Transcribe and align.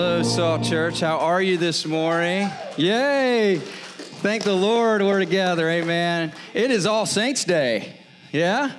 Hello, 0.00 0.22
Salt 0.22 0.62
Church. 0.62 1.00
How 1.00 1.18
are 1.18 1.42
you 1.42 1.56
this 1.58 1.84
morning? 1.84 2.48
Yay! 2.76 3.56
Thank 3.58 4.44
the 4.44 4.54
Lord 4.54 5.02
we're 5.02 5.18
together. 5.18 5.68
Amen. 5.68 6.32
It 6.54 6.70
is 6.70 6.86
All 6.86 7.04
Saints' 7.04 7.42
Day. 7.42 7.94
Yeah? 8.30 8.70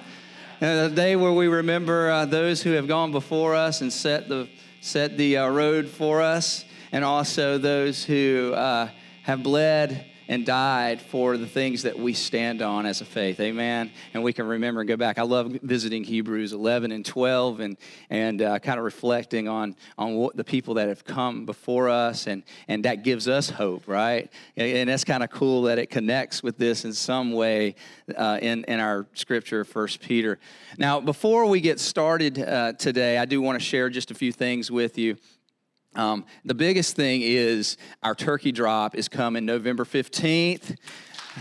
And 0.61 0.89
the 0.89 0.95
day 0.95 1.17
where 1.17 1.33
we 1.33 1.49
remember 1.49 2.09
uh, 2.09 2.23
those 2.23 2.63
who 2.63 2.71
have 2.71 2.87
gone 2.87 3.11
before 3.11 3.53
us 3.53 3.81
and 3.81 3.91
set 3.91 4.29
the, 4.29 4.47
set 4.79 5.17
the 5.17 5.39
uh, 5.39 5.49
road 5.49 5.89
for 5.89 6.21
us, 6.21 6.63
and 6.93 7.03
also 7.03 7.57
those 7.57 8.05
who 8.05 8.53
uh, 8.55 8.87
have 9.23 9.43
bled 9.43 10.05
and 10.29 10.45
died 10.45 11.01
for 11.01 11.37
the 11.37 11.47
things 11.47 11.81
that 11.81 11.97
we 11.97 12.13
stand 12.13 12.61
on 12.61 12.85
as 12.85 13.01
a 13.01 13.05
faith. 13.05 13.39
Amen. 13.39 13.91
And 14.13 14.23
we 14.23 14.31
can 14.31 14.45
remember 14.45 14.81
and 14.81 14.87
go 14.87 14.95
back. 14.95 15.17
I 15.17 15.23
love 15.23 15.47
visiting 15.63 16.03
Hebrews 16.03 16.53
11 16.53 16.91
and 16.91 17.03
12 17.03 17.59
and, 17.59 17.77
and 18.11 18.39
uh, 18.39 18.59
kind 18.59 18.77
of 18.77 18.85
reflecting 18.85 19.47
on, 19.47 19.75
on 19.97 20.13
what 20.13 20.37
the 20.37 20.43
people 20.43 20.75
that 20.75 20.87
have 20.87 21.03
come 21.03 21.47
before 21.47 21.89
us, 21.89 22.27
and, 22.27 22.43
and 22.67 22.85
that 22.85 23.03
gives 23.03 23.27
us 23.27 23.49
hope, 23.49 23.87
right? 23.87 24.31
And 24.55 24.87
that's 24.87 25.03
kind 25.03 25.23
of 25.23 25.31
cool 25.31 25.63
that 25.63 25.79
it 25.79 25.89
connects 25.89 26.43
with 26.43 26.59
this 26.59 26.85
in 26.85 26.93
some 26.93 27.31
way 27.31 27.73
uh, 28.15 28.37
in, 28.39 28.63
in 28.65 28.79
our 28.79 29.07
scripture, 29.15 29.65
First 29.65 29.99
Peter. 29.99 30.37
Now, 30.77 31.01
before 31.01 31.47
we 31.47 31.59
get 31.59 31.79
started 31.79 32.37
uh, 32.37 32.73
today, 32.73 33.17
I 33.17 33.25
do 33.25 33.41
want 33.41 33.59
to 33.59 33.65
share 33.65 33.89
just 33.89 34.11
a 34.11 34.13
few 34.13 34.31
things 34.31 34.69
with 34.69 34.99
you. 34.99 35.17
Um, 35.95 36.25
the 36.45 36.53
biggest 36.53 36.95
thing 36.95 37.21
is 37.23 37.77
our 38.03 38.13
turkey 38.13 38.51
drop 38.51 38.95
is 38.95 39.07
coming 39.09 39.45
November 39.45 39.85
15th. 39.85 40.77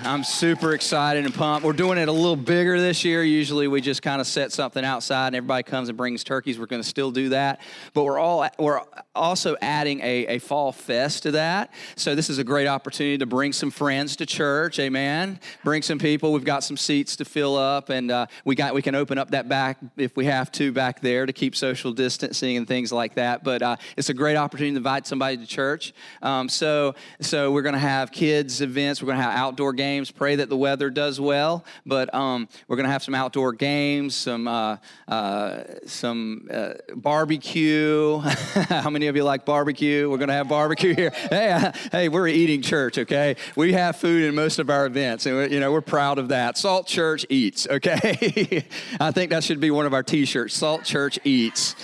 I'm 0.05 0.23
super 0.23 0.75
excited 0.75 1.25
and 1.25 1.35
pumped. 1.35 1.67
We're 1.67 1.73
doing 1.73 1.99
it 1.99 2.09
a 2.09 2.13
little 2.13 2.37
bigger 2.37 2.81
this 2.81 3.05
year. 3.05 3.25
Usually 3.25 3.67
we 3.67 3.81
just 3.81 4.01
kind 4.01 4.21
of 4.21 4.29
set 4.29 4.53
something 4.53 4.85
outside 4.85 5.29
and 5.29 5.37
everybody 5.37 5.65
comes 5.65 5.89
and 5.89 5.99
brings 5.99 6.23
turkeys. 6.23 6.59
We're 6.59 6.67
going 6.67 6.83
to 6.83 6.89
still 6.89 7.11
do 7.11 7.31
that. 7.31 7.61
But 7.95 8.05
we're 8.05 8.19
all 8.19 8.49
we're 8.59 8.81
also 9.15 9.57
adding 9.61 10.01
a, 10.01 10.27
a 10.27 10.39
fall 10.39 10.71
fest 10.71 11.25
to 11.25 11.33
that. 11.33 11.73
So 11.97 12.15
this 12.15 12.31
is 12.31 12.39
a 12.39 12.45
great 12.45 12.69
opportunity 12.69 13.19
to 13.19 13.27
bring 13.27 13.53
some 13.53 13.73
friends 13.73 14.15
to 14.17 14.27
church. 14.27 14.79
Amen. 14.79 15.41
Bring 15.65 15.83
some 15.83 15.99
people. 15.99 16.33
We've 16.33 16.45
got 16.45 16.63
some 16.63 16.77
seats 16.77 17.17
to 17.17 17.25
fill 17.25 17.57
up 17.57 17.91
and 17.91 18.11
uh, 18.11 18.27
we 18.45 18.55
got 18.55 18.75
we 18.75 18.83
can 18.83 18.95
open 18.95 19.19
up 19.19 19.33
that 19.33 19.49
back 19.49 19.79
if 19.97 20.17
we 20.17 20.27
have 20.27 20.53
to 20.53 20.71
back 20.71 21.01
there 21.01 21.27
to 21.27 21.33
keep 21.33 21.57
social 21.57 21.93
distancing 21.93 22.57
and 22.57 22.69
things 22.69 22.93
like 22.93 23.15
that. 23.15 23.43
But 23.43 23.63
uh, 23.63 23.77
it's 23.97 24.11
a 24.11 24.15
great 24.15 24.37
opportunity 24.37 24.73
to 24.73 24.77
invite 24.77 25.09
somebody 25.09 25.39
to 25.39 25.47
church. 25.47 25.93
Um, 26.23 26.49
so 26.49 26.95
so 27.21 27.51
we're 27.51 27.63
going 27.63 27.75
to 27.75 27.81
have 27.81 28.13
kids 28.13 28.61
events. 28.61 29.03
We're 29.03 29.07
going 29.07 29.19
to 29.19 29.25
have 29.25 29.35
outdoor 29.35 29.73
games 29.73 29.88
games. 29.89 30.11
Pray 30.11 30.37
that 30.37 30.49
the 30.49 30.57
weather 30.57 30.91
does 30.91 31.19
well. 31.21 31.65
But 31.87 32.15
um, 32.15 32.49
we're 32.67 32.77
going 32.77 32.87
to 32.87 32.93
have 32.93 33.03
some 33.03 33.15
outdoor 33.15 33.53
games, 33.53 34.15
some 34.15 34.47
uh, 34.47 34.77
uh, 35.07 35.63
some 35.87 36.49
uh, 36.53 36.75
barbecue. 36.95 38.19
How 38.69 38.91
many 38.91 39.07
of 39.07 39.17
you 39.17 39.25
like 39.25 39.45
barbecue? 39.47 40.11
We're 40.11 40.19
going 40.19 40.29
to 40.29 40.35
have 40.35 40.49
barbecue 40.49 40.95
here. 40.95 41.13
Hey, 41.29 41.51
uh, 41.51 41.73
hey, 41.93 42.09
we're 42.09 42.29
eating 42.29 42.63
church. 42.63 42.97
Okay, 42.97 43.37
we 43.55 43.75
have 43.75 43.97
food 43.97 44.25
in 44.25 44.35
most 44.35 44.59
of 44.59 44.71
our 44.71 44.87
events, 44.87 45.27
and 45.27 45.53
you 45.53 45.61
know 45.61 45.71
we're 45.71 45.83
proud 45.83 46.19
of 46.19 46.29
that. 46.29 46.57
Salt 46.57 46.87
Church 46.87 47.27
eats. 47.29 47.67
Okay, 47.69 48.65
I 48.99 49.11
think 49.11 49.31
that 49.31 49.45
should 49.45 49.61
be 49.61 49.71
one 49.71 49.85
of 49.85 49.93
our 49.93 50.03
T-shirts. 50.03 50.55
Salt 50.55 50.85
Church 50.85 51.19
eats. 51.25 51.77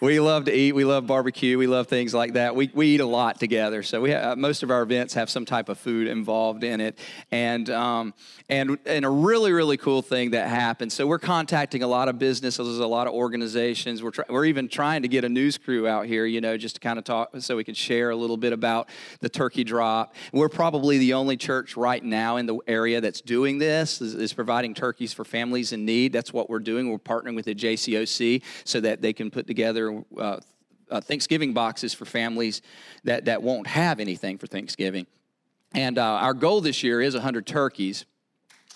We 0.00 0.20
love 0.20 0.44
to 0.46 0.54
eat. 0.54 0.72
We 0.72 0.84
love 0.84 1.06
barbecue. 1.06 1.56
We 1.56 1.66
love 1.66 1.86
things 1.86 2.12
like 2.12 2.34
that. 2.34 2.54
We 2.54 2.70
we 2.74 2.88
eat 2.88 3.00
a 3.00 3.06
lot 3.06 3.40
together. 3.40 3.82
So 3.82 4.02
we 4.02 4.10
have, 4.10 4.36
most 4.36 4.62
of 4.62 4.70
our 4.70 4.82
events 4.82 5.14
have 5.14 5.30
some 5.30 5.46
type 5.46 5.68
of 5.70 5.78
food 5.78 6.08
involved 6.08 6.62
in 6.62 6.80
it, 6.80 6.98
and 7.34 7.68
um, 7.68 8.14
and 8.48 8.78
and 8.86 9.04
a 9.04 9.10
really 9.10 9.50
really 9.50 9.76
cool 9.76 10.02
thing 10.02 10.30
that 10.30 10.48
happened. 10.48 10.92
So 10.92 11.04
we're 11.04 11.18
contacting 11.18 11.82
a 11.82 11.86
lot 11.88 12.08
of 12.08 12.16
businesses, 12.16 12.78
a 12.78 12.86
lot 12.86 13.08
of 13.08 13.12
organizations. 13.12 14.04
We're 14.04 14.12
try- 14.12 14.24
we're 14.28 14.44
even 14.44 14.68
trying 14.68 15.02
to 15.02 15.08
get 15.08 15.24
a 15.24 15.28
news 15.28 15.58
crew 15.58 15.88
out 15.88 16.06
here, 16.06 16.26
you 16.26 16.40
know, 16.40 16.56
just 16.56 16.76
to 16.76 16.80
kind 16.80 16.96
of 16.96 17.04
talk 17.04 17.30
so 17.40 17.56
we 17.56 17.64
can 17.64 17.74
share 17.74 18.10
a 18.10 18.16
little 18.16 18.36
bit 18.36 18.52
about 18.52 18.88
the 19.18 19.28
turkey 19.28 19.64
drop. 19.64 20.14
We're 20.32 20.48
probably 20.48 20.98
the 20.98 21.14
only 21.14 21.36
church 21.36 21.76
right 21.76 22.04
now 22.04 22.36
in 22.36 22.46
the 22.46 22.56
area 22.68 23.00
that's 23.00 23.20
doing 23.20 23.58
this 23.58 24.00
is, 24.00 24.14
is 24.14 24.32
providing 24.32 24.72
turkeys 24.72 25.12
for 25.12 25.24
families 25.24 25.72
in 25.72 25.84
need. 25.84 26.12
That's 26.12 26.32
what 26.32 26.48
we're 26.48 26.60
doing. 26.60 26.88
We're 26.88 26.98
partnering 26.98 27.34
with 27.34 27.46
the 27.46 27.54
JCOC 27.56 28.42
so 28.62 28.80
that 28.80 29.02
they 29.02 29.12
can 29.12 29.32
put 29.32 29.48
together. 29.48 30.04
Uh, 30.16 30.38
uh, 30.90 31.00
Thanksgiving 31.00 31.54
boxes 31.54 31.94
for 31.94 32.04
families 32.04 32.60
that, 33.04 33.24
that 33.24 33.42
won't 33.42 33.66
have 33.66 33.98
anything 34.00 34.36
for 34.36 34.46
Thanksgiving. 34.46 35.06
And 35.74 35.98
uh, 35.98 36.04
our 36.04 36.34
goal 36.34 36.60
this 36.60 36.82
year 36.82 37.00
is 37.00 37.14
100 37.14 37.46
turkeys. 37.46 38.06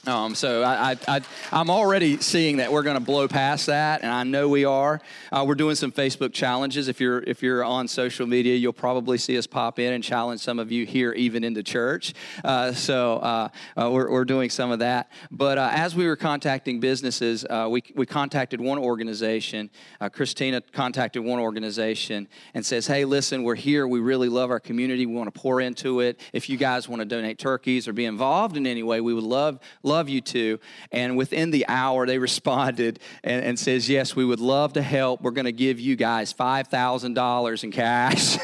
Um, 0.07 0.37
so 0.37 0.63
I, 0.63 0.97
I, 1.09 1.21
am 1.53 1.71
already 1.71 2.19
seeing 2.19 2.59
that 2.59 2.71
we're 2.71 2.85
going 2.85 2.97
to 2.97 3.05
blow 3.05 3.27
past 3.27 3.67
that, 3.67 4.03
and 4.03 4.11
I 4.11 4.23
know 4.23 4.49
we 4.49 4.65
are. 4.65 5.01
Uh, 5.33 5.45
we're 5.47 5.57
doing 5.57 5.75
some 5.75 5.91
Facebook 5.91 6.33
challenges. 6.33 6.87
If 6.87 7.01
you're 7.01 7.19
if 7.25 7.43
you're 7.43 7.65
on 7.65 7.89
social 7.89 8.27
media, 8.27 8.55
you'll 8.55 8.73
probably 8.73 9.19
see 9.19 9.37
us 9.37 9.47
pop 9.49 9.81
in 9.81 9.93
and 9.93 10.03
challenge 10.03 10.41
some 10.41 10.61
of 10.61 10.71
you 10.71 10.87
here, 10.87 11.13
even 11.13 11.43
into 11.43 11.65
church. 11.65 12.15
Uh, 12.45 12.73
so 12.73 13.17
uh, 13.19 13.49
uh 13.77 13.91
we're, 13.91 14.11
we're 14.11 14.25
doing 14.25 14.51
some 14.51 14.71
of 14.71 14.79
that. 14.79 15.11
But 15.33 15.59
uh, 15.59 15.71
as 15.73 15.97
we 15.97 16.07
were 16.07 16.17
contacting 16.17 16.79
businesses, 16.79 17.45
uh, 17.45 17.67
we 17.69 17.83
we 17.97 18.07
contacted 18.07 18.61
one 18.61 18.79
organization. 18.79 19.69
Christina 20.13 20.63
contacted 20.73 21.25
one 21.25 21.41
organization 21.41 22.29
and 22.55 22.65
says, 22.65 22.87
"Hey, 22.87 23.05
listen, 23.05 23.43
we're 23.43 23.57
here. 23.57 23.87
We 23.87 23.99
really 23.99 24.29
love 24.29 24.51
our 24.51 24.61
community. 24.61 25.07
We 25.07 25.15
want 25.15 25.35
to 25.35 25.39
pour 25.39 25.61
into 25.61 26.01
it. 26.01 26.21
If 26.33 26.49
you 26.49 26.57
guys 26.57 26.89
want 26.89 27.01
to 27.01 27.07
donate 27.07 27.39
turkeys 27.39 27.89
or 27.89 27.93
be 27.93 28.05
involved 28.05 28.57
in 28.57 28.65
any 28.65 28.85
way, 28.85 29.01
we 29.01 29.13
would 29.13 29.25
love." 29.25 29.59
love 29.89 29.98
you 30.07 30.21
to. 30.21 30.61
And 30.93 31.17
within 31.17 31.51
the 31.51 31.67
hour, 31.67 32.07
they 32.07 32.19
responded 32.29 33.01
and, 33.25 33.43
and 33.43 33.59
says, 33.59 33.89
Yes, 33.89 34.15
we 34.15 34.27
would 34.27 34.41
love 34.41 34.75
to 34.75 34.83
help. 34.83 35.23
We're 35.23 35.31
going 35.31 35.47
to 35.47 35.53
give 35.53 35.81
you 35.81 35.97
guys 35.97 36.35
$5,000 36.35 37.65
in 37.65 37.71
cash. 37.73 38.37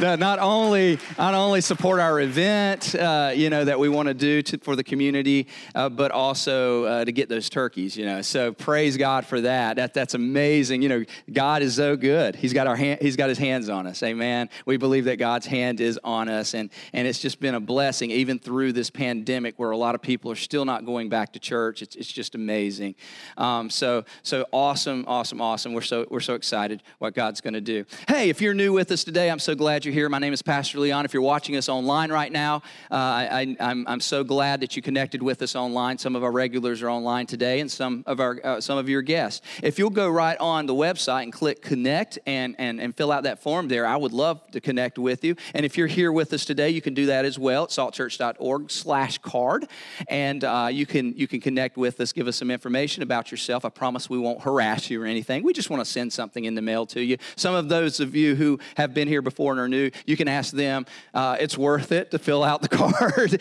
not, 0.00 0.38
only, 0.38 0.98
not 1.18 1.34
only 1.34 1.60
support 1.60 2.00
our 2.00 2.20
event, 2.20 2.94
uh, 2.94 3.32
you 3.34 3.50
know, 3.50 3.66
that 3.66 3.78
we 3.78 3.88
want 3.88 4.08
to 4.08 4.14
do 4.14 4.42
for 4.62 4.76
the 4.76 4.84
community, 4.84 5.46
uh, 5.74 5.88
but 5.88 6.10
also 6.10 6.84
uh, 6.84 7.04
to 7.04 7.12
get 7.12 7.28
those 7.28 7.50
turkeys, 7.50 7.96
you 7.96 8.06
know. 8.06 8.22
So 8.22 8.52
praise 8.52 8.96
God 8.96 9.26
for 9.26 9.40
that. 9.42 9.76
that. 9.76 9.92
That's 9.92 10.14
amazing. 10.14 10.82
You 10.82 10.88
know, 10.88 11.04
God 11.30 11.62
is 11.62 11.76
so 11.76 11.96
good. 11.96 12.36
He's 12.36 12.52
got, 12.52 12.66
our 12.66 12.76
hand, 12.76 13.00
he's 13.02 13.16
got 13.16 13.28
his 13.28 13.38
hands 13.38 13.68
on 13.68 13.86
us. 13.86 14.02
Amen. 14.02 14.48
We 14.64 14.76
believe 14.76 15.04
that 15.04 15.18
God's 15.18 15.46
hand 15.46 15.80
is 15.80 15.98
on 16.04 16.28
us. 16.28 16.54
And, 16.54 16.70
and 16.92 17.06
it's 17.06 17.18
just 17.18 17.40
been 17.40 17.54
a 17.54 17.60
blessing, 17.60 18.10
even 18.10 18.38
through 18.38 18.72
this 18.72 18.90
pandemic 18.90 19.58
where 19.58 19.70
a 19.70 19.76
lot 19.76 19.94
of 19.94 19.97
of 19.98 20.02
people 20.02 20.30
are 20.30 20.36
still 20.36 20.64
not 20.64 20.84
going 20.84 21.08
back 21.08 21.32
to 21.32 21.38
church. 21.38 21.82
It's, 21.82 21.96
it's 21.96 22.10
just 22.10 22.34
amazing. 22.34 22.94
Um, 23.36 23.68
so, 23.68 24.04
so 24.22 24.46
awesome, 24.52 25.04
awesome, 25.08 25.40
awesome. 25.40 25.74
We're 25.74 25.82
so, 25.82 26.06
we're 26.08 26.20
so 26.20 26.34
excited 26.34 26.82
what 26.98 27.14
God's 27.14 27.40
going 27.40 27.54
to 27.54 27.60
do. 27.60 27.84
Hey, 28.06 28.30
if 28.30 28.40
you're 28.40 28.54
new 28.54 28.72
with 28.72 28.90
us 28.92 29.04
today, 29.04 29.30
I'm 29.30 29.38
so 29.38 29.54
glad 29.54 29.84
you're 29.84 29.94
here. 29.94 30.08
My 30.08 30.18
name 30.18 30.32
is 30.32 30.42
Pastor 30.42 30.78
Leon. 30.78 31.04
If 31.04 31.12
you're 31.12 31.22
watching 31.22 31.56
us 31.56 31.68
online 31.68 32.12
right 32.12 32.30
now, 32.30 32.62
uh, 32.90 32.94
I, 32.94 33.42
am 33.42 33.56
I'm, 33.60 33.88
I'm 33.88 34.00
so 34.00 34.22
glad 34.22 34.60
that 34.60 34.76
you 34.76 34.82
connected 34.82 35.22
with 35.22 35.42
us 35.42 35.56
online. 35.56 35.98
Some 35.98 36.14
of 36.14 36.22
our 36.22 36.30
regulars 36.30 36.80
are 36.82 36.90
online 36.90 37.26
today, 37.26 37.60
and 37.60 37.70
some 37.70 38.04
of 38.06 38.20
our 38.20 38.40
uh, 38.44 38.60
some 38.60 38.78
of 38.78 38.88
your 38.88 39.02
guests. 39.02 39.44
If 39.62 39.78
you'll 39.78 39.90
go 39.90 40.08
right 40.08 40.38
on 40.38 40.66
the 40.66 40.74
website 40.74 41.24
and 41.24 41.32
click 41.32 41.62
connect 41.62 42.18
and, 42.26 42.54
and, 42.58 42.80
and 42.80 42.96
fill 42.96 43.10
out 43.10 43.24
that 43.24 43.42
form 43.42 43.68
there, 43.68 43.86
I 43.86 43.96
would 43.96 44.12
love 44.12 44.40
to 44.52 44.60
connect 44.60 44.98
with 44.98 45.24
you. 45.24 45.36
And 45.54 45.64
if 45.66 45.76
you're 45.76 45.86
here 45.86 46.12
with 46.12 46.32
us 46.32 46.44
today, 46.44 46.70
you 46.70 46.80
can 46.80 46.94
do 46.94 47.06
that 47.06 47.24
as 47.24 47.38
well 47.38 47.64
at 47.64 47.70
saltchurch.org 47.70 48.70
slash 48.70 49.18
card 49.18 49.66
and 50.08 50.44
uh, 50.44 50.68
you 50.70 50.86
can 50.86 51.14
you 51.16 51.26
can 51.26 51.40
connect 51.40 51.76
with 51.76 52.00
us, 52.00 52.12
give 52.12 52.26
us 52.28 52.36
some 52.36 52.50
information 52.50 53.02
about 53.02 53.30
yourself. 53.30 53.64
I 53.64 53.68
promise 53.68 54.08
we 54.08 54.18
won't 54.18 54.42
harass 54.42 54.90
you 54.90 55.02
or 55.02 55.06
anything. 55.06 55.42
We 55.42 55.52
just 55.52 55.70
want 55.70 55.80
to 55.80 55.90
send 55.90 56.12
something 56.12 56.44
in 56.44 56.54
the 56.54 56.62
mail 56.62 56.86
to 56.86 57.00
you. 57.00 57.18
Some 57.36 57.54
of 57.54 57.68
those 57.68 58.00
of 58.00 58.14
you 58.14 58.34
who 58.34 58.58
have 58.76 58.94
been 58.94 59.08
here 59.08 59.22
before 59.22 59.52
and 59.52 59.60
are 59.60 59.68
new, 59.68 59.90
you 60.06 60.16
can 60.16 60.28
ask 60.28 60.52
them. 60.52 60.86
Uh, 61.14 61.36
it's 61.40 61.56
worth 61.56 61.92
it 61.92 62.10
to 62.10 62.18
fill 62.18 62.44
out 62.44 62.62
the 62.62 62.68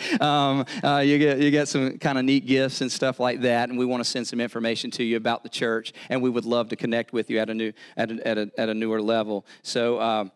card. 0.07 0.21
um, 0.21 0.65
uh, 0.83 0.99
you 0.99 1.17
get 1.17 1.39
you 1.39 1.51
get 1.51 1.67
some 1.67 1.97
kind 1.97 2.17
of 2.17 2.25
neat 2.25 2.45
gifts 2.45 2.81
and 2.81 2.91
stuff 2.91 3.19
like 3.19 3.41
that, 3.41 3.69
and 3.69 3.77
we 3.77 3.85
want 3.85 4.03
to 4.03 4.09
send 4.09 4.27
some 4.27 4.39
information 4.39 4.91
to 4.91 5.03
you 5.03 5.17
about 5.17 5.43
the 5.43 5.49
church, 5.49 5.93
and 6.09 6.21
we 6.21 6.29
would 6.29 6.45
love 6.45 6.69
to 6.69 6.75
connect 6.75 7.13
with 7.13 7.29
you 7.29 7.39
at 7.39 7.49
a 7.49 7.53
new 7.53 7.73
at 7.95 8.11
a, 8.11 8.27
at 8.27 8.37
a, 8.37 8.51
at 8.57 8.69
a 8.69 8.73
newer 8.73 9.01
level. 9.01 9.45
So. 9.61 10.01
Um, 10.01 10.31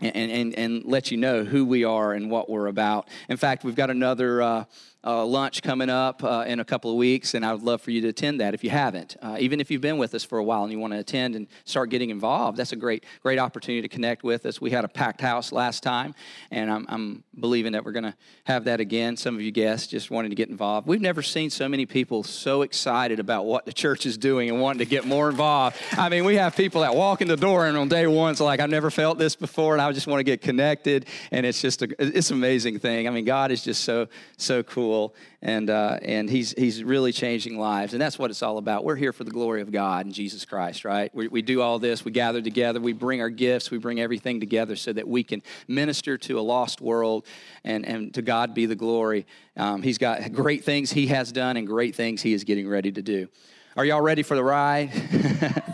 and, 0.00 0.30
and, 0.30 0.54
and 0.54 0.84
let 0.84 1.10
you 1.10 1.16
know 1.16 1.44
who 1.44 1.64
we 1.64 1.84
are 1.84 2.12
and 2.12 2.30
what 2.30 2.48
we're 2.48 2.68
about. 2.68 3.08
In 3.28 3.36
fact, 3.36 3.64
we've 3.64 3.74
got 3.74 3.90
another 3.90 4.40
uh, 4.40 4.64
uh, 5.04 5.24
lunch 5.24 5.62
coming 5.62 5.88
up 5.88 6.24
uh, 6.24 6.44
in 6.46 6.60
a 6.60 6.64
couple 6.64 6.90
of 6.90 6.96
weeks, 6.96 7.34
and 7.34 7.44
I 7.44 7.52
would 7.52 7.62
love 7.62 7.80
for 7.80 7.90
you 7.92 8.00
to 8.02 8.08
attend 8.08 8.40
that 8.40 8.52
if 8.52 8.64
you 8.64 8.70
haven't. 8.70 9.16
Uh, 9.22 9.36
even 9.38 9.60
if 9.60 9.70
you've 9.70 9.80
been 9.80 9.96
with 9.96 10.14
us 10.14 10.24
for 10.24 10.38
a 10.38 10.44
while 10.44 10.64
and 10.64 10.72
you 10.72 10.78
want 10.78 10.92
to 10.92 10.98
attend 10.98 11.36
and 11.36 11.46
start 11.64 11.90
getting 11.90 12.10
involved, 12.10 12.58
that's 12.58 12.72
a 12.72 12.76
great, 12.76 13.04
great 13.22 13.38
opportunity 13.38 13.80
to 13.82 13.88
connect 13.88 14.24
with 14.24 14.44
us. 14.44 14.60
We 14.60 14.70
had 14.70 14.84
a 14.84 14.88
packed 14.88 15.20
house 15.20 15.52
last 15.52 15.82
time, 15.82 16.14
and 16.50 16.70
I'm, 16.70 16.86
I'm 16.88 17.24
believing 17.38 17.72
that 17.72 17.84
we're 17.84 17.92
going 17.92 18.04
to 18.04 18.14
have 18.44 18.64
that 18.64 18.80
again. 18.80 19.16
Some 19.16 19.36
of 19.36 19.40
you 19.40 19.52
guests 19.52 19.86
just 19.86 20.10
wanting 20.10 20.30
to 20.30 20.34
get 20.34 20.48
involved. 20.48 20.88
We've 20.88 21.00
never 21.00 21.22
seen 21.22 21.48
so 21.50 21.68
many 21.68 21.86
people 21.86 22.24
so 22.24 22.62
excited 22.62 23.20
about 23.20 23.46
what 23.46 23.66
the 23.66 23.72
church 23.72 24.04
is 24.04 24.18
doing 24.18 24.50
and 24.50 24.60
wanting 24.60 24.80
to 24.80 24.86
get 24.86 25.06
more 25.06 25.30
involved. 25.30 25.76
I 25.92 26.08
mean, 26.08 26.24
we 26.24 26.34
have 26.36 26.56
people 26.56 26.80
that 26.80 26.94
walk 26.94 27.22
in 27.22 27.28
the 27.28 27.36
door 27.36 27.66
and 27.66 27.76
on 27.76 27.88
day 27.88 28.06
one, 28.08 28.32
it's 28.32 28.40
like, 28.40 28.58
I've 28.58 28.68
never 28.68 28.90
felt 28.90 29.16
this 29.16 29.36
before, 29.36 29.74
and 29.74 29.80
I 29.80 29.92
just 29.92 30.08
want 30.08 30.18
to 30.18 30.24
get 30.24 30.40
connected, 30.40 31.06
and 31.30 31.46
it's 31.46 31.62
just 31.62 31.82
a, 31.82 31.88
it's 31.98 32.30
an 32.30 32.36
amazing 32.36 32.80
thing. 32.80 33.06
I 33.06 33.10
mean, 33.10 33.24
God 33.24 33.52
is 33.52 33.62
just 33.62 33.84
so, 33.84 34.08
so 34.36 34.64
cool. 34.64 34.97
Wonderful, 34.98 35.14
and 35.42 35.70
uh, 35.70 35.98
and 36.02 36.28
he's 36.28 36.52
he's 36.52 36.82
really 36.82 37.12
changing 37.12 37.58
lives, 37.58 37.92
and 37.92 38.02
that's 38.02 38.18
what 38.18 38.30
it's 38.30 38.42
all 38.42 38.58
about. 38.58 38.84
We're 38.84 38.96
here 38.96 39.12
for 39.12 39.24
the 39.24 39.30
glory 39.30 39.60
of 39.62 39.70
God 39.70 40.06
and 40.06 40.14
Jesus 40.14 40.44
Christ, 40.44 40.84
right? 40.84 41.14
We, 41.14 41.28
we 41.28 41.42
do 41.42 41.62
all 41.62 41.78
this. 41.78 42.04
We 42.04 42.10
gather 42.10 42.42
together. 42.42 42.80
We 42.80 42.92
bring 42.92 43.20
our 43.20 43.30
gifts. 43.30 43.70
We 43.70 43.78
bring 43.78 44.00
everything 44.00 44.40
together 44.40 44.76
so 44.76 44.92
that 44.92 45.06
we 45.06 45.22
can 45.22 45.42
minister 45.66 46.18
to 46.18 46.38
a 46.38 46.42
lost 46.42 46.80
world, 46.80 47.26
and 47.64 47.86
and 47.86 48.12
to 48.14 48.22
God 48.22 48.54
be 48.54 48.66
the 48.66 48.76
glory. 48.76 49.26
Um, 49.56 49.82
he's 49.82 49.98
got 49.98 50.32
great 50.32 50.64
things 50.64 50.90
he 50.90 51.08
has 51.08 51.32
done 51.32 51.56
and 51.56 51.66
great 51.66 51.94
things 51.94 52.22
he 52.22 52.32
is 52.32 52.44
getting 52.44 52.68
ready 52.68 52.92
to 52.92 53.02
do. 53.02 53.28
Are 53.78 53.84
y'all 53.84 54.00
ready 54.00 54.24
for 54.24 54.34
the 54.34 54.42
ride? 54.42 54.90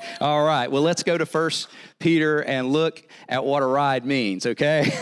All 0.21 0.45
right. 0.45 0.71
Well, 0.71 0.83
let's 0.83 1.03
go 1.03 1.17
to 1.17 1.25
First 1.25 1.69
Peter 1.99 2.41
and 2.41 2.71
look 2.71 3.03
at 3.31 3.43
what 3.43 3.63
a 3.63 3.67
ride 3.67 4.05
means, 4.05 4.45
okay? 4.45 4.93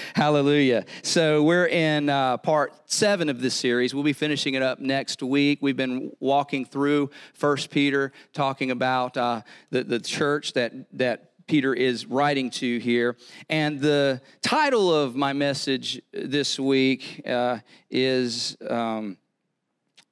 Hallelujah. 0.14 0.84
So, 1.02 1.42
we're 1.42 1.66
in 1.66 2.08
uh, 2.08 2.36
part 2.36 2.72
seven 2.86 3.28
of 3.28 3.40
this 3.40 3.56
series. 3.56 3.96
We'll 3.96 4.04
be 4.04 4.12
finishing 4.12 4.54
it 4.54 4.62
up 4.62 4.78
next 4.78 5.24
week. 5.24 5.58
We've 5.60 5.76
been 5.76 6.12
walking 6.20 6.64
through 6.64 7.10
First 7.34 7.68
Peter, 7.68 8.12
talking 8.32 8.70
about 8.70 9.16
uh, 9.16 9.42
the, 9.70 9.82
the 9.82 9.98
church 9.98 10.52
that, 10.52 10.72
that 10.92 11.32
Peter 11.48 11.74
is 11.74 12.06
writing 12.06 12.48
to 12.50 12.78
here. 12.78 13.16
And 13.50 13.80
the 13.80 14.20
title 14.40 14.94
of 14.94 15.16
my 15.16 15.32
message 15.32 16.00
this 16.12 16.60
week 16.60 17.22
uh, 17.26 17.58
is. 17.90 18.56
Um, 18.70 19.16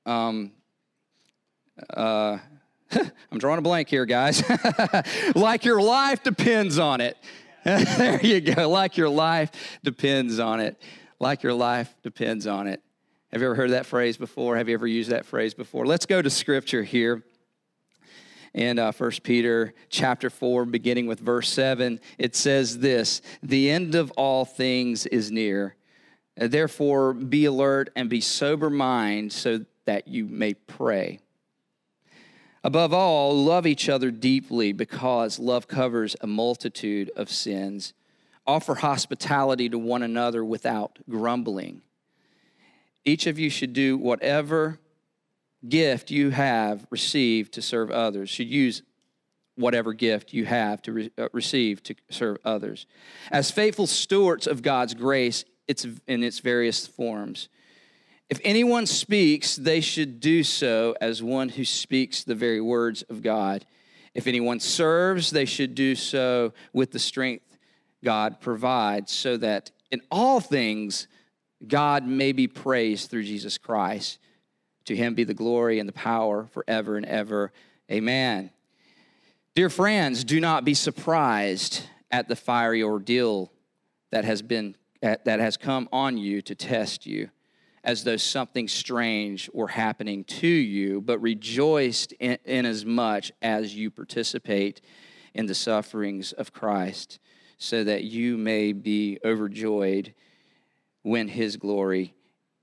um, 0.05 0.51
uh, 1.95 2.39
I'm 3.31 3.39
drawing 3.39 3.59
a 3.59 3.63
blank 3.63 3.89
here, 3.89 4.07
guys. 4.07 4.43
like 5.35 5.65
your 5.65 5.81
life 5.81 6.23
depends 6.23 6.79
on 6.79 7.01
it. 7.01 7.17
there 7.65 8.21
you 8.25 8.41
go. 8.41 8.69
Like 8.69 8.97
your 8.97 9.09
life 9.09 9.51
depends 9.85 10.39
on 10.39 10.61
it. 10.61 10.81
Like 11.19 11.43
your 11.43 11.55
life 11.55 11.95
depends 12.03 12.47
on 12.47 12.67
it. 12.67 12.83
Have 13.33 13.43
you 13.43 13.47
ever 13.47 13.55
heard 13.55 13.71
that 13.71 13.87
phrase 13.87 14.17
before? 14.17 14.57
Have 14.57 14.69
you 14.69 14.75
ever 14.75 14.87
used 14.87 15.11
that 15.11 15.25
phrase 15.25 15.55
before? 15.55 15.87
Let's 15.87 16.07
go 16.07 16.21
to 16.21 16.31
scripture 16.31 16.83
here. 16.83 17.23
In 18.53 18.81
uh, 18.81 18.91
1 18.91 19.11
Peter 19.23 19.73
chapter 19.91 20.29
4, 20.29 20.65
beginning 20.65 21.07
with 21.07 21.21
verse 21.21 21.49
7, 21.51 22.01
it 22.19 22.35
says 22.35 22.81
this 22.81 23.23
The 23.43 23.71
end 23.71 23.95
of 23.95 24.11
all 24.13 24.45
things 24.45 25.07
is 25.07 25.31
near. 25.31 25.77
Therefore, 26.37 27.13
be 27.13 27.45
alert 27.45 27.91
and 27.95 28.09
be 28.11 28.21
sober 28.21 28.71
mind 28.71 29.33
so 29.33 29.65
that 29.85 30.09
you 30.09 30.25
may 30.25 30.55
pray. 30.55 31.21
Above 32.63 32.93
all, 32.93 33.43
love 33.43 33.67
each 33.67 33.89
other 33.89 34.11
deeply 34.11 34.73
because 34.73 35.39
love 35.39 35.67
covers 35.67 36.15
a 36.21 36.27
multitude 36.27 37.11
of 37.17 37.31
sins. 37.31 37.95
Offer 38.47 38.77
hospitality 38.77 39.69
to 39.69 39.79
one 39.79 40.03
another 40.03 40.45
without 40.45 40.99
grumbling. 41.09 41.83
Each 43.05 43.27
of 43.27 43.39
you 43.39 43.49
should 43.49 43.73
do 43.73 43.97
whatever 43.97 44.79
gift 45.67 46.11
you 46.11 46.31
have 46.31 46.87
received 46.91 47.53
to 47.55 47.63
serve 47.63 47.91
others, 47.91 48.29
should 48.29 48.49
use 48.49 48.83
whatever 49.57 49.93
gift 49.93 50.33
you 50.33 50.45
have 50.45 50.81
to 50.83 50.93
re- 50.93 51.11
uh, 51.19 51.29
receive 51.33 51.83
to 51.83 51.95
serve 52.11 52.39
others. 52.45 52.87
As 53.31 53.51
faithful 53.51 53.87
stewards 53.87 54.47
of 54.47 54.63
God's 54.63 54.95
grace 54.95 55.45
it's 55.71 55.87
in 56.09 56.25
its 56.25 56.41
various 56.41 56.89
forms. 56.89 57.49
If 58.31 58.41
anyone 58.45 58.87
speaks, 58.87 59.57
they 59.57 59.81
should 59.81 60.21
do 60.21 60.45
so 60.45 60.95
as 61.01 61.21
one 61.21 61.49
who 61.49 61.65
speaks 61.65 62.23
the 62.23 62.37
very 62.37 62.61
words 62.61 63.03
of 63.03 63.23
God. 63.23 63.67
If 64.15 64.29
anyone 64.29 64.61
serves, 64.61 65.33
they 65.33 65.45
should 65.45 65.75
do 65.75 65.97
so 65.97 66.53
with 66.73 66.93
the 66.93 67.01
strength 67.01 67.59
God 68.05 68.41
provides, 68.41 69.11
so 69.13 69.37
that 69.39 69.73
in 69.91 70.01
all 70.13 70.41
things 70.41 71.09
God 71.67 72.07
may 72.07 72.31
be 72.31 72.47
praised 72.47 73.11
through 73.11 73.25
Jesus 73.25 73.59
Christ. 73.59 74.21
To 74.87 74.97
him 74.97 75.15
be 75.15 75.25
the 75.25 75.35
glory 75.35 75.81
and 75.81 75.89
the 75.89 75.93
power 75.93 76.47
forever 76.53 76.97
and 76.97 77.07
ever. 77.07 77.53
Amen. 77.91 78.51
Dear 79.57 79.69
friends, 79.69 80.23
do 80.23 80.41
not 80.41 80.65
be 80.65 80.75
surprised 80.75 81.83
at 82.11 82.29
the 82.29 82.37
fiery 82.37 82.83
ordeal 82.83 83.53
that 84.13 84.25
has 84.25 84.41
been 84.41 84.77
that 85.03 85.27
has 85.27 85.57
come 85.57 85.89
on 85.93 86.17
you 86.17 86.43
to 86.43 86.55
test 86.55 87.07
you 87.07 87.31
as 87.83 88.05
though 88.05 88.17
something 88.17 88.69
strange 88.69 89.49
were 89.53 89.69
happening 89.69 90.25
to 90.25 90.47
you, 90.47 91.01
but 91.01 91.19
rejoiced 91.21 92.13
in, 92.13 92.39
in 92.45 92.67
as 92.67 92.85
much 92.85 93.33
as 93.41 93.75
you 93.75 93.91
participate 93.91 94.81
in 95.35 95.47
the 95.47 95.55
sufferings 95.55 96.33
of 96.33 96.53
Christ, 96.53 97.19
so 97.59 97.85
that 97.85 98.05
you 98.05 98.37
may 98.37 98.73
be 98.73 99.19
overjoyed 99.25 100.15
when 101.03 101.29
his 101.29 101.57
glory 101.57 102.15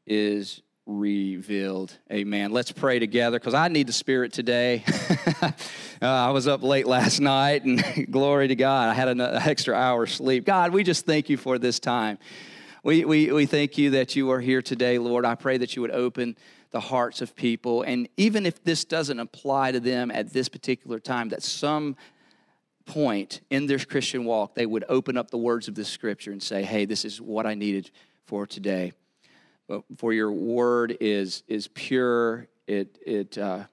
is 0.05 0.61
revealed. 0.85 1.97
Amen. 2.11 2.51
Let's 2.51 2.71
pray 2.71 2.99
together 2.99 3.39
because 3.39 3.53
I 3.53 3.67
need 3.67 3.87
the 3.87 3.93
Spirit 3.93 4.31
today. 4.31 4.83
uh, 5.41 5.51
I 6.01 6.29
was 6.31 6.47
up 6.47 6.63
late 6.63 6.87
last 6.87 7.19
night, 7.19 7.63
and 7.63 7.83
glory 8.11 8.47
to 8.47 8.55
God, 8.55 8.89
I 8.89 8.93
had 8.93 9.07
an 9.09 9.19
extra 9.19 9.75
hour 9.75 10.05
sleep. 10.05 10.45
God, 10.45 10.71
we 10.71 10.83
just 10.83 11.05
thank 11.05 11.29
you 11.29 11.37
for 11.37 11.57
this 11.57 11.79
time. 11.79 12.17
We, 12.87 13.03
we, 13.03 13.29
we 13.33 13.45
thank 13.45 13.77
you 13.77 13.89
that 13.89 14.15
you 14.15 14.31
are 14.31 14.39
here 14.39 14.61
today, 14.61 14.97
Lord. 14.97 15.25
I 15.25 15.35
pray 15.35 15.57
that 15.57 15.75
you 15.75 15.81
would 15.81 15.91
open 15.91 16.37
the 16.71 16.79
hearts 16.79 17.21
of 17.21 17.35
people. 17.35 17.81
And 17.81 18.07
even 18.15 18.45
if 18.45 18.63
this 18.63 18.85
doesn't 18.85 19.19
apply 19.19 19.73
to 19.73 19.81
them 19.81 20.09
at 20.09 20.31
this 20.31 20.47
particular 20.47 20.97
time, 20.97 21.27
that 21.27 21.43
some 21.43 21.97
point 22.85 23.41
in 23.49 23.65
their 23.65 23.77
Christian 23.77 24.23
walk, 24.23 24.55
they 24.55 24.65
would 24.65 24.85
open 24.87 25.17
up 25.17 25.31
the 25.31 25.37
words 25.37 25.67
of 25.67 25.75
this 25.75 25.89
scripture 25.89 26.31
and 26.31 26.41
say, 26.41 26.63
hey, 26.63 26.85
this 26.85 27.03
is 27.03 27.19
what 27.19 27.45
I 27.45 27.55
needed 27.55 27.91
for 28.25 28.47
today. 28.47 28.93
But 29.67 29.83
for 29.97 30.13
your 30.13 30.31
word 30.31 30.95
is, 31.01 31.43
is 31.49 31.67
pure, 31.67 32.47
it, 32.67 32.97
it 33.05 33.37
uh, 33.37 33.65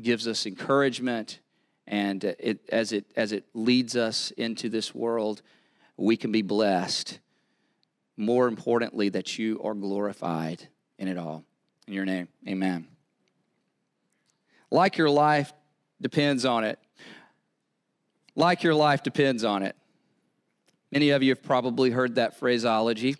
gives 0.00 0.26
us 0.26 0.46
encouragement, 0.46 1.40
and 1.86 2.24
it, 2.24 2.60
as, 2.70 2.92
it, 2.92 3.04
as 3.16 3.32
it 3.32 3.44
leads 3.52 3.96
us 3.96 4.30
into 4.30 4.70
this 4.70 4.94
world, 4.94 5.42
we 5.98 6.16
can 6.16 6.32
be 6.32 6.40
blessed 6.40 7.18
more 8.16 8.48
importantly, 8.48 9.08
that 9.10 9.38
you 9.38 9.60
are 9.62 9.74
glorified 9.74 10.68
in 10.98 11.08
it 11.08 11.18
all. 11.18 11.44
In 11.86 11.94
your 11.94 12.04
name, 12.04 12.28
amen. 12.46 12.86
Like 14.70 14.96
your 14.96 15.10
life 15.10 15.52
depends 16.00 16.44
on 16.44 16.64
it. 16.64 16.78
Like 18.34 18.62
your 18.62 18.74
life 18.74 19.02
depends 19.02 19.44
on 19.44 19.62
it. 19.62 19.76
Many 20.90 21.10
of 21.10 21.22
you 21.22 21.30
have 21.30 21.42
probably 21.42 21.90
heard 21.90 22.16
that 22.16 22.38
phraseology. 22.38 23.16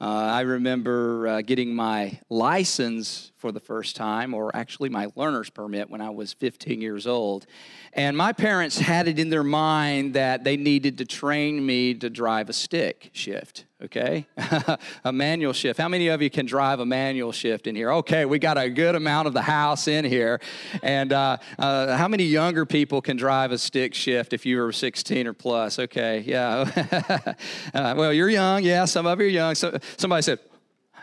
Uh, 0.00 0.04
I 0.04 0.42
remember 0.42 1.26
uh, 1.26 1.42
getting 1.42 1.74
my 1.74 2.20
license 2.30 3.32
for 3.36 3.50
the 3.50 3.58
first 3.58 3.96
time, 3.96 4.32
or 4.32 4.54
actually 4.54 4.90
my 4.90 5.08
learner's 5.16 5.50
permit 5.50 5.90
when 5.90 6.00
I 6.00 6.10
was 6.10 6.32
15 6.34 6.80
years 6.80 7.06
old. 7.06 7.46
And 7.92 8.16
my 8.16 8.32
parents 8.32 8.78
had 8.78 9.08
it 9.08 9.18
in 9.18 9.28
their 9.28 9.42
mind 9.42 10.14
that 10.14 10.44
they 10.44 10.56
needed 10.56 10.98
to 10.98 11.04
train 11.04 11.64
me 11.64 11.94
to 11.94 12.08
drive 12.08 12.48
a 12.48 12.52
stick 12.52 13.10
shift, 13.12 13.64
okay? 13.84 14.26
a 15.04 15.12
manual 15.12 15.52
shift. 15.52 15.78
How 15.78 15.88
many 15.88 16.08
of 16.08 16.20
you 16.20 16.30
can 16.30 16.46
drive 16.46 16.80
a 16.80 16.86
manual 16.86 17.32
shift 17.32 17.66
in 17.66 17.76
here? 17.76 17.92
Okay, 17.92 18.24
we 18.24 18.38
got 18.38 18.58
a 18.58 18.68
good 18.68 18.94
amount 18.94 19.28
of 19.28 19.34
the 19.34 19.42
house 19.42 19.88
in 19.88 20.04
here. 20.04 20.40
And 20.82 21.12
uh, 21.12 21.38
uh, 21.58 21.96
how 21.96 22.08
many 22.08 22.24
younger 22.24 22.66
people 22.66 23.00
can 23.00 23.16
drive 23.16 23.52
a 23.52 23.58
stick 23.58 23.94
shift 23.94 24.32
if 24.32 24.44
you 24.44 24.58
were 24.58 24.72
16 24.72 25.26
or 25.26 25.32
plus? 25.32 25.78
Okay, 25.78 26.24
yeah. 26.26 27.34
Uh, 27.74 27.94
well, 27.96 28.12
you're 28.12 28.28
young. 28.28 28.62
Yeah, 28.62 28.84
some 28.84 29.06
of 29.06 29.20
you 29.20 29.26
are 29.26 29.30
young. 29.30 29.54
So, 29.54 29.78
somebody 29.96 30.22
said, 30.22 30.38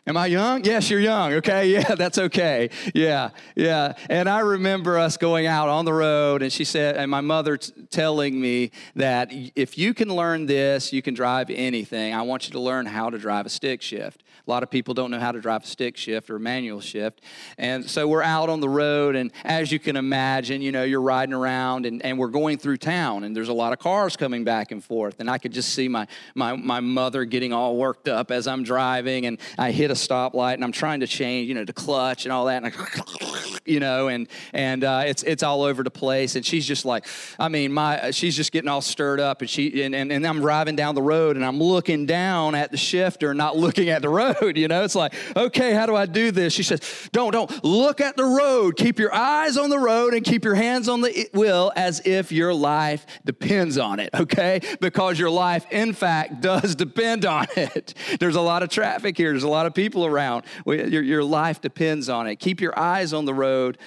Am 0.07 0.17
I 0.17 0.27
young? 0.27 0.63
Yes, 0.63 0.91
you're 0.91 0.99
young. 0.99 1.33
Okay, 1.33 1.67
yeah, 1.71 1.95
that's 1.95 2.19
okay. 2.19 2.69
Yeah, 2.93 3.31
yeah. 3.55 3.93
And 4.07 4.29
I 4.29 4.41
remember 4.41 4.99
us 4.99 5.17
going 5.17 5.47
out 5.47 5.67
on 5.67 5.83
the 5.83 5.93
road, 5.93 6.43
and 6.43 6.53
she 6.53 6.63
said, 6.63 6.95
and 6.95 7.09
my 7.09 7.21
mother 7.21 7.57
t- 7.57 7.73
telling 7.89 8.39
me 8.39 8.69
that 8.95 9.31
if 9.55 9.79
you 9.79 9.95
can 9.95 10.09
learn 10.09 10.45
this, 10.45 10.93
you 10.93 11.01
can 11.01 11.15
drive 11.15 11.49
anything. 11.49 12.13
I 12.13 12.21
want 12.21 12.45
you 12.45 12.51
to 12.51 12.59
learn 12.59 12.85
how 12.85 13.09
to 13.09 13.17
drive 13.17 13.47
a 13.47 13.49
stick 13.49 13.81
shift. 13.81 14.21
A 14.47 14.51
lot 14.51 14.61
of 14.61 14.69
people 14.69 14.93
don't 14.93 15.09
know 15.09 15.19
how 15.19 15.31
to 15.31 15.41
drive 15.41 15.63
a 15.63 15.67
stick 15.67 15.97
shift 15.97 16.29
or 16.29 16.35
a 16.35 16.39
manual 16.39 16.81
shift. 16.81 17.21
And 17.57 17.89
so 17.89 18.07
we're 18.07 18.21
out 18.21 18.47
on 18.47 18.59
the 18.59 18.69
road, 18.69 19.15
and 19.15 19.31
as 19.43 19.71
you 19.71 19.79
can 19.79 19.95
imagine, 19.95 20.61
you 20.61 20.71
know, 20.71 20.83
you're 20.83 21.01
riding 21.01 21.33
around 21.33 21.87
and, 21.87 22.05
and 22.05 22.19
we're 22.19 22.27
going 22.27 22.59
through 22.59 22.77
town, 22.77 23.23
and 23.23 23.35
there's 23.35 23.49
a 23.49 23.53
lot 23.53 23.73
of 23.73 23.79
cars 23.79 24.15
coming 24.15 24.43
back 24.43 24.71
and 24.71 24.83
forth. 24.83 25.19
And 25.19 25.31
I 25.31 25.39
could 25.39 25.51
just 25.51 25.73
see 25.73 25.87
my, 25.87 26.05
my, 26.35 26.55
my 26.55 26.79
mother 26.79 27.25
getting 27.25 27.53
all 27.53 27.75
worked 27.75 28.07
up 28.07 28.29
as 28.29 28.45
I'm 28.45 28.61
driving, 28.61 29.25
and 29.25 29.39
I 29.57 29.71
hit 29.71 29.89
a 29.89 29.94
stoplight, 29.95 30.55
and 30.55 30.63
I'm 30.63 30.71
trying 30.71 30.99
to 31.01 31.07
change, 31.07 31.47
you 31.47 31.55
know, 31.55 31.65
to 31.65 31.73
clutch 31.73 32.25
and 32.25 32.31
all 32.31 32.45
that. 32.45 32.63
And 32.63 32.73
I, 32.73 33.57
you 33.65 33.79
know, 33.79 34.07
and 34.07 34.27
and 34.53 34.83
uh, 34.83 35.03
it's 35.05 35.23
it's 35.23 35.43
all 35.43 35.63
over 35.63 35.83
the 35.83 35.91
place. 35.91 36.35
And 36.35 36.45
she's 36.45 36.65
just 36.65 36.85
like, 36.85 37.05
I 37.39 37.49
mean, 37.49 37.71
my 37.71 38.11
she's 38.11 38.35
just 38.35 38.51
getting 38.51 38.69
all 38.69 38.81
stirred 38.81 39.19
up, 39.19 39.41
and 39.41 39.49
she 39.49 39.83
and, 39.83 39.95
and, 39.95 40.11
and 40.11 40.25
I'm 40.25 40.39
driving 40.39 40.75
down 40.75 40.95
the 40.95 41.01
road, 41.01 41.35
and 41.35 41.45
I'm 41.45 41.59
looking 41.59 42.05
down 42.05 42.55
at 42.55 42.71
the 42.71 42.77
shifter, 42.77 43.33
not 43.33 43.57
looking 43.65 43.89
at 43.89 44.01
the 44.01 44.09
road. 44.09 44.57
You 44.57 44.67
know, 44.67 44.83
it's 44.83 44.95
like, 44.95 45.13
okay, 45.35 45.73
how 45.73 45.85
do 45.85 45.95
I 45.95 46.05
do 46.05 46.31
this? 46.31 46.53
She 46.53 46.63
says, 46.63 46.81
don't 47.11 47.31
don't 47.31 47.63
look 47.63 48.01
at 48.01 48.17
the 48.17 48.25
road. 48.25 48.77
Keep 48.77 48.99
your 48.99 49.13
eyes 49.13 49.57
on 49.57 49.69
the 49.69 49.79
road 49.79 50.13
and 50.13 50.23
keep 50.23 50.43
your 50.43 50.55
hands 50.55 50.87
on 50.89 51.01
the 51.01 51.29
wheel 51.33 51.71
as 51.75 52.01
if 52.05 52.31
your 52.31 52.53
life 52.53 53.05
depends 53.25 53.77
on 53.77 53.99
it. 53.99 54.09
Okay, 54.13 54.59
because 54.79 55.19
your 55.19 55.29
life, 55.29 55.65
in 55.71 55.93
fact, 55.93 56.41
does 56.41 56.75
depend 56.75 57.25
on 57.25 57.47
it. 57.55 57.93
There's 58.19 58.35
a 58.35 58.41
lot 58.41 58.63
of 58.63 58.69
traffic 58.69 59.17
here. 59.17 59.31
There's 59.31 59.43
a 59.43 59.47
lot 59.47 59.65
of 59.65 59.73
people 59.73 59.84
people 59.85 60.05
around. 60.05 60.45
Your, 60.65 61.03
your 61.03 61.23
life 61.23 61.61
depends 61.61 62.09
on 62.09 62.25
it. 62.25 62.37
Keep 62.37 62.59
your 62.59 62.77
eyes 62.77 63.13
on 63.13 63.25
the 63.25 63.35
road 63.35 63.77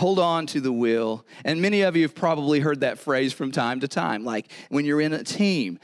hold 0.00 0.18
on 0.18 0.46
to 0.46 0.62
the 0.62 0.72
wheel. 0.72 1.26
And 1.44 1.60
many 1.60 1.82
of 1.82 1.94
you 1.94 2.02
have 2.02 2.14
probably 2.14 2.58
heard 2.58 2.80
that 2.80 2.98
phrase 2.98 3.34
from 3.34 3.52
time 3.52 3.80
to 3.80 3.88
time. 3.88 4.24
Like 4.24 4.50
when 4.70 4.86
you're 4.86 5.02
in 5.02 5.12
a 5.12 5.22
team, 5.22 5.78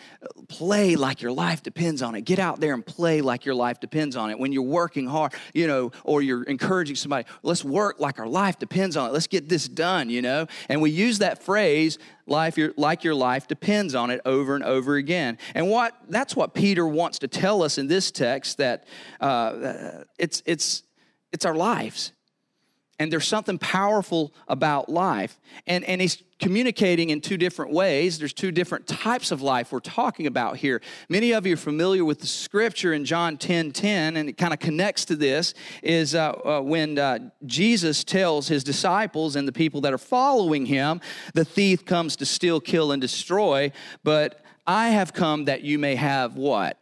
play 0.48 0.96
like 0.96 1.20
your 1.20 1.32
life 1.32 1.62
depends 1.62 2.00
on 2.00 2.14
it. 2.14 2.22
Get 2.22 2.38
out 2.38 2.58
there 2.58 2.72
and 2.72 2.84
play 2.84 3.20
like 3.20 3.44
your 3.44 3.54
life 3.54 3.78
depends 3.78 4.16
on 4.16 4.30
it. 4.30 4.38
When 4.38 4.52
you're 4.52 4.62
working 4.62 5.06
hard, 5.06 5.34
you 5.52 5.66
know, 5.66 5.92
or 6.02 6.22
you're 6.22 6.44
encouraging 6.44 6.96
somebody, 6.96 7.26
let's 7.42 7.62
work 7.62 8.00
like 8.00 8.18
our 8.18 8.26
life 8.26 8.58
depends 8.58 8.96
on 8.96 9.10
it. 9.10 9.12
Let's 9.12 9.26
get 9.26 9.50
this 9.50 9.68
done, 9.68 10.08
you 10.08 10.22
know? 10.22 10.46
And 10.70 10.80
we 10.80 10.88
use 10.88 11.18
that 11.18 11.42
phrase 11.42 11.98
life 12.26 12.56
your, 12.56 12.72
like 12.78 13.04
your 13.04 13.14
life 13.14 13.46
depends 13.46 13.94
on 13.94 14.10
it 14.10 14.22
over 14.24 14.54
and 14.54 14.64
over 14.64 14.96
again 14.96 15.38
and 15.54 15.70
what 15.70 15.94
that's 16.08 16.34
what 16.34 16.54
peter 16.54 16.84
wants 16.84 17.20
to 17.20 17.28
tell 17.28 17.62
us 17.62 17.78
in 17.78 17.86
this 17.86 18.10
text 18.10 18.58
that 18.58 18.84
uh, 19.20 20.02
it's 20.18 20.42
it's 20.44 20.82
it's 21.30 21.44
our 21.44 21.54
lives 21.54 22.10
and 22.98 23.12
there's 23.12 23.28
something 23.28 23.58
powerful 23.58 24.32
about 24.48 24.88
life. 24.88 25.38
And, 25.66 25.84
and 25.84 26.00
he's 26.00 26.22
communicating 26.38 27.10
in 27.10 27.20
two 27.20 27.36
different 27.36 27.72
ways. 27.72 28.18
There's 28.18 28.32
two 28.32 28.50
different 28.50 28.86
types 28.86 29.30
of 29.30 29.42
life 29.42 29.72
we're 29.72 29.80
talking 29.80 30.26
about 30.26 30.56
here. 30.56 30.80
Many 31.08 31.32
of 31.32 31.46
you 31.46 31.54
are 31.54 31.58
familiar 31.58 32.04
with 32.04 32.20
the 32.20 32.26
scripture 32.26 32.92
in 32.92 33.04
John 33.04 33.36
10 33.36 33.72
10, 33.72 34.16
and 34.16 34.28
it 34.28 34.36
kind 34.36 34.52
of 34.52 34.58
connects 34.58 35.04
to 35.06 35.16
this 35.16 35.54
is 35.82 36.14
uh, 36.14 36.32
uh, 36.32 36.60
when 36.60 36.98
uh, 36.98 37.30
Jesus 37.44 38.04
tells 38.04 38.48
his 38.48 38.64
disciples 38.64 39.36
and 39.36 39.46
the 39.46 39.52
people 39.52 39.82
that 39.82 39.92
are 39.92 39.98
following 39.98 40.66
him, 40.66 41.00
the 41.34 41.44
thief 41.44 41.84
comes 41.84 42.16
to 42.16 42.26
steal, 42.26 42.60
kill, 42.60 42.92
and 42.92 43.00
destroy, 43.00 43.72
but 44.04 44.42
I 44.66 44.88
have 44.88 45.12
come 45.12 45.44
that 45.44 45.62
you 45.62 45.78
may 45.78 45.94
have 45.94 46.36
what? 46.36 46.78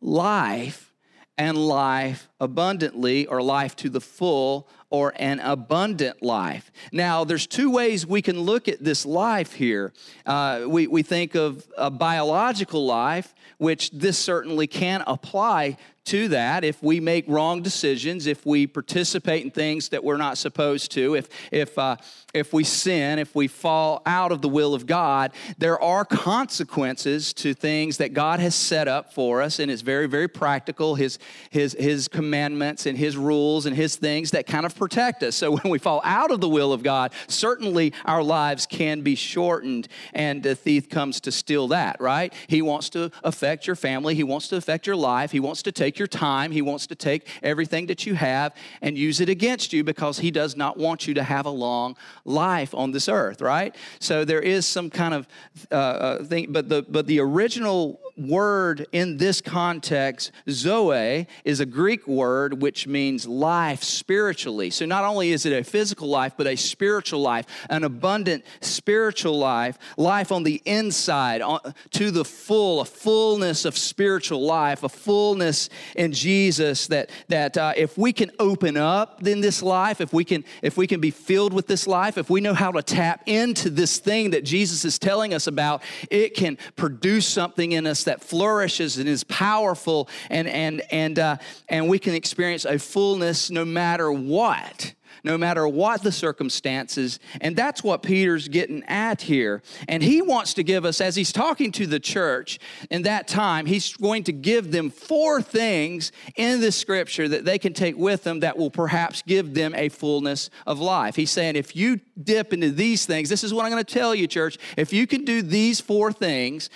Life 0.00 0.92
and 1.38 1.58
life 1.58 2.28
abundantly, 2.40 3.26
or 3.26 3.42
life 3.42 3.76
to 3.76 3.90
the 3.90 4.00
full 4.00 4.68
or 4.90 5.12
an 5.16 5.40
abundant 5.40 6.22
life. 6.22 6.70
Now, 6.92 7.24
there's 7.24 7.46
two 7.46 7.70
ways 7.70 8.06
we 8.06 8.22
can 8.22 8.40
look 8.40 8.68
at 8.68 8.82
this 8.82 9.04
life 9.04 9.52
here. 9.52 9.92
Uh, 10.24 10.62
we, 10.66 10.86
we 10.86 11.02
think 11.02 11.34
of 11.34 11.66
a 11.76 11.90
biological 11.90 12.86
life, 12.86 13.34
which 13.58 13.90
this 13.90 14.18
certainly 14.18 14.66
can 14.66 15.02
apply 15.06 15.76
to 16.06 16.28
that 16.28 16.64
if 16.64 16.82
we 16.82 17.00
make 17.00 17.24
wrong 17.28 17.62
decisions, 17.62 18.26
if 18.26 18.44
we 18.46 18.66
participate 18.66 19.44
in 19.44 19.50
things 19.50 19.90
that 19.90 20.02
we're 20.02 20.16
not 20.16 20.38
supposed 20.38 20.90
to, 20.92 21.14
if, 21.14 21.28
if, 21.52 21.78
uh, 21.78 21.96
if 22.34 22.52
we 22.52 22.64
sin, 22.64 23.18
if 23.18 23.34
we 23.34 23.48
fall 23.48 24.02
out 24.06 24.32
of 24.32 24.42
the 24.42 24.48
will 24.48 24.74
of 24.74 24.86
God, 24.86 25.32
there 25.58 25.80
are 25.80 26.04
consequences 26.04 27.32
to 27.34 27.54
things 27.54 27.98
that 27.98 28.12
God 28.12 28.40
has 28.40 28.54
set 28.54 28.88
up 28.88 29.12
for 29.12 29.42
us, 29.42 29.58
and 29.58 29.70
it's 29.70 29.82
very, 29.82 30.06
very 30.06 30.28
practical. 30.28 30.94
His, 30.94 31.18
his, 31.50 31.76
his 31.78 32.08
commandments 32.08 32.86
and 32.86 32.96
His 32.98 33.16
rules 33.16 33.66
and 33.66 33.74
His 33.76 33.96
things 33.96 34.30
that 34.32 34.46
kind 34.46 34.66
of 34.66 34.74
protect 34.74 35.22
us. 35.22 35.36
So 35.36 35.50
when 35.56 35.70
we 35.70 35.78
fall 35.78 36.00
out 36.04 36.30
of 36.30 36.40
the 36.40 36.48
will 36.48 36.72
of 36.72 36.82
God, 36.82 37.12
certainly 37.28 37.92
our 38.04 38.22
lives 38.22 38.66
can 38.66 39.02
be 39.02 39.14
shortened, 39.14 39.88
and 40.12 40.42
the 40.42 40.54
thief 40.54 40.88
comes 40.88 41.20
to 41.22 41.32
steal 41.32 41.68
that, 41.68 42.00
right? 42.00 42.32
He 42.46 42.62
wants 42.62 42.90
to 42.90 43.10
affect 43.22 43.66
your 43.66 43.76
family, 43.76 44.14
he 44.14 44.24
wants 44.24 44.48
to 44.48 44.56
affect 44.56 44.86
your 44.86 44.96
life, 44.96 45.30
he 45.30 45.40
wants 45.40 45.62
to 45.62 45.72
take 45.72 45.95
take 45.96 45.98
your 45.98 46.06
time. 46.06 46.52
He 46.52 46.62
wants 46.62 46.86
to 46.88 46.94
take 46.94 47.26
everything 47.42 47.86
that 47.86 48.04
you 48.04 48.14
have 48.14 48.54
and 48.82 48.98
use 48.98 49.20
it 49.20 49.28
against 49.30 49.72
you 49.72 49.82
because 49.82 50.18
he 50.18 50.30
does 50.30 50.54
not 50.56 50.76
want 50.76 51.06
you 51.06 51.14
to 51.14 51.22
have 51.22 51.46
a 51.46 51.50
long 51.50 51.96
life 52.24 52.74
on 52.74 52.90
this 52.90 53.08
earth, 53.08 53.40
right? 53.40 53.74
So 53.98 54.24
there 54.24 54.42
is 54.42 54.66
some 54.66 54.90
kind 54.90 55.14
of 55.14 55.26
uh, 55.72 55.74
uh 55.74 56.24
thing, 56.24 56.52
but 56.52 56.68
the 56.68 56.82
but 56.82 57.06
the 57.06 57.20
original 57.20 58.00
word 58.16 58.86
in 58.92 59.16
this 59.16 59.40
context, 59.40 60.32
Zoe, 60.48 61.26
is 61.44 61.60
a 61.60 61.66
Greek 61.66 62.06
word 62.06 62.60
which 62.62 62.86
means 62.86 63.26
life 63.26 63.82
spiritually. 63.82 64.70
So 64.70 64.86
not 64.86 65.04
only 65.04 65.32
is 65.32 65.46
it 65.46 65.52
a 65.52 65.64
physical 65.64 66.08
life, 66.08 66.34
but 66.36 66.46
a 66.46 66.56
spiritual 66.56 67.20
life, 67.20 67.46
an 67.68 67.84
abundant 67.84 68.44
spiritual 68.60 69.38
life, 69.38 69.78
life 69.96 70.32
on 70.32 70.42
the 70.42 70.62
inside, 70.64 71.42
to 71.90 72.10
the 72.10 72.24
full, 72.24 72.80
a 72.80 72.84
fullness 72.84 73.64
of 73.64 73.76
spiritual 73.76 74.42
life, 74.42 74.82
a 74.82 74.88
fullness 74.88 75.68
in 75.94 76.12
Jesus. 76.12 76.86
That 76.86 77.10
that 77.28 77.56
uh, 77.56 77.72
if 77.76 77.98
we 77.98 78.12
can 78.12 78.30
open 78.38 78.76
up 78.76 79.26
in 79.26 79.40
this 79.40 79.62
life, 79.62 80.00
if 80.00 80.12
we 80.12 80.24
can 80.24 80.44
if 80.62 80.76
we 80.76 80.86
can 80.86 81.00
be 81.00 81.10
filled 81.10 81.52
with 81.52 81.66
this 81.66 81.86
life, 81.86 82.18
if 82.18 82.30
we 82.30 82.40
know 82.40 82.54
how 82.54 82.72
to 82.72 82.82
tap 82.82 83.22
into 83.26 83.70
this 83.70 83.98
thing 83.98 84.30
that 84.30 84.44
Jesus 84.44 84.84
is 84.84 84.98
telling 84.98 85.34
us 85.34 85.46
about, 85.46 85.82
it 86.10 86.34
can 86.34 86.56
produce 86.76 87.26
something 87.26 87.72
in 87.72 87.86
us 87.86 88.05
that 88.06 88.22
flourishes 88.22 88.98
and 88.98 89.08
is 89.08 89.22
powerful, 89.24 90.08
and, 90.30 90.48
and, 90.48 90.82
and, 90.90 91.18
uh, 91.18 91.36
and 91.68 91.88
we 91.88 91.98
can 91.98 92.14
experience 92.14 92.64
a 92.64 92.78
fullness 92.78 93.50
no 93.50 93.64
matter 93.64 94.10
what 94.10 94.94
no 95.26 95.36
matter 95.36 95.66
what 95.66 96.02
the 96.02 96.12
circumstances. 96.12 97.18
And 97.40 97.56
that's 97.56 97.82
what 97.82 98.02
Peter's 98.02 98.46
getting 98.48 98.84
at 98.84 99.20
here. 99.22 99.60
And 99.88 100.02
he 100.02 100.22
wants 100.22 100.54
to 100.54 100.62
give 100.62 100.84
us, 100.84 101.00
as 101.00 101.16
he's 101.16 101.32
talking 101.32 101.72
to 101.72 101.86
the 101.86 101.98
church 101.98 102.60
in 102.90 103.02
that 103.02 103.26
time, 103.26 103.66
he's 103.66 103.94
going 103.96 104.22
to 104.24 104.32
give 104.32 104.70
them 104.70 104.88
four 104.88 105.42
things 105.42 106.12
in 106.36 106.60
the 106.60 106.70
scripture 106.70 107.28
that 107.28 107.44
they 107.44 107.58
can 107.58 107.72
take 107.72 107.96
with 107.96 108.22
them 108.22 108.40
that 108.40 108.56
will 108.56 108.70
perhaps 108.70 109.22
give 109.22 109.52
them 109.52 109.74
a 109.74 109.88
fullness 109.88 110.48
of 110.64 110.78
life. 110.78 111.16
He's 111.16 111.32
saying, 111.32 111.56
if 111.56 111.74
you 111.74 112.00
dip 112.22 112.52
into 112.52 112.70
these 112.70 113.04
things, 113.04 113.28
this 113.28 113.42
is 113.42 113.52
what 113.52 113.64
I'm 113.64 113.72
going 113.72 113.84
to 113.84 113.94
tell 113.94 114.14
you, 114.14 114.28
church. 114.28 114.58
If 114.76 114.92
you 114.92 115.08
can 115.08 115.24
do 115.24 115.42
these 115.42 115.80
four 115.80 116.12
things, 116.12 116.70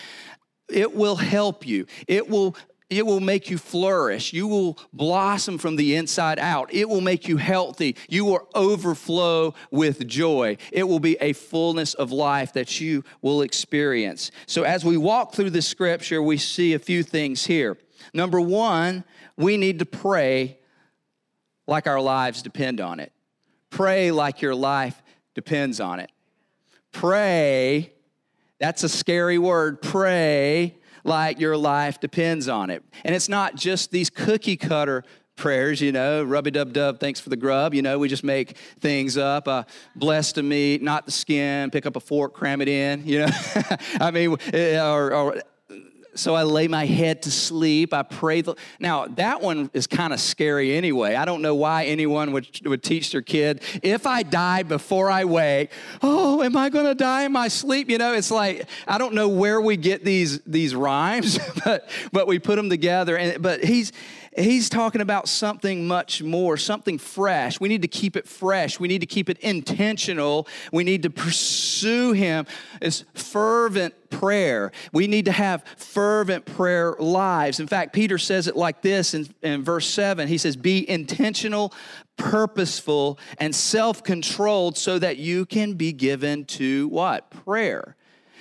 it 0.73 0.95
will 0.95 1.17
help 1.17 1.67
you. 1.67 1.87
It 2.07 2.29
will 2.29 2.57
it 2.91 3.07
will 3.07 3.21
make 3.21 3.49
you 3.49 3.57
flourish. 3.57 4.33
You 4.33 4.49
will 4.49 4.77
blossom 4.93 5.59
from 5.59 5.77
the 5.77 5.95
inside 5.95 6.41
out. 6.41 6.75
It 6.75 6.89
will 6.89 7.01
make 7.01 7.29
you 7.29 7.37
healthy. 7.37 7.95
You 8.09 8.25
will 8.25 8.49
overflow 8.53 9.55
with 9.71 10.09
joy. 10.09 10.57
It 10.73 10.83
will 10.83 10.99
be 10.99 11.17
a 11.21 11.33
fullness 11.33 11.95
of 11.95 12.11
life 12.11 12.53
that 12.55 12.81
you 12.81 13.05
will 13.23 13.43
experience. 13.43 14.33
So, 14.47 14.65
as 14.65 14.85
we 14.85 14.97
walk 14.97 15.35
through 15.35 15.51
the 15.51 15.63
scripture, 15.63 16.21
we 16.21 16.37
see 16.37 16.75
a 16.75 16.81
few 16.81 17.05
things 17.05 17.47
here. 17.47 17.79
Number 18.13 18.41
one, 18.41 19.05
we 19.37 19.57
need 19.57 19.79
to 19.79 19.87
pray 19.87 20.59
like 21.69 21.87
our 21.87 22.01
lives 22.01 22.43
depend 22.43 22.81
on 22.81 22.99
it. 22.99 23.13
Pray 23.71 24.11
like 24.11 24.43
your 24.43 24.57
life 24.57 25.01
depends 25.35 25.79
on 25.79 26.01
it. 26.01 26.11
Pray 26.91 27.93
that's 28.61 28.85
a 28.85 28.89
scary 28.89 29.39
word. 29.39 29.83
Pray 29.83 30.77
like 31.03 31.41
your 31.41 31.57
life 31.57 31.99
depends 31.99 32.49
on 32.49 32.71
it. 32.71 32.85
And 33.05 33.15
it's 33.15 33.29
not 33.29 33.57
just 33.57 33.91
these 33.91 34.11
cookie 34.11 34.57
cutter 34.57 35.03
prayers, 35.37 35.81
you 35.81 35.91
know, 35.91 36.23
rubby 36.23 36.51
dub 36.51 36.73
dub, 36.75 37.01
thanks 37.01 37.19
for 37.19 37.31
the 37.31 37.37
grub. 37.37 37.73
You 37.73 37.81
know, 37.81 37.99
we 37.99 38.09
just 38.09 38.23
make 38.23 38.59
things 38.81 39.17
up. 39.17 39.49
Uh, 39.49 39.65
blessed 39.97 40.35
to 40.35 40.43
meet, 40.43 40.83
not 40.83 41.07
the 41.07 41.13
skin, 41.13 41.71
pick 41.71 41.87
up 41.87 41.97
a 41.97 42.01
fork, 42.01 42.35
cram 42.35 42.61
it 42.61 42.69
in, 42.69 43.07
you 43.07 43.21
know. 43.21 43.31
I 44.01 44.11
mean, 44.11 44.37
eh, 44.53 44.79
or, 44.79 45.15
or 45.15 45.43
so 46.21 46.35
I 46.35 46.43
lay 46.43 46.69
my 46.69 46.85
head 46.85 47.23
to 47.23 47.31
sleep. 47.31 47.95
I 47.95 48.03
pray. 48.03 48.43
The, 48.43 48.55
now, 48.79 49.07
that 49.07 49.41
one 49.41 49.71
is 49.73 49.87
kind 49.87 50.13
of 50.13 50.21
scary 50.21 50.77
anyway. 50.77 51.15
I 51.15 51.25
don't 51.25 51.43
know 51.43 51.55
why 51.55 51.85
anyone 51.85 52.33
would, 52.33 52.47
would 52.65 52.83
teach 52.83 53.13
their 53.13 53.23
kid, 53.23 53.63
if 53.83 54.07
I 54.07 54.23
die 54.23 54.63
before 54.63 55.11
I 55.11 55.25
wake, 55.25 55.71
oh, 56.03 56.43
am 56.43 56.57
I 56.57 56.69
going 56.69 56.87
to 56.87 56.95
die 56.95 57.25
in 57.25 57.33
my 57.33 57.49
sleep? 57.49 57.89
You 57.89 57.99
know, 57.99 58.13
it's 58.13 58.31
like, 58.31 58.69
I 58.87 58.99
don't 58.99 59.15
know 59.15 59.29
where 59.29 59.61
we 59.61 59.77
get 59.77 60.05
these, 60.05 60.41
these 60.41 60.75
rhymes, 60.75 61.39
but, 61.65 61.89
but 62.13 62.27
we 62.27 62.39
put 62.39 62.57
them 62.57 62.69
together. 62.69 63.17
And, 63.17 63.43
but 63.43 63.65
he's, 63.65 63.93
he's 64.37 64.69
talking 64.69 65.01
about 65.01 65.29
something 65.29 65.87
much 65.87 66.23
more, 66.23 66.57
something 66.57 66.99
fresh. 66.99 67.61
We 67.61 67.69
need 67.69 67.83
to 67.83 67.89
keep 67.89 68.17
it 68.17 68.29
fresh. 68.29 68.79
We 68.79 68.89
need 68.89 69.01
to 69.01 69.07
keep 69.07 69.29
it 69.29 69.39
intentional. 69.39 70.47
We 70.73 70.85
need 70.85 71.03
to 71.03 71.11
pursue 71.11 72.13
him 72.13 72.47
as 72.81 73.05
fervent 73.15 73.95
prayer. 74.11 74.73
We 74.93 75.07
need 75.07 75.25
to 75.25 75.33
have 75.33 75.65
fervent 75.77 76.45
prayer 76.45 76.95
lives. 76.99 77.61
In 77.61 77.67
fact, 77.67 77.93
Peter 77.93 78.19
says 78.19 78.47
it 78.47 78.57
like 78.57 78.83
this 78.83 79.15
in, 79.15 79.29
in 79.43 79.65
verse 79.65 79.87
7. 79.87 80.29
He 80.29 80.39
says, 80.39 80.57
Be 80.57 80.89
intentional, 80.89 81.73
purposeful, 82.17 83.19
and 83.39 83.55
self 83.55 84.05
controlled 84.05 84.77
so 84.77 84.99
that 84.99 85.17
you 85.17 85.47
can 85.47 85.75
be 85.75 85.93
given 85.93 86.45
to 86.47 86.89
what? 86.89 87.31
Prayer. 87.31 87.97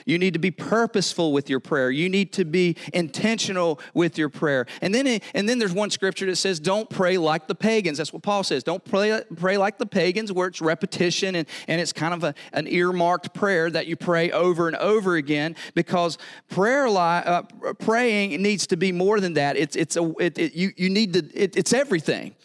You 0.10 0.18
need 0.18 0.34
to 0.34 0.40
be 0.40 0.50
purposeful 0.50 1.32
with 1.32 1.50
your 1.50 1.60
prayer. 1.60 1.92
You 1.92 2.10
need 2.10 2.34
to 2.34 2.46
be 2.46 2.76
intentional 2.94 3.80
with 3.94 4.18
your 4.18 4.30
prayer. 4.30 4.66
And 4.82 4.94
then, 4.94 5.20
and 5.36 5.48
then 5.48 5.60
there's 5.60 5.72
one 5.72 5.92
scripture 5.92 6.26
that 6.26 6.38
says, 6.38 6.60
don't 6.60 6.90
pray 6.90 7.18
like 7.20 7.48
the 7.48 7.54
pagans. 7.54 8.00
That's 8.00 8.12
what 8.12 8.24
Paul 8.24 8.44
says. 8.44 8.64
Don't 8.64 8.84
pray, 8.84 9.22
pray 9.36 9.58
like 9.58 9.78
the 9.78 9.86
pagans, 9.86 10.32
where 10.32 10.48
it's 10.48 10.62
repetition 10.62 11.36
and, 11.36 11.48
and 11.68 11.80
it's 11.80 11.94
kind 11.94 12.16
of 12.16 12.24
a, 12.24 12.34
an 12.54 12.68
earmarked 12.68 13.36
prayer 13.36 13.70
that 13.70 13.86
you 13.86 13.96
pray 13.96 14.32
over 14.32 14.68
and 14.68 14.76
over 14.78 15.16
again 15.16 15.56
because 15.76 16.18
prayer 16.50 16.90
li- 16.90 16.96
uh, 16.98 17.44
praying 17.78 18.42
needs 18.42 18.66
to 18.68 18.78
be 18.78 18.92
more 18.92 19.20
than 19.20 19.34
that. 19.34 19.58
It's, 19.58 19.76
it's 19.76 19.96
a, 19.96 20.12
it, 20.20 20.40
it, 20.40 20.56
you, 20.56 20.72
you 20.76 20.90
need 20.90 21.14
to, 21.14 21.20
it, 21.36 21.56
it's 21.56 21.72
everything. 21.72 22.36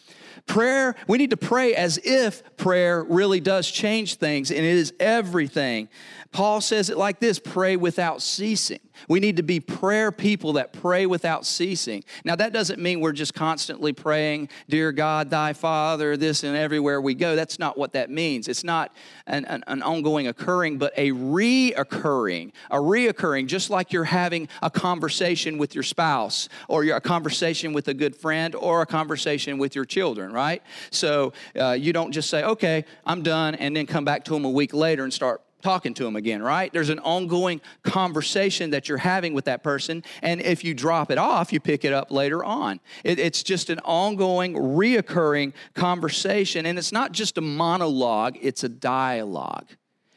Prayer, 0.46 0.94
we 1.08 1.18
need 1.18 1.30
to 1.30 1.36
pray 1.36 1.74
as 1.74 1.98
if 2.04 2.56
prayer 2.56 3.02
really 3.02 3.40
does 3.40 3.70
change 3.70 4.16
things, 4.16 4.50
and 4.50 4.60
it 4.60 4.64
is 4.64 4.92
everything. 5.00 5.88
Paul 6.32 6.60
says 6.60 6.90
it 6.90 6.98
like 6.98 7.18
this 7.18 7.38
pray 7.38 7.76
without 7.76 8.20
ceasing. 8.20 8.80
We 9.08 9.20
need 9.20 9.36
to 9.36 9.42
be 9.42 9.60
prayer 9.60 10.12
people 10.12 10.54
that 10.54 10.72
pray 10.72 11.06
without 11.06 11.46
ceasing. 11.46 12.04
Now, 12.24 12.36
that 12.36 12.52
doesn't 12.52 12.80
mean 12.80 13.00
we're 13.00 13.12
just 13.12 13.34
constantly 13.34 13.92
praying, 13.92 14.48
Dear 14.68 14.92
God, 14.92 15.30
thy 15.30 15.52
Father, 15.52 16.16
this 16.16 16.44
and 16.44 16.56
everywhere 16.56 17.00
we 17.00 17.14
go. 17.14 17.36
That's 17.36 17.58
not 17.58 17.76
what 17.76 17.92
that 17.92 18.10
means. 18.10 18.48
It's 18.48 18.64
not 18.64 18.94
an, 19.26 19.44
an, 19.46 19.64
an 19.66 19.82
ongoing 19.82 20.26
occurring, 20.26 20.78
but 20.78 20.92
a 20.96 21.10
reoccurring, 21.10 22.52
a 22.70 22.76
reoccurring, 22.76 23.46
just 23.46 23.70
like 23.70 23.92
you're 23.92 24.04
having 24.04 24.48
a 24.62 24.70
conversation 24.70 25.58
with 25.58 25.74
your 25.74 25.84
spouse 25.84 26.48
or 26.68 26.84
a 26.84 27.00
conversation 27.00 27.72
with 27.72 27.88
a 27.88 27.94
good 27.94 28.14
friend 28.14 28.54
or 28.54 28.82
a 28.82 28.86
conversation 28.86 29.58
with 29.58 29.74
your 29.74 29.84
children, 29.84 30.32
right? 30.32 30.62
So 30.90 31.32
uh, 31.58 31.72
you 31.72 31.92
don't 31.92 32.12
just 32.12 32.30
say, 32.30 32.44
Okay, 32.44 32.84
I'm 33.06 33.22
done, 33.22 33.54
and 33.54 33.76
then 33.76 33.86
come 33.86 34.04
back 34.04 34.24
to 34.24 34.34
them 34.34 34.44
a 34.44 34.50
week 34.50 34.74
later 34.74 35.04
and 35.04 35.12
start 35.12 35.40
talking 35.64 35.94
to 35.94 36.04
them 36.04 36.14
again, 36.14 36.42
right? 36.42 36.72
There's 36.72 36.90
an 36.90 36.98
ongoing 37.00 37.60
conversation 37.82 38.70
that 38.70 38.88
you're 38.88 38.98
having 38.98 39.32
with 39.32 39.46
that 39.46 39.62
person. 39.62 40.04
And 40.22 40.42
if 40.42 40.62
you 40.62 40.74
drop 40.74 41.10
it 41.10 41.18
off, 41.18 41.52
you 41.52 41.58
pick 41.58 41.84
it 41.84 41.92
up 41.92 42.10
later 42.10 42.44
on. 42.44 42.80
It, 43.02 43.18
it's 43.18 43.42
just 43.42 43.70
an 43.70 43.80
ongoing, 43.80 44.54
reoccurring 44.54 45.54
conversation. 45.74 46.66
And 46.66 46.78
it's 46.78 46.92
not 46.92 47.12
just 47.12 47.38
a 47.38 47.40
monologue, 47.40 48.36
it's 48.40 48.62
a 48.62 48.68
dialogue. 48.68 49.66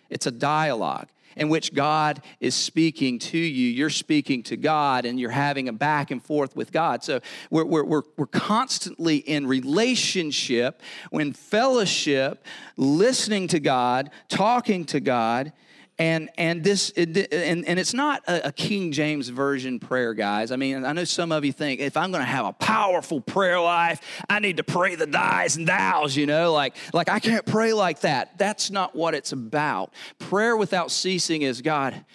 It's 0.10 0.28
a 0.28 0.32
dialogue 0.32 1.08
in 1.38 1.50
which 1.50 1.74
God 1.74 2.22
is 2.40 2.56
speaking 2.56 3.20
to 3.20 3.38
you. 3.38 3.70
You're 3.70 3.90
speaking 3.90 4.44
to 4.44 4.58
God 4.58 5.06
and 5.06 5.20
you're 5.20 5.30
having 5.30 5.70
a 5.70 5.74
back 5.74 6.12
and 6.12 6.22
forth 6.22 6.56
with 6.56 6.72
God. 6.72 7.04
So 7.04 7.22
we're, 7.50 7.64
we're, 7.64 7.86
we're, 7.86 8.02
we're 8.18 8.26
constantly 8.26 9.18
in 9.18 9.48
relationship, 9.48 10.82
when 11.12 11.32
fellowship, 11.34 12.44
listening 12.76 13.48
to 13.50 13.60
God, 13.60 14.10
talking 14.28 14.84
to 14.86 15.00
God 15.00 15.54
and 16.00 16.30
and 16.38 16.64
this 16.64 16.92
and, 16.92 17.18
and 17.18 17.80
it's 17.80 17.94
not 17.94 18.24
a, 18.28 18.48
a, 18.48 18.52
king 18.52 18.92
james 18.92 19.30
version 19.30 19.80
prayer 19.80 20.14
guys. 20.14 20.52
I 20.52 20.56
mean 20.56 20.86
i 20.86 20.94
know 20.94 21.04
some 21.04 21.32
of 21.32 21.44
you 21.44 21.52
think 21.52 21.80
if 21.80 21.98
i'm 21.98 22.12
going 22.12 22.24
to 22.24 22.30
have 22.30 22.46
a 22.46 22.54
powerful 22.54 23.20
prayer 23.20 23.60
life 23.60 24.02
i 24.30 24.40
need 24.40 24.58
to 24.58 24.64
pray 24.64 24.96
the 24.96 25.08
thys 25.08 25.58
and 25.58 25.68
thous 25.68 26.16
you 26.16 26.26
know? 26.26 26.54
Like 26.54 26.76
like 26.94 27.10
i 27.10 27.20
can't 27.20 27.46
pray 27.46 27.74
like 27.74 28.02
that. 28.02 28.38
That's 28.38 28.70
not 28.70 28.96
what 28.96 29.16
it's 29.16 29.32
about. 29.32 29.94
Prayer 30.20 30.56
without 30.56 30.92
ceasing 30.92 31.42
is 31.42 31.62
god 31.62 32.06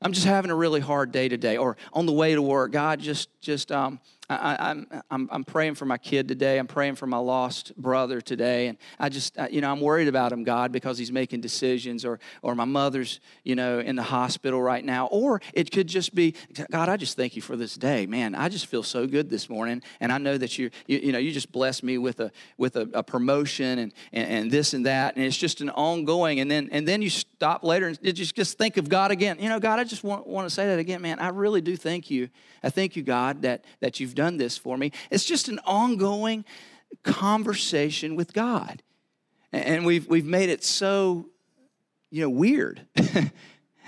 i'm 0.00 0.12
just 0.12 0.26
having 0.26 0.50
a 0.50 0.54
really 0.54 0.80
hard 0.80 1.12
day 1.12 1.28
today 1.28 1.56
or 1.56 1.76
on 1.92 2.06
the 2.06 2.12
way 2.12 2.34
to 2.34 2.42
work 2.42 2.72
god 2.72 2.98
just 2.98 3.28
just 3.40 3.70
um 3.70 4.00
I, 4.36 4.70
am 4.70 4.86
I'm, 5.10 5.28
I'm, 5.30 5.44
praying 5.44 5.74
for 5.74 5.84
my 5.84 5.98
kid 5.98 6.28
today. 6.28 6.58
I'm 6.58 6.66
praying 6.66 6.96
for 6.96 7.06
my 7.06 7.18
lost 7.18 7.76
brother 7.76 8.20
today. 8.20 8.68
And 8.68 8.78
I 8.98 9.08
just, 9.08 9.36
you 9.50 9.60
know, 9.60 9.70
I'm 9.70 9.80
worried 9.80 10.08
about 10.08 10.32
him, 10.32 10.44
God, 10.44 10.72
because 10.72 10.98
he's 10.98 11.12
making 11.12 11.40
decisions 11.40 12.04
or, 12.04 12.20
or 12.42 12.54
my 12.54 12.64
mother's, 12.64 13.20
you 13.44 13.54
know, 13.54 13.80
in 13.80 13.96
the 13.96 14.02
hospital 14.02 14.62
right 14.62 14.84
now. 14.84 15.06
Or 15.06 15.40
it 15.52 15.70
could 15.70 15.88
just 15.88 16.14
be, 16.14 16.34
God, 16.70 16.88
I 16.88 16.96
just 16.96 17.16
thank 17.16 17.36
you 17.36 17.42
for 17.42 17.56
this 17.56 17.74
day. 17.74 18.06
Man, 18.06 18.34
I 18.34 18.48
just 18.48 18.66
feel 18.66 18.82
so 18.82 19.06
good 19.06 19.28
this 19.28 19.50
morning. 19.50 19.82
And 20.00 20.12
I 20.12 20.18
know 20.18 20.38
that 20.38 20.58
you, 20.58 20.70
you, 20.86 20.98
you 20.98 21.12
know, 21.12 21.18
you 21.18 21.32
just 21.32 21.50
blessed 21.50 21.82
me 21.82 21.98
with 21.98 22.20
a, 22.20 22.30
with 22.56 22.76
a, 22.76 22.88
a 22.94 23.02
promotion 23.02 23.78
and, 23.78 23.92
and, 24.12 24.28
and, 24.28 24.50
this 24.50 24.74
and 24.74 24.86
that. 24.86 25.16
And 25.16 25.24
it's 25.24 25.36
just 25.36 25.60
an 25.60 25.70
ongoing. 25.70 26.40
And 26.40 26.50
then, 26.50 26.68
and 26.72 26.86
then 26.86 27.02
you 27.02 27.10
stop 27.10 27.64
later 27.64 27.88
and 27.88 27.98
just, 28.14 28.36
just 28.36 28.58
think 28.58 28.76
of 28.76 28.88
God 28.88 29.10
again. 29.10 29.38
You 29.40 29.48
know, 29.48 29.58
God, 29.58 29.78
I 29.78 29.84
just 29.84 30.04
want, 30.04 30.26
want 30.26 30.48
to 30.48 30.54
say 30.54 30.66
that 30.66 30.78
again, 30.78 31.02
man. 31.02 31.18
I 31.18 31.28
really 31.28 31.60
do 31.60 31.76
thank 31.76 32.10
you. 32.10 32.28
I 32.62 32.70
thank 32.70 32.94
you, 32.94 33.02
God, 33.02 33.42
that, 33.42 33.64
that 33.80 33.98
you've 33.98 34.14
done 34.14 34.21
done 34.22 34.36
this 34.36 34.56
for 34.56 34.78
me. 34.78 34.92
It's 35.10 35.24
just 35.24 35.48
an 35.48 35.58
ongoing 35.66 36.44
conversation 37.02 38.14
with 38.14 38.32
God. 38.32 38.80
And 39.52 39.84
we've, 39.84 40.06
we've 40.06 40.24
made 40.24 40.48
it 40.48 40.62
so, 40.62 41.28
you 42.10 42.22
know, 42.22 42.30
weird. 42.30 42.86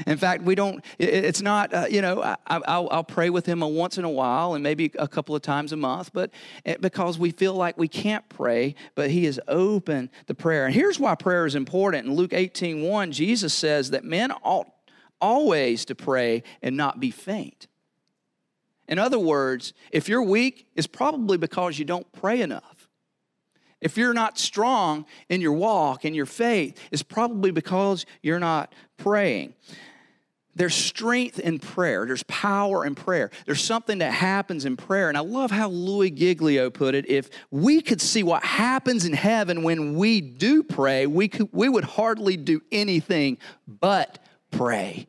in 0.07 0.17
fact, 0.17 0.43
we 0.43 0.57
don't, 0.57 0.85
it's 0.99 1.41
not, 1.41 1.73
uh, 1.73 1.87
you 1.88 2.03
know, 2.03 2.21
I, 2.47 2.59
will 2.59 2.88
I'll 2.91 3.05
pray 3.05 3.31
with 3.31 3.47
him 3.47 3.61
once 3.61 3.97
in 3.97 4.05
a 4.05 4.11
while 4.11 4.55
and 4.55 4.62
maybe 4.64 4.91
a 4.99 5.07
couple 5.07 5.37
of 5.37 5.43
times 5.43 5.73
a 5.73 5.76
month, 5.76 6.11
but 6.12 6.33
eh, 6.67 6.76
because 6.81 7.17
we 7.17 7.31
feel 7.31 7.55
like 7.55 7.79
we 7.79 7.87
can't 7.87 8.29
pray, 8.29 8.75
but 8.97 9.11
he 9.11 9.26
is 9.26 9.41
open 9.47 10.11
to 10.26 10.35
prayer. 10.35 10.67
And 10.67 10.75
here's 10.75 10.99
why 10.99 11.14
prayer 11.14 11.47
is 11.47 11.55
important. 11.55 12.09
In 12.09 12.14
Luke 12.14 12.33
18 12.33 12.83
1, 12.83 13.12
Jesus 13.12 13.55
says 13.55 13.91
that 13.91 14.05
men 14.05 14.33
ought 14.43 14.67
always 15.21 15.85
to 15.85 15.95
pray 15.95 16.43
and 16.61 16.76
not 16.76 16.99
be 16.99 17.12
faint. 17.12 17.69
In 18.88 18.99
other 18.99 19.19
words, 19.19 19.73
if 19.91 20.09
you're 20.09 20.23
weak, 20.23 20.66
it's 20.75 20.87
probably 20.87 21.38
because 21.38 21.79
you 21.79 21.85
don't 21.85 22.11
pray 22.12 22.40
enough. 22.40 22.88
If 23.81 23.99
you're 23.99 24.14
not 24.14 24.38
strong 24.38 25.05
in 25.29 25.40
your 25.40 25.53
walk, 25.53 26.05
in 26.05 26.14
your 26.14 26.27
faith, 26.27 26.79
it's 26.90 27.03
probably 27.03 27.51
because 27.51 28.07
you're 28.23 28.40
not 28.40 28.73
praying. 28.97 29.55
There's 30.57 30.75
strength 30.75 31.38
in 31.38 31.59
prayer. 31.59 32.07
There's 32.07 32.23
power 32.25 32.87
in 32.87 32.94
prayer. 32.94 33.31
There's 33.44 33.62
something 33.62 33.99
that 33.99 34.12
happens 34.12 34.64
in 34.64 34.77
prayer. 34.77 35.09
And 35.09 35.18
I 35.18 35.20
love 35.20 35.51
how 35.51 35.68
Louis 35.68 36.11
Giglio 36.11 36.70
put 36.70 36.94
it. 36.94 37.09
If 37.11 37.29
we 37.51 37.83
could 37.83 38.01
see 38.01 38.23
what 38.23 38.44
happens 38.44 39.05
in 39.05 39.12
heaven 39.12 39.62
when 39.62 39.97
we 39.97 40.20
do 40.20 40.62
pray, 40.62 41.07
we, 41.07 41.29
could, 41.29 41.49
we 41.53 41.68
would 41.68 41.85
hardly 41.85 42.37
do 42.37 42.62
anything 42.70 43.38
but 43.66 44.18
pray. 44.51 45.09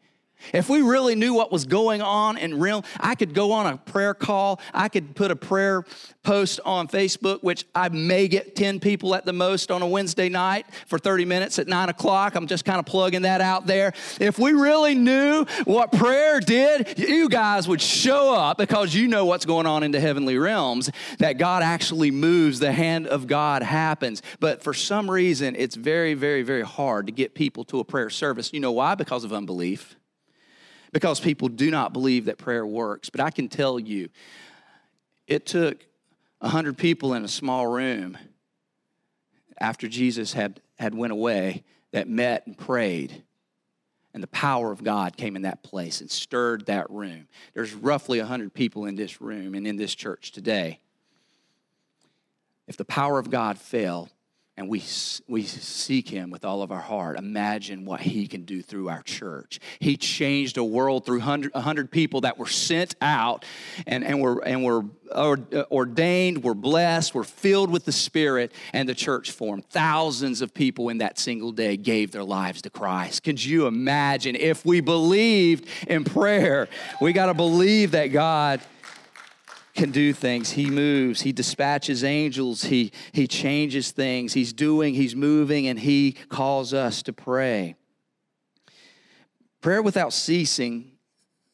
If 0.53 0.69
we 0.69 0.81
really 0.81 1.15
knew 1.15 1.33
what 1.33 1.51
was 1.51 1.65
going 1.65 2.01
on 2.01 2.37
in 2.37 2.59
real, 2.59 2.83
I 2.99 3.15
could 3.15 3.33
go 3.33 3.51
on 3.51 3.67
a 3.67 3.77
prayer 3.77 4.13
call. 4.13 4.59
I 4.73 4.89
could 4.89 5.15
put 5.15 5.31
a 5.31 5.35
prayer 5.35 5.83
post 6.23 6.59
on 6.65 6.87
Facebook, 6.87 7.43
which 7.43 7.65
I 7.73 7.89
may 7.89 8.27
get 8.27 8.55
10 8.55 8.79
people 8.79 9.15
at 9.15 9.25
the 9.25 9.33
most 9.33 9.71
on 9.71 9.81
a 9.81 9.87
Wednesday 9.87 10.27
night 10.27 10.65
for 10.87 10.97
30 10.97 11.23
minutes 11.25 11.59
at 11.59 11.67
9 11.67 11.89
o'clock. 11.89 12.35
I'm 12.35 12.47
just 12.47 12.65
kind 12.65 12.79
of 12.79 12.85
plugging 12.85 13.21
that 13.21 13.41
out 13.41 13.67
there. 13.67 13.93
If 14.19 14.39
we 14.39 14.53
really 14.53 14.95
knew 14.95 15.45
what 15.65 15.91
prayer 15.91 16.39
did, 16.39 16.97
you 16.97 17.29
guys 17.29 17.67
would 17.67 17.81
show 17.81 18.33
up 18.33 18.57
because 18.57 18.93
you 18.93 19.07
know 19.07 19.25
what's 19.25 19.45
going 19.45 19.67
on 19.67 19.83
in 19.83 19.91
the 19.91 19.99
heavenly 19.99 20.37
realms, 20.37 20.89
that 21.19 21.37
God 21.37 21.63
actually 21.63 22.11
moves, 22.11 22.59
the 22.59 22.71
hand 22.71 23.07
of 23.07 23.27
God 23.27 23.61
happens. 23.61 24.21
But 24.39 24.63
for 24.63 24.73
some 24.73 25.09
reason, 25.09 25.55
it's 25.55 25.75
very, 25.75 26.15
very, 26.15 26.41
very 26.41 26.63
hard 26.63 27.05
to 27.05 27.11
get 27.11 27.35
people 27.35 27.63
to 27.65 27.79
a 27.79 27.83
prayer 27.83 28.09
service. 28.09 28.51
You 28.51 28.59
know 28.59 28.71
why? 28.71 28.95
Because 28.95 29.23
of 29.23 29.31
unbelief 29.31 29.95
because 30.95 31.19
people 31.19 31.49
do 31.49 31.69
not 31.69 31.91
believe 31.91 32.23
that 32.23 32.37
prayer 32.37 32.65
works. 32.65 33.09
But 33.09 33.19
I 33.19 33.29
can 33.29 33.49
tell 33.49 33.77
you, 33.77 34.07
it 35.27 35.45
took 35.45 35.85
100 36.39 36.77
people 36.77 37.13
in 37.15 37.25
a 37.25 37.27
small 37.27 37.67
room 37.67 38.17
after 39.59 39.89
Jesus 39.89 40.31
had, 40.31 40.61
had 40.79 40.95
went 40.95 41.11
away 41.11 41.65
that 41.91 42.07
met 42.07 42.47
and 42.47 42.57
prayed 42.57 43.23
and 44.13 44.23
the 44.23 44.27
power 44.27 44.71
of 44.71 44.85
God 44.85 45.17
came 45.17 45.35
in 45.35 45.41
that 45.41 45.63
place 45.63 45.99
and 45.99 46.09
stirred 46.09 46.67
that 46.67 46.89
room. 46.89 47.27
There's 47.53 47.73
roughly 47.73 48.19
100 48.19 48.53
people 48.53 48.85
in 48.85 48.95
this 48.95 49.19
room 49.19 49.53
and 49.53 49.67
in 49.67 49.75
this 49.75 49.93
church 49.93 50.31
today. 50.31 50.79
If 52.69 52.77
the 52.77 52.85
power 52.85 53.19
of 53.19 53.29
God 53.29 53.57
fell, 53.57 54.07
and 54.57 54.69
we, 54.69 54.81
we 55.27 55.43
seek 55.43 56.07
him 56.07 56.29
with 56.29 56.45
all 56.45 56.61
of 56.61 56.71
our 56.71 56.79
heart, 56.79 57.17
imagine 57.17 57.83
what 57.83 57.99
he 57.99 58.25
can 58.25 58.45
do 58.45 58.61
through 58.61 58.87
our 58.87 59.01
church. 59.01 59.59
He 59.79 59.97
changed 59.97 60.57
a 60.57 60.63
world 60.63 61.05
through 61.05 61.19
100, 61.19 61.53
100 61.53 61.91
people 61.91 62.21
that 62.21 62.37
were 62.37 62.47
sent 62.47 62.95
out 63.01 63.43
and, 63.85 64.05
and, 64.05 64.21
were, 64.21 64.41
and 64.45 64.63
were 64.63 64.85
ordained, 65.13 66.41
were 66.41 66.55
blessed, 66.55 67.13
were 67.13 67.25
filled 67.25 67.69
with 67.69 67.83
the 67.83 67.91
Spirit, 67.91 68.53
and 68.71 68.87
the 68.87 68.95
church 68.95 69.31
formed. 69.31 69.65
Thousands 69.65 70.41
of 70.41 70.53
people 70.53 70.87
in 70.87 70.99
that 70.99 71.19
single 71.19 71.51
day 71.51 71.75
gave 71.75 72.11
their 72.11 72.23
lives 72.23 72.61
to 72.61 72.69
Christ. 72.69 73.23
Could 73.23 73.43
you 73.43 73.67
imagine 73.67 74.35
if 74.35 74.65
we 74.65 74.79
believed 74.79 75.67
in 75.87 76.05
prayer? 76.05 76.69
We 77.01 77.11
got 77.11 77.25
to 77.25 77.33
believe 77.33 77.91
that 77.91 78.07
God 78.07 78.61
can 79.75 79.91
do 79.91 80.13
things. 80.13 80.51
He 80.51 80.69
moves, 80.69 81.21
he 81.21 81.33
dispatches 81.33 82.03
angels, 82.03 82.63
he, 82.63 82.91
he 83.11 83.27
changes 83.27 83.91
things, 83.91 84.33
he's 84.33 84.53
doing, 84.53 84.95
he's 84.95 85.15
moving, 85.15 85.67
and 85.67 85.77
he 85.77 86.13
calls 86.29 86.73
us 86.73 87.03
to 87.03 87.13
pray. 87.13 87.75
Prayer 89.61 89.81
without 89.81 90.13
ceasing, 90.13 90.91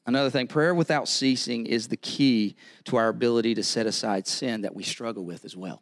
another 0.05 0.29
thing, 0.29 0.47
prayer 0.47 0.75
without 0.75 1.07
ceasing 1.07 1.65
is 1.65 1.87
the 1.87 1.97
key 1.97 2.55
to 2.85 2.95
our 2.97 3.07
ability 3.07 3.55
to 3.55 3.63
set 3.63 3.87
aside 3.87 4.27
sin 4.27 4.61
that 4.61 4.75
we 4.75 4.83
struggle 4.83 5.25
with 5.25 5.43
as 5.43 5.57
well. 5.57 5.81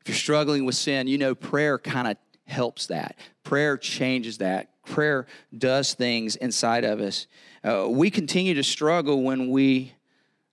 If 0.00 0.08
you're 0.08 0.16
struggling 0.16 0.64
with 0.64 0.76
sin, 0.76 1.08
you 1.08 1.18
know 1.18 1.34
prayer 1.34 1.78
kind 1.78 2.08
of 2.08 2.16
helps 2.46 2.86
that. 2.86 3.18
Prayer 3.44 3.76
changes 3.76 4.38
that. 4.38 4.70
Prayer 4.86 5.26
does 5.56 5.92
things 5.92 6.36
inside 6.36 6.84
of 6.84 7.00
us. 7.00 7.26
Uh, 7.62 7.86
we 7.90 8.10
continue 8.10 8.54
to 8.54 8.62
struggle 8.62 9.22
when 9.22 9.50
we 9.50 9.92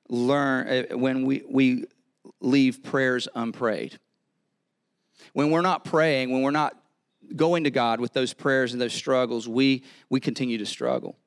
learn 0.09 0.67
uh, 0.67 0.97
when 0.97 1.25
we, 1.25 1.43
we 1.49 1.85
leave 2.41 2.83
prayers 2.83 3.27
unprayed. 3.35 3.99
When 5.33 5.51
we're 5.51 5.61
not 5.61 5.83
praying, 5.83 6.31
when 6.31 6.41
we're 6.41 6.51
not 6.51 6.77
going 7.35 7.63
to 7.63 7.71
God 7.71 7.99
with 7.99 8.13
those 8.13 8.33
prayers 8.33 8.73
and 8.73 8.81
those 8.81 8.93
struggles, 8.93 9.47
we, 9.47 9.83
we 10.09 10.19
continue 10.19 10.57
to 10.57 10.65
struggle. 10.65 11.17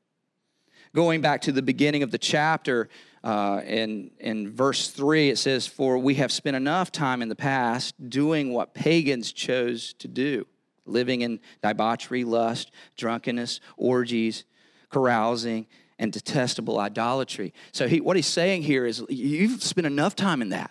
Going 0.95 1.21
back 1.21 1.43
to 1.43 1.53
the 1.53 1.63
beginning 1.63 2.03
of 2.03 2.11
the 2.11 2.19
chapter, 2.19 2.89
uh, 3.23 3.61
in, 3.67 4.11
in 4.19 4.51
verse 4.51 4.89
3, 4.89 5.31
it 5.31 5.39
says, 5.39 5.67
For 5.67 5.99
we 5.99 6.15
have 6.15 6.33
spent 6.33 6.57
enough 6.57 6.93
time 6.93 7.21
in 7.21 7.29
the 7.29 7.37
past 7.37 7.95
doing 8.09 8.53
what 8.53 8.75
pagans 8.75 9.33
chose 9.33 9.93
to 9.95 10.09
do, 10.09 10.47
living 10.87 11.23
in 11.23 11.41
debauchery, 11.63 12.25
lust, 12.25 12.71
drunkenness, 12.97 13.61
orgies, 13.77 14.45
carousing, 14.91 15.67
and 15.99 16.13
detestable 16.13 16.79
idolatry. 16.79 17.53
So 17.73 17.89
he, 17.89 18.01
what 18.01 18.17
he's 18.17 18.27
saying 18.27 18.63
here 18.63 18.87
is 18.87 19.05
you've 19.09 19.63
spent 19.63 19.87
enough 19.87 20.15
time 20.17 20.43
in 20.43 20.51
that. 20.51 20.71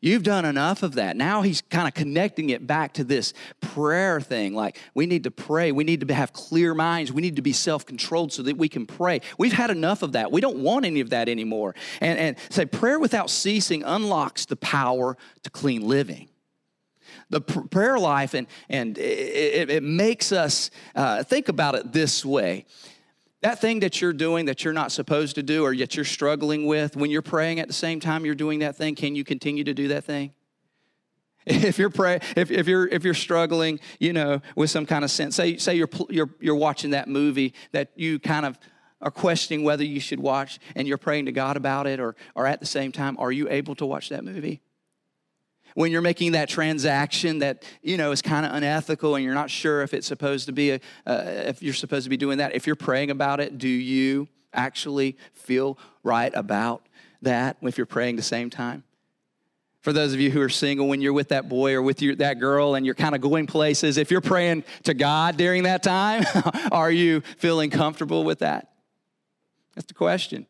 You've 0.00 0.22
done 0.22 0.44
enough 0.44 0.82
of 0.82 0.94
that. 0.94 1.16
Now 1.16 1.42
he's 1.42 1.62
kind 1.62 1.88
of 1.88 1.94
connecting 1.94 2.50
it 2.50 2.66
back 2.66 2.94
to 2.94 3.04
this 3.04 3.32
prayer 3.60 4.20
thing. 4.20 4.54
Like, 4.54 4.78
we 4.94 5.06
need 5.06 5.24
to 5.24 5.30
pray. 5.30 5.72
We 5.72 5.84
need 5.84 6.06
to 6.06 6.14
have 6.14 6.32
clear 6.32 6.74
minds. 6.74 7.12
We 7.12 7.22
need 7.22 7.36
to 7.36 7.42
be 7.42 7.52
self 7.52 7.86
controlled 7.86 8.32
so 8.32 8.42
that 8.42 8.56
we 8.56 8.68
can 8.68 8.86
pray. 8.86 9.20
We've 9.38 9.52
had 9.52 9.70
enough 9.70 10.02
of 10.02 10.12
that. 10.12 10.30
We 10.30 10.40
don't 10.40 10.58
want 10.58 10.84
any 10.84 11.00
of 11.00 11.10
that 11.10 11.28
anymore. 11.28 11.74
And, 12.00 12.18
and 12.18 12.36
say, 12.50 12.66
prayer 12.66 12.98
without 12.98 13.30
ceasing 13.30 13.82
unlocks 13.82 14.46
the 14.46 14.56
power 14.56 15.16
to 15.42 15.50
clean 15.50 15.86
living 15.86 16.28
the 17.28 17.40
prayer 17.40 17.98
life 17.98 18.34
and, 18.34 18.46
and 18.68 18.98
it, 18.98 19.70
it 19.70 19.82
makes 19.82 20.32
us 20.32 20.70
uh, 20.94 21.22
think 21.22 21.48
about 21.48 21.74
it 21.74 21.92
this 21.92 22.24
way 22.24 22.66
that 23.42 23.60
thing 23.60 23.80
that 23.80 24.00
you're 24.00 24.12
doing 24.12 24.46
that 24.46 24.64
you're 24.64 24.74
not 24.74 24.92
supposed 24.92 25.34
to 25.36 25.42
do 25.42 25.64
or 25.64 25.72
yet 25.72 25.96
you're 25.96 26.04
struggling 26.04 26.66
with, 26.66 26.96
when 26.96 27.10
you're 27.10 27.22
praying 27.22 27.58
at 27.58 27.68
the 27.68 27.74
same 27.74 28.00
time 28.00 28.24
you're 28.24 28.34
doing 28.34 28.58
that 28.60 28.76
thing, 28.76 28.94
can 28.94 29.14
you 29.14 29.24
continue 29.24 29.64
to 29.64 29.74
do 29.74 29.88
that 29.88 30.04
thing? 30.04 30.32
If 31.46 31.78
you're 31.78 31.90
pray, 31.90 32.20
if, 32.36 32.50
if 32.50 32.68
you're 32.68 32.86
if 32.86 33.02
you're 33.02 33.14
struggling, 33.14 33.80
you 33.98 34.12
know, 34.12 34.42
with 34.56 34.68
some 34.68 34.84
kind 34.84 35.04
of 35.04 35.10
sense, 35.10 35.34
say 35.34 35.56
say 35.56 35.74
you're 35.74 35.88
you're 36.10 36.28
you're 36.38 36.54
watching 36.54 36.90
that 36.90 37.08
movie 37.08 37.54
that 37.72 37.92
you 37.96 38.18
kind 38.18 38.44
of 38.44 38.58
are 39.00 39.10
questioning 39.10 39.64
whether 39.64 39.82
you 39.82 40.00
should 40.00 40.20
watch, 40.20 40.60
and 40.76 40.86
you're 40.86 40.98
praying 40.98 41.24
to 41.24 41.32
God 41.32 41.56
about 41.56 41.86
it, 41.86 41.98
or 41.98 42.14
or 42.34 42.46
at 42.46 42.60
the 42.60 42.66
same 42.66 42.92
time, 42.92 43.16
are 43.18 43.32
you 43.32 43.48
able 43.48 43.74
to 43.76 43.86
watch 43.86 44.10
that 44.10 44.22
movie? 44.22 44.60
When 45.74 45.92
you're 45.92 46.02
making 46.02 46.32
that 46.32 46.48
transaction 46.48 47.38
that 47.40 47.64
you 47.82 47.96
know 47.96 48.10
is 48.12 48.22
kind 48.22 48.46
of 48.46 48.52
unethical 48.52 49.14
and 49.14 49.24
you're 49.24 49.34
not 49.34 49.50
sure 49.50 49.82
if 49.82 49.94
it's 49.94 50.06
supposed 50.06 50.46
to 50.46 50.52
be 50.52 50.70
a, 50.70 50.80
uh, 51.06 51.22
if 51.26 51.62
you're 51.62 51.74
supposed 51.74 52.04
to 52.04 52.10
be 52.10 52.16
doing 52.16 52.38
that 52.38 52.54
if 52.54 52.66
you're 52.66 52.76
praying 52.76 53.10
about 53.10 53.40
it 53.40 53.58
do 53.58 53.68
you 53.68 54.28
actually 54.52 55.16
feel 55.32 55.78
right 56.02 56.32
about 56.34 56.86
that 57.22 57.56
if 57.62 57.76
you're 57.76 57.86
praying 57.86 58.16
the 58.16 58.22
same 58.22 58.50
time? 58.50 58.84
For 59.82 59.94
those 59.94 60.12
of 60.12 60.20
you 60.20 60.30
who 60.30 60.42
are 60.42 60.50
single 60.50 60.88
when 60.88 61.00
you're 61.00 61.14
with 61.14 61.28
that 61.28 61.48
boy 61.48 61.72
or 61.72 61.80
with 61.80 62.02
your, 62.02 62.14
that 62.16 62.38
girl 62.38 62.74
and 62.74 62.84
you're 62.84 62.94
kind 62.94 63.14
of 63.14 63.22
going 63.22 63.46
places 63.46 63.96
if 63.96 64.10
you're 64.10 64.20
praying 64.20 64.64
to 64.82 64.92
god 64.92 65.38
during 65.38 65.62
that 65.62 65.82
time 65.82 66.24
are 66.72 66.90
you 66.90 67.22
feeling 67.38 67.70
comfortable 67.70 68.24
with 68.24 68.40
that? 68.40 68.72
That's 69.74 69.86
the 69.86 69.94
question 69.94 70.46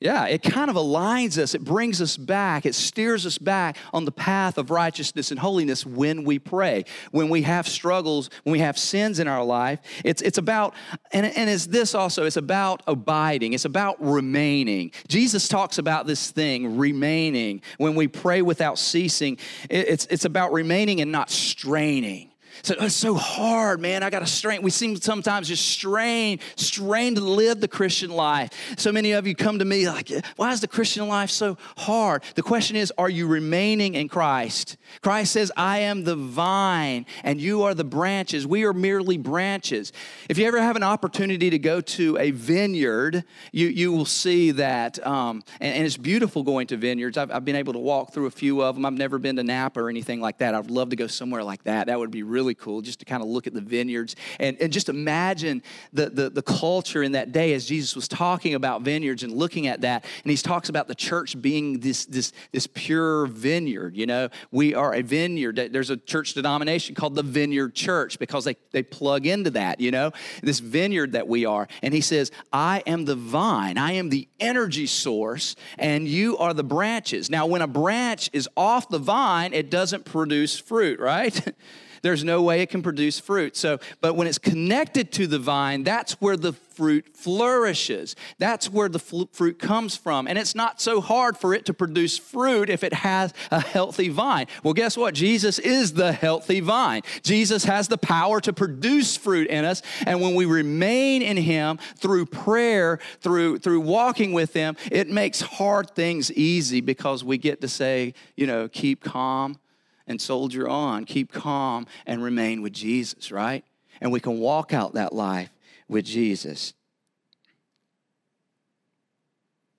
yeah, 0.00 0.26
it 0.26 0.42
kind 0.42 0.68
of 0.68 0.76
aligns 0.76 1.38
us. 1.38 1.54
It 1.54 1.64
brings 1.64 2.02
us 2.02 2.16
back. 2.16 2.66
It 2.66 2.74
steers 2.74 3.24
us 3.24 3.38
back 3.38 3.78
on 3.92 4.04
the 4.04 4.12
path 4.12 4.58
of 4.58 4.70
righteousness 4.70 5.30
and 5.30 5.40
holiness 5.40 5.86
when 5.86 6.24
we 6.24 6.38
pray. 6.38 6.84
When 7.10 7.28
we 7.28 7.42
have 7.42 7.66
struggles, 7.66 8.28
when 8.42 8.52
we 8.52 8.58
have 8.58 8.76
sins 8.76 9.18
in 9.18 9.28
our 9.28 9.44
life, 9.44 9.80
it's, 10.04 10.20
it's 10.20 10.36
about, 10.36 10.74
and, 11.12 11.24
and 11.24 11.48
it's 11.48 11.66
this 11.66 11.94
also, 11.94 12.26
it's 12.26 12.36
about 12.36 12.82
abiding, 12.86 13.52
it's 13.54 13.64
about 13.64 13.96
remaining. 14.04 14.90
Jesus 15.08 15.48
talks 15.48 15.78
about 15.78 16.06
this 16.06 16.30
thing, 16.30 16.76
remaining. 16.76 17.62
When 17.78 17.94
we 17.94 18.08
pray 18.08 18.42
without 18.42 18.78
ceasing, 18.78 19.38
it's, 19.70 20.06
it's 20.10 20.24
about 20.24 20.52
remaining 20.52 21.00
and 21.00 21.12
not 21.12 21.30
straining. 21.30 22.33
It's 22.70 22.94
so 22.94 23.14
hard, 23.14 23.80
man. 23.80 24.02
I 24.02 24.10
got 24.10 24.20
to 24.20 24.26
strain. 24.26 24.62
We 24.62 24.70
seem 24.70 24.96
sometimes 24.96 25.48
just 25.48 25.66
strain, 25.66 26.40
strain 26.56 27.14
to 27.16 27.20
live 27.20 27.60
the 27.60 27.68
Christian 27.68 28.10
life. 28.10 28.50
So 28.78 28.92
many 28.92 29.12
of 29.12 29.26
you 29.26 29.34
come 29.34 29.58
to 29.58 29.64
me 29.64 29.88
like, 29.88 30.10
why 30.36 30.52
is 30.52 30.60
the 30.60 30.68
Christian 30.68 31.08
life 31.08 31.30
so 31.30 31.58
hard? 31.76 32.22
The 32.34 32.42
question 32.42 32.76
is, 32.76 32.92
are 32.96 33.10
you 33.10 33.26
remaining 33.26 33.94
in 33.94 34.08
Christ? 34.08 34.76
Christ 35.02 35.32
says, 35.32 35.52
I 35.56 35.80
am 35.80 36.04
the 36.04 36.16
vine 36.16 37.06
and 37.22 37.40
you 37.40 37.62
are 37.64 37.74
the 37.74 37.84
branches. 37.84 38.46
We 38.46 38.64
are 38.64 38.72
merely 38.72 39.18
branches. 39.18 39.92
If 40.28 40.38
you 40.38 40.46
ever 40.46 40.60
have 40.60 40.76
an 40.76 40.82
opportunity 40.82 41.50
to 41.50 41.58
go 41.58 41.80
to 41.80 42.18
a 42.18 42.30
vineyard, 42.30 43.24
you, 43.52 43.68
you 43.68 43.92
will 43.92 44.06
see 44.06 44.52
that, 44.52 45.04
um, 45.06 45.42
and, 45.60 45.74
and, 45.74 45.84
it's 45.84 45.96
beautiful 45.96 46.42
going 46.42 46.66
to 46.68 46.76
vineyards. 46.76 47.18
I've, 47.18 47.30
I've 47.30 47.44
been 47.44 47.56
able 47.56 47.74
to 47.74 47.78
walk 47.78 48.12
through 48.12 48.26
a 48.26 48.30
few 48.30 48.62
of 48.62 48.74
them. 48.74 48.86
I've 48.86 48.94
never 48.94 49.18
been 49.18 49.36
to 49.36 49.44
Napa 49.44 49.80
or 49.80 49.90
anything 49.90 50.20
like 50.20 50.38
that. 50.38 50.54
I'd 50.54 50.70
love 50.70 50.90
to 50.90 50.96
go 50.96 51.06
somewhere 51.06 51.44
like 51.44 51.64
that. 51.64 51.88
That 51.88 51.98
would 51.98 52.10
be 52.10 52.22
really 52.22 52.53
really 52.54 52.64
cool 52.64 52.82
just 52.82 52.98
to 53.00 53.04
kind 53.04 53.22
of 53.22 53.28
look 53.28 53.46
at 53.46 53.54
the 53.54 53.60
vineyards 53.60 54.16
and, 54.38 54.56
and 54.60 54.72
just 54.72 54.88
imagine 54.88 55.62
the, 55.92 56.10
the, 56.10 56.30
the 56.30 56.42
culture 56.42 57.02
in 57.02 57.12
that 57.12 57.32
day 57.32 57.52
as 57.54 57.66
Jesus 57.66 57.94
was 57.96 58.08
talking 58.08 58.54
about 58.54 58.82
vineyards 58.82 59.22
and 59.22 59.32
looking 59.32 59.66
at 59.66 59.80
that. 59.82 60.04
And 60.22 60.30
he 60.30 60.36
talks 60.36 60.68
about 60.68 60.88
the 60.88 60.94
church 60.94 61.40
being 61.40 61.80
this, 61.80 62.06
this, 62.06 62.32
this 62.52 62.66
pure 62.66 63.26
vineyard. 63.26 63.96
You 63.96 64.06
know, 64.06 64.28
we 64.50 64.74
are 64.74 64.94
a 64.94 65.02
vineyard. 65.02 65.56
There's 65.72 65.90
a 65.90 65.96
church 65.96 66.34
denomination 66.34 66.94
called 66.94 67.14
the 67.14 67.22
Vineyard 67.22 67.74
Church 67.74 68.18
because 68.18 68.44
they, 68.44 68.56
they 68.72 68.82
plug 68.82 69.26
into 69.26 69.50
that, 69.50 69.80
you 69.80 69.90
know, 69.90 70.12
this 70.42 70.60
vineyard 70.60 71.12
that 71.12 71.26
we 71.28 71.44
are. 71.44 71.68
And 71.82 71.94
he 71.94 72.00
says, 72.00 72.30
I 72.52 72.82
am 72.86 73.04
the 73.04 73.16
vine, 73.16 73.78
I 73.78 73.92
am 73.92 74.10
the 74.10 74.28
energy 74.40 74.86
source, 74.86 75.56
and 75.78 76.06
you 76.06 76.36
are 76.38 76.54
the 76.54 76.64
branches. 76.64 77.30
Now, 77.30 77.46
when 77.46 77.62
a 77.62 77.66
branch 77.66 78.30
is 78.32 78.48
off 78.56 78.88
the 78.88 78.98
vine, 78.98 79.52
it 79.52 79.70
doesn't 79.70 80.04
produce 80.04 80.58
fruit, 80.58 81.00
right? 81.00 81.40
there's 82.04 82.22
no 82.22 82.42
way 82.42 82.60
it 82.60 82.68
can 82.68 82.82
produce 82.82 83.18
fruit. 83.18 83.56
So, 83.56 83.78
but 84.02 84.14
when 84.14 84.26
it's 84.26 84.36
connected 84.36 85.10
to 85.12 85.26
the 85.26 85.38
vine, 85.38 85.84
that's 85.84 86.20
where 86.20 86.36
the 86.36 86.52
fruit 86.52 87.16
flourishes. 87.16 88.14
That's 88.38 88.70
where 88.70 88.90
the 88.90 88.98
fruit 88.98 89.58
comes 89.58 89.96
from. 89.96 90.26
And 90.26 90.36
it's 90.36 90.54
not 90.54 90.82
so 90.82 91.00
hard 91.00 91.38
for 91.38 91.54
it 91.54 91.64
to 91.64 91.72
produce 91.72 92.18
fruit 92.18 92.68
if 92.68 92.84
it 92.84 92.92
has 92.92 93.32
a 93.50 93.58
healthy 93.58 94.10
vine. 94.10 94.48
Well, 94.62 94.74
guess 94.74 94.98
what? 94.98 95.14
Jesus 95.14 95.58
is 95.58 95.94
the 95.94 96.12
healthy 96.12 96.60
vine. 96.60 97.00
Jesus 97.22 97.64
has 97.64 97.88
the 97.88 97.96
power 97.96 98.38
to 98.42 98.52
produce 98.52 99.16
fruit 99.16 99.48
in 99.48 99.64
us. 99.64 99.80
And 100.04 100.20
when 100.20 100.34
we 100.34 100.44
remain 100.44 101.22
in 101.22 101.38
Him 101.38 101.78
through 101.96 102.26
prayer, 102.26 102.98
through, 103.22 103.60
through 103.60 103.80
walking 103.80 104.34
with 104.34 104.52
Him, 104.52 104.76
it 104.92 105.08
makes 105.08 105.40
hard 105.40 105.92
things 105.92 106.30
easy 106.32 106.82
because 106.82 107.24
we 107.24 107.38
get 107.38 107.62
to 107.62 107.68
say, 107.68 108.12
you 108.36 108.46
know, 108.46 108.68
keep 108.68 109.02
calm 109.02 109.58
and 110.06 110.20
soldier 110.20 110.68
on, 110.68 111.04
keep 111.04 111.32
calm, 111.32 111.86
and 112.06 112.22
remain 112.22 112.62
with 112.62 112.72
Jesus, 112.72 113.32
right? 113.32 113.64
And 114.00 114.12
we 114.12 114.20
can 114.20 114.38
walk 114.38 114.72
out 114.72 114.94
that 114.94 115.12
life 115.12 115.50
with 115.88 116.04
Jesus. 116.04 116.74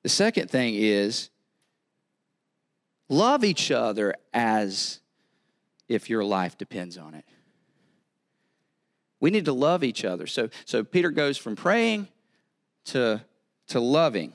The 0.03 0.09
second 0.09 0.49
thing 0.49 0.75
is 0.75 1.29
love 3.09 3.43
each 3.43 3.71
other 3.71 4.15
as 4.33 4.99
if 5.87 6.09
your 6.09 6.23
life 6.23 6.57
depends 6.57 6.97
on 6.97 7.13
it. 7.13 7.25
We 9.19 9.29
need 9.29 9.45
to 9.45 9.53
love 9.53 9.83
each 9.83 10.05
other. 10.05 10.27
So, 10.27 10.49
so 10.65 10.83
Peter 10.83 11.09
goes 11.09 11.37
from 11.37 11.55
praying 11.55 12.07
to, 12.85 13.23
to 13.67 13.79
loving. 13.79 14.33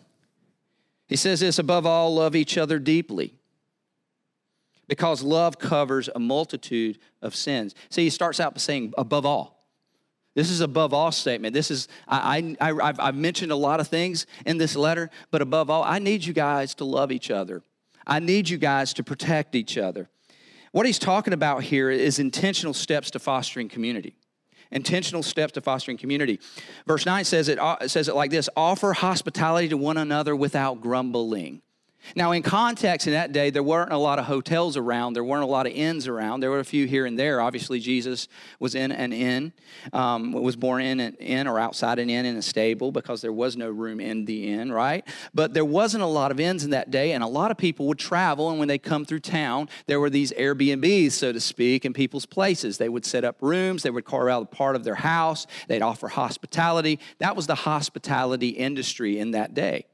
He 1.06 1.16
says 1.16 1.40
this 1.40 1.58
above 1.58 1.86
all, 1.86 2.14
love 2.14 2.36
each 2.36 2.56
other 2.56 2.78
deeply 2.78 3.39
because 4.90 5.22
love 5.22 5.56
covers 5.56 6.10
a 6.12 6.18
multitude 6.18 6.98
of 7.22 7.36
sins. 7.36 7.76
See, 7.90 8.02
he 8.02 8.10
starts 8.10 8.40
out 8.40 8.54
by 8.54 8.58
saying, 8.58 8.92
above 8.98 9.24
all. 9.24 9.64
This 10.34 10.50
is 10.50 10.60
above 10.60 10.92
all 10.92 11.12
statement. 11.12 11.54
This 11.54 11.70
is, 11.70 11.86
I, 12.08 12.56
I, 12.60 12.72
I've, 12.72 12.98
I've 12.98 13.14
mentioned 13.14 13.52
a 13.52 13.56
lot 13.56 13.78
of 13.78 13.86
things 13.86 14.26
in 14.44 14.58
this 14.58 14.74
letter, 14.74 15.08
but 15.30 15.42
above 15.42 15.70
all, 15.70 15.84
I 15.84 16.00
need 16.00 16.24
you 16.24 16.32
guys 16.32 16.74
to 16.74 16.84
love 16.84 17.12
each 17.12 17.30
other. 17.30 17.62
I 18.04 18.18
need 18.18 18.48
you 18.48 18.58
guys 18.58 18.92
to 18.94 19.04
protect 19.04 19.54
each 19.54 19.78
other. 19.78 20.08
What 20.72 20.86
he's 20.86 20.98
talking 20.98 21.34
about 21.34 21.62
here 21.62 21.88
is 21.88 22.18
intentional 22.18 22.74
steps 22.74 23.12
to 23.12 23.20
fostering 23.20 23.68
community. 23.68 24.16
Intentional 24.72 25.22
steps 25.22 25.52
to 25.52 25.60
fostering 25.60 25.98
community. 25.98 26.40
Verse 26.84 27.06
9 27.06 27.24
says 27.24 27.48
it, 27.48 27.60
uh, 27.60 27.86
says 27.86 28.08
it 28.08 28.16
like 28.16 28.32
this 28.32 28.48
offer 28.56 28.92
hospitality 28.92 29.68
to 29.68 29.76
one 29.76 29.98
another 29.98 30.34
without 30.34 30.80
grumbling. 30.80 31.62
Now, 32.16 32.32
in 32.32 32.42
context, 32.42 33.06
in 33.06 33.12
that 33.12 33.32
day, 33.32 33.50
there 33.50 33.62
weren't 33.62 33.92
a 33.92 33.98
lot 33.98 34.18
of 34.18 34.24
hotels 34.24 34.76
around. 34.76 35.12
There 35.12 35.24
weren't 35.24 35.44
a 35.44 35.46
lot 35.46 35.66
of 35.66 35.72
inns 35.72 36.08
around. 36.08 36.40
There 36.40 36.50
were 36.50 36.58
a 36.58 36.64
few 36.64 36.86
here 36.86 37.06
and 37.06 37.18
there. 37.18 37.40
Obviously, 37.40 37.78
Jesus 37.78 38.26
was 38.58 38.74
in 38.74 38.90
an 38.90 39.12
inn, 39.12 39.52
um, 39.92 40.32
was 40.32 40.56
born 40.56 40.82
in 40.82 41.00
an 41.00 41.14
inn 41.14 41.46
or 41.46 41.58
outside 41.58 41.98
an 41.98 42.10
inn 42.10 42.26
in 42.26 42.36
a 42.36 42.42
stable 42.42 42.90
because 42.90 43.20
there 43.20 43.32
was 43.32 43.56
no 43.56 43.70
room 43.70 44.00
in 44.00 44.24
the 44.24 44.50
inn, 44.50 44.72
right? 44.72 45.06
But 45.34 45.54
there 45.54 45.64
wasn't 45.64 46.02
a 46.02 46.06
lot 46.06 46.30
of 46.30 46.40
inns 46.40 46.64
in 46.64 46.70
that 46.70 46.90
day, 46.90 47.12
and 47.12 47.22
a 47.22 47.28
lot 47.28 47.50
of 47.50 47.56
people 47.56 47.86
would 47.86 47.98
travel. 47.98 48.50
And 48.50 48.58
when 48.58 48.68
they 48.68 48.78
come 48.78 49.04
through 49.04 49.20
town, 49.20 49.68
there 49.86 50.00
were 50.00 50.10
these 50.10 50.32
Airbnbs, 50.32 51.12
so 51.12 51.32
to 51.32 51.40
speak, 51.40 51.84
in 51.84 51.92
people's 51.92 52.26
places. 52.26 52.78
They 52.78 52.88
would 52.88 53.04
set 53.04 53.24
up 53.24 53.36
rooms. 53.40 53.82
They 53.82 53.90
would 53.90 54.04
carve 54.04 54.28
out 54.28 54.42
a 54.42 54.46
part 54.46 54.74
of 54.74 54.84
their 54.84 54.94
house. 54.96 55.46
They'd 55.68 55.82
offer 55.82 56.08
hospitality. 56.08 56.98
That 57.18 57.36
was 57.36 57.46
the 57.46 57.54
hospitality 57.54 58.48
industry 58.48 59.18
in 59.18 59.32
that 59.32 59.54
day. 59.54 59.86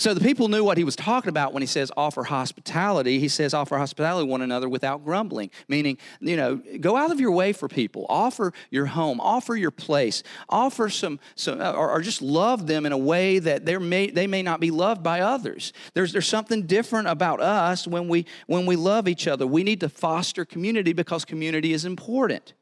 So 0.00 0.14
the 0.14 0.20
people 0.22 0.48
knew 0.48 0.64
what 0.64 0.78
he 0.78 0.84
was 0.84 0.96
talking 0.96 1.28
about 1.28 1.52
when 1.52 1.62
he 1.62 1.66
says 1.66 1.92
offer 1.94 2.24
hospitality. 2.24 3.18
He 3.20 3.28
says 3.28 3.52
offer 3.52 3.76
hospitality 3.76 4.26
one 4.26 4.40
another 4.40 4.66
without 4.66 5.04
grumbling, 5.04 5.50
meaning, 5.68 5.98
you 6.22 6.38
know, 6.38 6.56
go 6.80 6.96
out 6.96 7.10
of 7.10 7.20
your 7.20 7.32
way 7.32 7.52
for 7.52 7.68
people. 7.68 8.06
Offer 8.08 8.54
your 8.70 8.86
home, 8.86 9.20
offer 9.20 9.54
your 9.54 9.70
place, 9.70 10.22
offer 10.48 10.88
some, 10.88 11.20
some 11.34 11.60
or, 11.60 11.90
or 11.90 12.00
just 12.00 12.22
love 12.22 12.66
them 12.66 12.86
in 12.86 12.92
a 12.92 12.96
way 12.96 13.40
that 13.40 13.66
they 13.66 13.76
may, 13.76 14.10
they 14.10 14.26
may 14.26 14.42
not 14.42 14.58
be 14.58 14.70
loved 14.70 15.02
by 15.02 15.20
others. 15.20 15.74
There's, 15.92 16.14
there's 16.14 16.26
something 16.26 16.62
different 16.66 17.06
about 17.06 17.42
us 17.42 17.86
when 17.86 18.08
we, 18.08 18.24
when 18.46 18.64
we 18.64 18.76
love 18.76 19.06
each 19.06 19.28
other. 19.28 19.46
We 19.46 19.64
need 19.64 19.80
to 19.80 19.90
foster 19.90 20.46
community 20.46 20.94
because 20.94 21.26
community 21.26 21.74
is 21.74 21.84
important. 21.84 22.54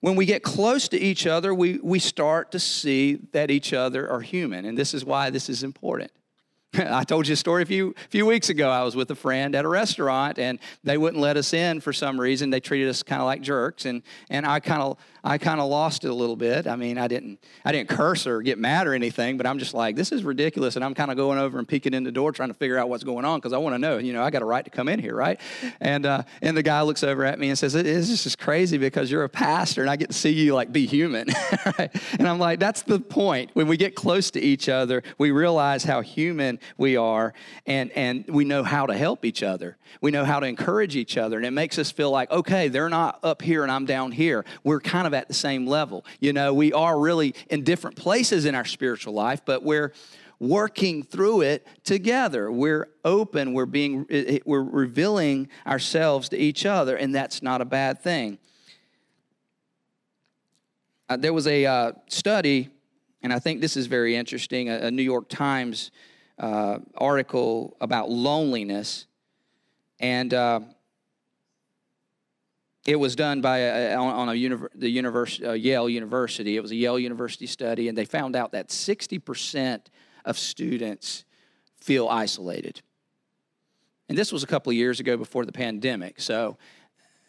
when 0.00 0.14
we 0.14 0.24
get 0.24 0.44
close 0.44 0.86
to 0.90 0.96
each 0.96 1.26
other, 1.26 1.52
we, 1.52 1.78
we 1.78 1.98
start 1.98 2.52
to 2.52 2.60
see 2.60 3.16
that 3.32 3.50
each 3.50 3.72
other 3.72 4.08
are 4.08 4.20
human. 4.20 4.64
And 4.64 4.78
this 4.78 4.94
is 4.94 5.04
why 5.04 5.30
this 5.30 5.48
is 5.48 5.64
important. 5.64 6.12
I 6.90 7.04
told 7.04 7.26
you 7.26 7.32
a 7.32 7.36
story 7.36 7.62
a 7.62 7.66
few, 7.66 7.94
few 8.10 8.26
weeks 8.26 8.48
ago. 8.48 8.70
I 8.70 8.82
was 8.82 8.94
with 8.94 9.10
a 9.10 9.14
friend 9.14 9.54
at 9.54 9.64
a 9.64 9.68
restaurant 9.68 10.38
and 10.38 10.58
they 10.84 10.98
wouldn't 10.98 11.20
let 11.20 11.36
us 11.36 11.52
in 11.52 11.80
for 11.80 11.92
some 11.92 12.20
reason. 12.20 12.50
They 12.50 12.60
treated 12.60 12.88
us 12.88 13.02
kind 13.02 13.22
of 13.22 13.26
like 13.26 13.40
jerks. 13.40 13.86
And, 13.86 14.02
and 14.28 14.46
I 14.46 14.60
kind 14.60 14.82
of 14.82 14.98
I 15.26 15.38
kind 15.38 15.60
of 15.60 15.68
lost 15.68 16.04
it 16.04 16.08
a 16.08 16.14
little 16.14 16.36
bit. 16.36 16.68
I 16.68 16.76
mean, 16.76 16.98
I 16.98 17.08
didn't 17.08 17.40
I 17.64 17.72
didn't 17.72 17.88
curse 17.88 18.28
or 18.28 18.42
get 18.42 18.58
mad 18.58 18.86
or 18.86 18.94
anything, 18.94 19.36
but 19.36 19.44
I'm 19.44 19.58
just 19.58 19.74
like, 19.74 19.96
this 19.96 20.12
is 20.12 20.22
ridiculous. 20.22 20.76
And 20.76 20.84
I'm 20.84 20.94
kind 20.94 21.10
of 21.10 21.16
going 21.16 21.36
over 21.36 21.58
and 21.58 21.66
peeking 21.66 21.94
in 21.94 22.04
the 22.04 22.12
door 22.12 22.30
trying 22.30 22.50
to 22.50 22.54
figure 22.54 22.78
out 22.78 22.88
what's 22.88 23.02
going 23.02 23.24
on 23.24 23.40
because 23.40 23.52
I 23.52 23.58
want 23.58 23.74
to 23.74 23.78
know, 23.78 23.98
you 23.98 24.12
know, 24.12 24.22
I 24.22 24.30
got 24.30 24.42
a 24.42 24.44
right 24.44 24.64
to 24.64 24.70
come 24.70 24.88
in 24.88 25.00
here, 25.00 25.16
right? 25.16 25.40
And 25.80 26.06
uh, 26.06 26.22
and 26.42 26.56
the 26.56 26.62
guy 26.62 26.82
looks 26.82 27.02
over 27.02 27.24
at 27.24 27.40
me 27.40 27.48
and 27.48 27.58
says, 27.58 27.72
this 27.72 28.08
is 28.08 28.22
just 28.22 28.38
crazy 28.38 28.78
because 28.78 29.10
you're 29.10 29.24
a 29.24 29.28
pastor 29.28 29.80
and 29.80 29.90
I 29.90 29.96
get 29.96 30.10
to 30.10 30.14
see 30.14 30.30
you 30.30 30.54
like 30.54 30.72
be 30.72 30.86
human. 30.86 31.26
right? 31.78 31.90
And 32.20 32.28
I'm 32.28 32.38
like, 32.38 32.60
that's 32.60 32.82
the 32.82 33.00
point. 33.00 33.50
When 33.54 33.66
we 33.66 33.76
get 33.76 33.96
close 33.96 34.30
to 34.30 34.40
each 34.40 34.68
other, 34.68 35.02
we 35.18 35.32
realize 35.32 35.82
how 35.82 36.02
human 36.02 36.60
we 36.78 36.96
are 36.96 37.34
and, 37.66 37.90
and 37.92 38.24
we 38.28 38.44
know 38.44 38.62
how 38.62 38.86
to 38.86 38.96
help 38.96 39.24
each 39.24 39.42
other. 39.42 39.76
We 40.00 40.12
know 40.12 40.24
how 40.24 40.38
to 40.38 40.46
encourage 40.46 40.94
each 40.94 41.16
other. 41.16 41.36
And 41.36 41.46
it 41.46 41.50
makes 41.50 41.78
us 41.78 41.90
feel 41.90 42.12
like, 42.12 42.30
okay, 42.30 42.68
they're 42.68 42.88
not 42.88 43.18
up 43.24 43.42
here 43.42 43.64
and 43.64 43.72
I'm 43.72 43.86
down 43.86 44.12
here. 44.12 44.44
We're 44.62 44.80
kind 44.80 45.06
of 45.06 45.15
at 45.16 45.28
the 45.28 45.34
same 45.34 45.66
level. 45.66 46.04
You 46.20 46.32
know, 46.32 46.54
we 46.54 46.72
are 46.72 46.98
really 46.98 47.34
in 47.50 47.64
different 47.64 47.96
places 47.96 48.44
in 48.44 48.54
our 48.54 48.64
spiritual 48.64 49.14
life, 49.14 49.42
but 49.44 49.62
we're 49.62 49.92
working 50.38 51.02
through 51.02 51.40
it 51.40 51.66
together. 51.82 52.52
We're 52.52 52.88
open, 53.04 53.54
we're 53.54 53.66
being 53.66 54.06
we're 54.44 54.62
revealing 54.62 55.48
ourselves 55.66 56.28
to 56.30 56.36
each 56.36 56.66
other 56.66 56.96
and 56.96 57.14
that's 57.14 57.42
not 57.42 57.60
a 57.60 57.64
bad 57.64 58.00
thing. 58.00 58.38
Uh, 61.08 61.16
there 61.16 61.32
was 61.32 61.46
a 61.46 61.64
uh, 61.64 61.92
study 62.08 62.68
and 63.22 63.32
I 63.32 63.38
think 63.38 63.60
this 63.60 63.76
is 63.76 63.86
very 63.86 64.14
interesting, 64.14 64.68
a, 64.68 64.78
a 64.78 64.90
New 64.90 65.02
York 65.02 65.28
Times 65.28 65.90
uh, 66.38 66.78
article 66.96 67.76
about 67.80 68.10
loneliness 68.10 69.06
and 69.98 70.34
uh, 70.34 70.60
it 72.86 72.96
was 72.96 73.16
done 73.16 73.40
by 73.40 73.58
a, 73.58 73.96
on, 73.96 74.28
on 74.28 74.28
a 74.28 74.68
the 74.74 74.88
university, 74.88 75.44
uh, 75.44 75.52
Yale 75.52 75.88
University. 75.88 76.56
It 76.56 76.60
was 76.60 76.70
a 76.70 76.76
Yale 76.76 76.98
University 76.98 77.46
study, 77.46 77.88
and 77.88 77.98
they 77.98 78.04
found 78.04 78.36
out 78.36 78.52
that 78.52 78.68
60% 78.68 79.80
of 80.24 80.38
students 80.38 81.24
feel 81.80 82.08
isolated. 82.08 82.80
And 84.08 84.16
this 84.16 84.32
was 84.32 84.44
a 84.44 84.46
couple 84.46 84.70
of 84.70 84.76
years 84.76 85.00
ago 85.00 85.16
before 85.16 85.44
the 85.44 85.52
pandemic. 85.52 86.20
So 86.20 86.58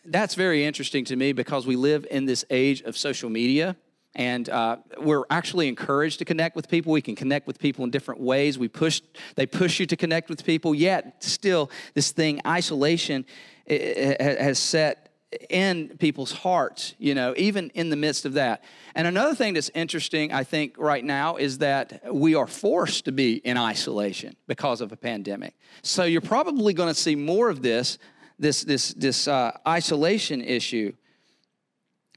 that's 0.05 0.35
very 0.35 0.63
interesting 0.63 1.05
to 1.05 1.15
me 1.15 1.33
because 1.33 1.65
we 1.65 1.75
live 1.75 2.05
in 2.09 2.25
this 2.25 2.45
age 2.51 2.81
of 2.81 2.95
social 2.95 3.29
media. 3.29 3.75
And 4.13 4.49
uh, 4.49 4.77
we're 4.99 5.25
actually 5.29 5.67
encouraged 5.67 6.19
to 6.19 6.25
connect 6.25 6.55
with 6.55 6.69
people. 6.69 6.91
We 6.91 7.01
can 7.01 7.15
connect 7.15 7.45
with 7.45 7.59
people 7.59 7.83
in 7.83 7.91
different 7.91 8.21
ways. 8.21 8.57
We 8.57 8.67
push, 8.67 9.01
they 9.35 9.45
push 9.45 9.79
you 9.79 9.85
to 9.87 9.95
connect 9.95 10.29
with 10.29 10.43
people. 10.43 10.73
Yet, 10.73 11.23
still, 11.23 11.69
this 11.93 12.11
thing, 12.11 12.41
isolation, 12.45 13.25
has 13.67 14.57
set 14.57 15.06
in 15.49 15.97
people's 15.97 16.31
hearts, 16.31 16.95
you 16.97 17.13
know, 17.13 17.33
even 17.35 17.69
in 17.71 17.89
the 17.89 17.97
midst 17.97 18.25
of 18.25 18.33
that. 18.33 18.63
And 18.95 19.07
another 19.07 19.35
thing 19.35 19.55
that's 19.55 19.69
interesting, 19.75 20.31
I 20.31 20.45
think, 20.45 20.75
right 20.77 21.03
now 21.03 21.35
is 21.35 21.57
that 21.57 22.01
we 22.13 22.33
are 22.33 22.47
forced 22.47 23.05
to 23.05 23.11
be 23.11 23.35
in 23.35 23.57
isolation 23.57 24.37
because 24.47 24.79
of 24.79 24.93
a 24.93 24.95
pandemic. 24.95 25.53
So 25.81 26.05
you're 26.05 26.21
probably 26.21 26.73
going 26.73 26.87
to 26.87 26.99
see 26.99 27.15
more 27.15 27.49
of 27.49 27.61
this, 27.61 27.97
this, 28.39 28.63
this, 28.63 28.93
this 28.93 29.27
uh, 29.27 29.57
isolation 29.67 30.41
issue. 30.41 30.93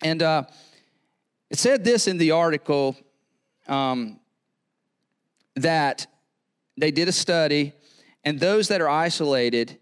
And 0.03 0.23
uh, 0.23 0.44
it 1.51 1.59
said 1.59 1.83
this 1.83 2.07
in 2.07 2.16
the 2.16 2.31
article 2.31 2.96
um, 3.66 4.20
that 5.57 6.07
they 6.77 6.92
did 6.92 7.09
a 7.09 7.12
study, 7.12 7.73
and 8.25 8.38
those 8.38 8.68
that 8.68 8.81
are 8.81 8.88
isolated 8.88 9.80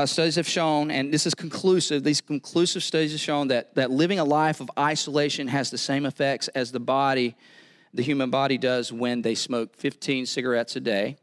uh, 0.00 0.06
studies 0.06 0.36
have 0.36 0.48
shown, 0.48 0.90
and 0.90 1.12
this 1.12 1.26
is 1.26 1.34
conclusive, 1.34 2.02
these 2.02 2.22
conclusive 2.22 2.82
studies 2.82 3.12
have 3.12 3.20
shown 3.20 3.48
that, 3.48 3.74
that 3.74 3.90
living 3.90 4.18
a 4.18 4.24
life 4.24 4.60
of 4.60 4.70
isolation 4.78 5.46
has 5.46 5.70
the 5.70 5.76
same 5.76 6.06
effects 6.06 6.48
as 6.48 6.72
the 6.72 6.80
body, 6.80 7.36
the 7.92 8.02
human 8.02 8.30
body 8.30 8.56
does 8.56 8.90
when 8.90 9.20
they 9.20 9.34
smoke 9.34 9.76
15 9.76 10.24
cigarettes 10.24 10.74
a 10.76 10.80
day, 10.80 11.18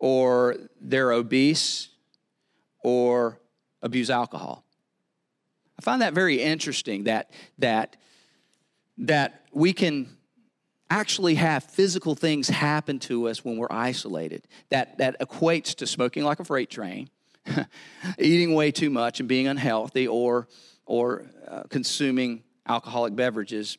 or 0.00 0.56
they're 0.80 1.12
obese, 1.12 1.88
or 2.82 3.38
abuse 3.80 4.10
alcohol. 4.10 4.64
I 5.78 5.82
find 5.82 6.02
that 6.02 6.14
very 6.14 6.42
interesting 6.42 7.04
that, 7.04 7.30
that, 7.58 7.96
that 8.98 9.44
we 9.52 9.72
can 9.72 10.08
actually 10.90 11.36
have 11.36 11.62
physical 11.62 12.16
things 12.16 12.48
happen 12.48 12.98
to 12.98 13.28
us 13.28 13.44
when 13.44 13.56
we're 13.56 13.70
isolated 13.70 14.48
that, 14.70 14.98
that 14.98 15.20
equates 15.20 15.76
to 15.76 15.86
smoking 15.86 16.24
like 16.24 16.40
a 16.40 16.44
freight 16.44 16.70
train 16.70 17.08
eating 18.18 18.54
way 18.54 18.70
too 18.70 18.90
much 18.90 19.20
and 19.20 19.28
being 19.28 19.46
unhealthy 19.48 20.06
or, 20.06 20.48
or 20.84 21.26
uh, 21.46 21.62
consuming 21.64 22.42
alcoholic 22.66 23.14
beverages 23.14 23.78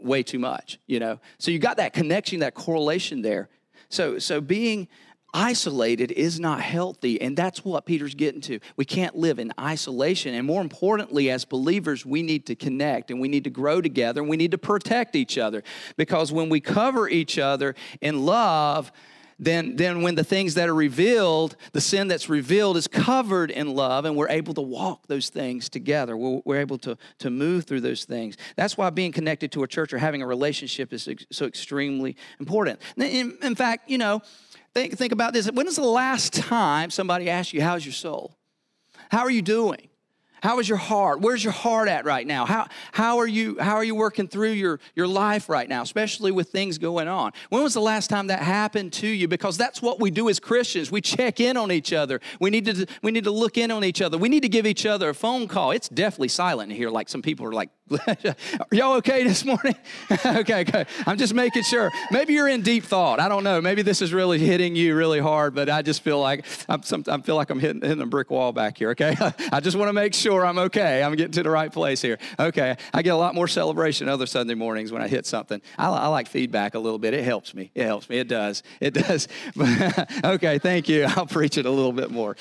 way 0.00 0.22
too 0.22 0.38
much, 0.38 0.78
you 0.86 1.00
know. 1.00 1.18
So 1.38 1.50
you 1.50 1.58
got 1.58 1.78
that 1.78 1.92
connection, 1.92 2.40
that 2.40 2.54
correlation 2.54 3.22
there. 3.22 3.48
So, 3.88 4.18
so 4.18 4.40
being 4.40 4.88
isolated 5.34 6.12
is 6.12 6.38
not 6.38 6.60
healthy 6.60 7.20
and 7.20 7.36
that's 7.36 7.64
what 7.64 7.84
peter's 7.84 8.14
getting 8.14 8.40
to 8.40 8.60
we 8.76 8.84
can't 8.84 9.16
live 9.16 9.40
in 9.40 9.52
isolation 9.58 10.32
and 10.32 10.46
more 10.46 10.62
importantly 10.62 11.28
as 11.28 11.44
believers 11.44 12.06
we 12.06 12.22
need 12.22 12.46
to 12.46 12.54
connect 12.54 13.10
and 13.10 13.20
we 13.20 13.26
need 13.26 13.42
to 13.42 13.50
grow 13.50 13.80
together 13.80 14.20
and 14.20 14.30
we 14.30 14.36
need 14.36 14.52
to 14.52 14.58
protect 14.58 15.16
each 15.16 15.36
other 15.36 15.64
because 15.96 16.30
when 16.30 16.48
we 16.48 16.60
cover 16.60 17.08
each 17.08 17.36
other 17.36 17.74
in 18.00 18.24
love 18.24 18.92
then, 19.38 19.76
then 19.76 20.02
when 20.02 20.14
the 20.14 20.24
things 20.24 20.54
that 20.54 20.68
are 20.68 20.74
revealed, 20.74 21.56
the 21.72 21.80
sin 21.80 22.08
that's 22.08 22.28
revealed 22.28 22.76
is 22.76 22.86
covered 22.86 23.50
in 23.50 23.74
love, 23.74 24.04
and 24.04 24.16
we're 24.16 24.28
able 24.28 24.54
to 24.54 24.60
walk 24.60 25.06
those 25.06 25.28
things 25.28 25.68
together. 25.68 26.16
We're, 26.16 26.40
we're 26.44 26.60
able 26.60 26.78
to, 26.78 26.96
to 27.18 27.30
move 27.30 27.64
through 27.64 27.80
those 27.80 28.04
things. 28.04 28.36
That's 28.56 28.76
why 28.76 28.90
being 28.90 29.12
connected 29.12 29.52
to 29.52 29.62
a 29.62 29.68
church 29.68 29.92
or 29.92 29.98
having 29.98 30.22
a 30.22 30.26
relationship 30.26 30.92
is 30.92 31.08
so 31.30 31.46
extremely 31.46 32.16
important. 32.38 32.80
In, 32.96 33.36
in 33.42 33.54
fact, 33.54 33.90
you 33.90 33.98
know, 33.98 34.22
think, 34.74 34.96
think 34.96 35.12
about 35.12 35.32
this. 35.32 35.50
When 35.50 35.66
is 35.66 35.76
the 35.76 35.84
last 35.84 36.32
time 36.32 36.90
somebody 36.90 37.28
asked 37.30 37.52
you, 37.52 37.62
How's 37.62 37.84
your 37.84 37.92
soul? 37.92 38.36
How 39.10 39.20
are 39.20 39.30
you 39.30 39.42
doing? 39.42 39.88
How 40.44 40.58
is 40.58 40.68
your 40.68 40.76
heart? 40.76 41.22
Where's 41.22 41.42
your 41.42 41.54
heart 41.54 41.88
at 41.88 42.04
right 42.04 42.26
now? 42.26 42.44
How, 42.44 42.68
how, 42.92 43.16
are, 43.16 43.26
you, 43.26 43.56
how 43.58 43.76
are 43.76 43.82
you 43.82 43.94
working 43.94 44.28
through 44.28 44.50
your, 44.50 44.78
your 44.94 45.08
life 45.08 45.48
right 45.48 45.66
now, 45.66 45.80
especially 45.80 46.32
with 46.32 46.50
things 46.50 46.76
going 46.76 47.08
on? 47.08 47.32
When 47.48 47.62
was 47.62 47.72
the 47.72 47.80
last 47.80 48.10
time 48.10 48.26
that 48.26 48.40
happened 48.40 48.92
to 48.94 49.06
you? 49.06 49.26
Because 49.26 49.56
that's 49.56 49.80
what 49.80 50.00
we 50.00 50.10
do 50.10 50.28
as 50.28 50.38
Christians. 50.38 50.90
We 50.90 51.00
check 51.00 51.40
in 51.40 51.56
on 51.56 51.72
each 51.72 51.94
other. 51.94 52.20
We 52.40 52.50
need 52.50 52.66
to, 52.66 52.86
we 53.02 53.10
need 53.10 53.24
to 53.24 53.30
look 53.30 53.56
in 53.56 53.70
on 53.70 53.84
each 53.84 54.02
other. 54.02 54.18
We 54.18 54.28
need 54.28 54.42
to 54.42 54.50
give 54.50 54.66
each 54.66 54.84
other 54.84 55.08
a 55.08 55.14
phone 55.14 55.48
call. 55.48 55.70
It's 55.70 55.88
definitely 55.88 56.28
silent 56.28 56.72
here, 56.72 56.90
like 56.90 57.08
some 57.08 57.22
people 57.22 57.46
are 57.46 57.52
like 57.52 57.70
y'all 58.72 58.94
okay 58.94 59.24
this 59.24 59.44
morning? 59.44 59.74
okay, 60.24 60.62
okay. 60.62 60.86
I'm 61.06 61.18
just 61.18 61.34
making 61.34 61.64
sure. 61.64 61.90
Maybe 62.10 62.32
you're 62.32 62.48
in 62.48 62.62
deep 62.62 62.84
thought. 62.84 63.20
I 63.20 63.28
don't 63.28 63.44
know. 63.44 63.60
Maybe 63.60 63.82
this 63.82 64.00
is 64.00 64.12
really 64.12 64.38
hitting 64.38 64.74
you 64.74 64.96
really 64.96 65.20
hard, 65.20 65.54
but 65.54 65.68
I 65.68 65.82
just 65.82 66.02
feel 66.02 66.18
like 66.18 66.46
I'm 66.66 66.82
some, 66.82 67.04
I 67.06 67.20
feel 67.20 67.36
like 67.36 67.50
I'm 67.50 67.60
hitting, 67.60 67.82
hitting 67.82 68.00
a 68.00 68.06
brick 68.06 68.30
wall 68.30 68.52
back 68.52 68.78
here. 68.78 68.90
Okay, 68.90 69.14
I 69.52 69.60
just 69.60 69.76
want 69.76 69.90
to 69.90 69.92
make 69.92 70.14
sure 70.14 70.46
I'm 70.46 70.58
okay. 70.58 71.02
I'm 71.02 71.14
getting 71.14 71.32
to 71.32 71.42
the 71.42 71.50
right 71.50 71.70
place 71.70 72.00
here. 72.00 72.18
Okay, 72.38 72.76
I 72.94 73.02
get 73.02 73.10
a 73.10 73.16
lot 73.16 73.34
more 73.34 73.48
celebration 73.48 74.08
other 74.08 74.26
Sunday 74.26 74.54
mornings 74.54 74.90
when 74.90 75.02
I 75.02 75.08
hit 75.08 75.26
something. 75.26 75.60
I, 75.76 75.88
I 75.88 76.06
like 76.06 76.28
feedback 76.28 76.74
a 76.74 76.78
little 76.78 76.98
bit. 76.98 77.12
It 77.12 77.24
helps 77.24 77.54
me. 77.54 77.70
It 77.74 77.84
helps 77.84 78.08
me. 78.08 78.18
It 78.18 78.28
does. 78.28 78.62
It 78.80 78.94
does. 78.94 79.28
okay, 80.24 80.58
thank 80.58 80.88
you. 80.88 81.04
I'll 81.04 81.26
preach 81.26 81.58
it 81.58 81.66
a 81.66 81.70
little 81.70 81.92
bit 81.92 82.10
more. 82.10 82.34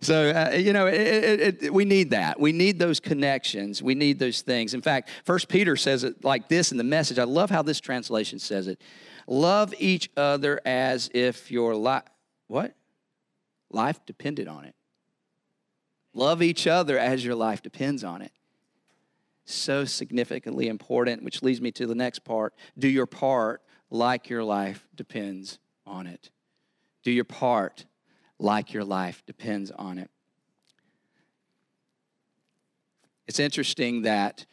So, 0.00 0.30
uh, 0.30 0.56
you 0.56 0.72
know, 0.72 0.86
it, 0.86 0.94
it, 0.94 1.62
it, 1.64 1.74
we 1.74 1.84
need 1.84 2.10
that. 2.10 2.38
We 2.38 2.52
need 2.52 2.78
those 2.78 3.00
connections. 3.00 3.82
We 3.82 3.94
need 3.94 4.18
those 4.18 4.42
things. 4.42 4.74
In 4.74 4.82
fact, 4.82 5.10
First 5.24 5.48
Peter 5.48 5.76
says 5.76 6.04
it 6.04 6.24
like 6.24 6.48
this 6.48 6.72
in 6.72 6.78
the 6.78 6.84
message. 6.84 7.18
I 7.18 7.24
love 7.24 7.50
how 7.50 7.62
this 7.62 7.80
translation 7.80 8.38
says 8.38 8.68
it. 8.68 8.80
Love 9.26 9.74
each 9.78 10.10
other 10.16 10.60
as 10.64 11.10
if 11.14 11.50
your 11.50 11.74
life, 11.74 12.04
what? 12.46 12.74
Life 13.70 14.04
depended 14.06 14.48
on 14.48 14.64
it. 14.64 14.74
Love 16.12 16.42
each 16.42 16.66
other 16.66 16.98
as 16.98 17.24
your 17.24 17.36
life 17.36 17.62
depends 17.62 18.02
on 18.02 18.22
it. 18.22 18.32
So 19.44 19.84
significantly 19.84 20.68
important, 20.68 21.22
which 21.22 21.42
leads 21.42 21.60
me 21.60 21.70
to 21.72 21.86
the 21.86 21.94
next 21.94 22.24
part. 22.24 22.54
Do 22.78 22.88
your 22.88 23.06
part 23.06 23.62
like 23.90 24.28
your 24.28 24.44
life 24.44 24.86
depends 24.94 25.58
on 25.86 26.06
it. 26.06 26.30
Do 27.02 27.10
your 27.10 27.24
part 27.24 27.86
like 28.40 28.72
your 28.72 28.84
life 28.84 29.22
depends 29.26 29.70
on 29.70 29.98
it. 29.98 30.10
It's 33.28 33.38
interesting 33.38 34.02
that 34.02 34.46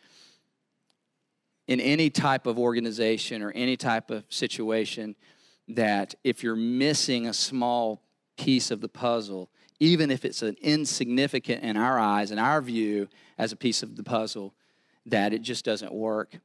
in 1.67 1.79
any 1.79 2.09
type 2.09 2.45
of 2.45 2.59
organization 2.59 3.41
or 3.41 3.51
any 3.51 3.75
type 3.75 4.11
of 4.11 4.23
situation, 4.29 5.15
that 5.69 6.15
if 6.23 6.43
you're 6.43 6.55
missing 6.55 7.27
a 7.27 7.33
small 7.33 8.03
piece 8.37 8.71
of 8.71 8.81
the 8.81 8.87
puzzle, 8.87 9.49
even 9.79 10.11
if 10.11 10.25
it's 10.25 10.41
an 10.41 10.55
insignificant 10.61 11.63
in 11.63 11.75
our 11.75 11.99
eyes, 11.99 12.31
in 12.31 12.39
our 12.39 12.61
view, 12.61 13.07
as 13.37 13.51
a 13.51 13.55
piece 13.55 13.83
of 13.83 13.95
the 13.95 14.03
puzzle, 14.03 14.53
that 15.05 15.33
it 15.33 15.41
just 15.41 15.65
doesn't 15.65 15.93
work. 15.93 16.39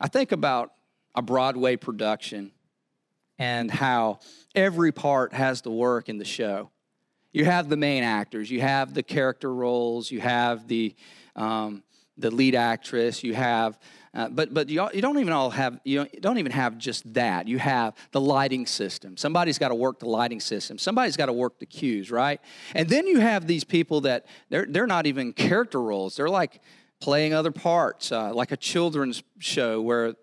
I 0.00 0.08
think 0.08 0.32
about 0.32 0.72
a 1.14 1.22
Broadway 1.22 1.76
production 1.76 2.52
and 3.40 3.70
how 3.70 4.20
every 4.54 4.92
part 4.92 5.32
has 5.32 5.62
to 5.62 5.70
work 5.70 6.08
in 6.10 6.18
the 6.18 6.24
show. 6.24 6.70
You 7.32 7.46
have 7.46 7.68
the 7.68 7.76
main 7.76 8.02
actors, 8.02 8.50
you 8.50 8.60
have 8.60 8.92
the 8.92 9.02
character 9.02 9.52
roles, 9.52 10.10
you 10.10 10.20
have 10.20 10.68
the 10.68 10.94
um, 11.34 11.82
the 12.18 12.30
lead 12.30 12.54
actress, 12.54 13.24
you 13.24 13.34
have 13.34 13.78
uh, 14.12 14.28
but 14.28 14.52
but 14.52 14.68
you, 14.68 14.86
you 14.92 15.00
don't 15.00 15.18
even 15.18 15.32
all 15.32 15.50
have 15.50 15.80
you 15.84 15.98
don't, 15.98 16.20
don't 16.20 16.38
even 16.38 16.52
have 16.52 16.76
just 16.76 17.14
that. 17.14 17.46
You 17.46 17.58
have 17.58 17.94
the 18.10 18.20
lighting 18.20 18.66
system. 18.66 19.16
Somebody's 19.16 19.56
got 19.56 19.68
to 19.68 19.74
work 19.74 20.00
the 20.00 20.08
lighting 20.08 20.40
system. 20.40 20.78
Somebody's 20.78 21.16
got 21.16 21.26
to 21.26 21.32
work 21.32 21.60
the 21.60 21.66
cues, 21.66 22.10
right? 22.10 22.40
And 22.74 22.88
then 22.88 23.06
you 23.06 23.20
have 23.20 23.46
these 23.46 23.64
people 23.64 24.02
that 24.02 24.26
they're 24.48 24.66
they're 24.68 24.88
not 24.88 25.06
even 25.06 25.32
character 25.32 25.80
roles. 25.80 26.16
They're 26.16 26.28
like 26.28 26.60
playing 27.00 27.32
other 27.32 27.52
parts, 27.52 28.10
uh, 28.10 28.34
like 28.34 28.50
a 28.50 28.56
children's 28.56 29.22
show 29.38 29.80
where 29.80 30.16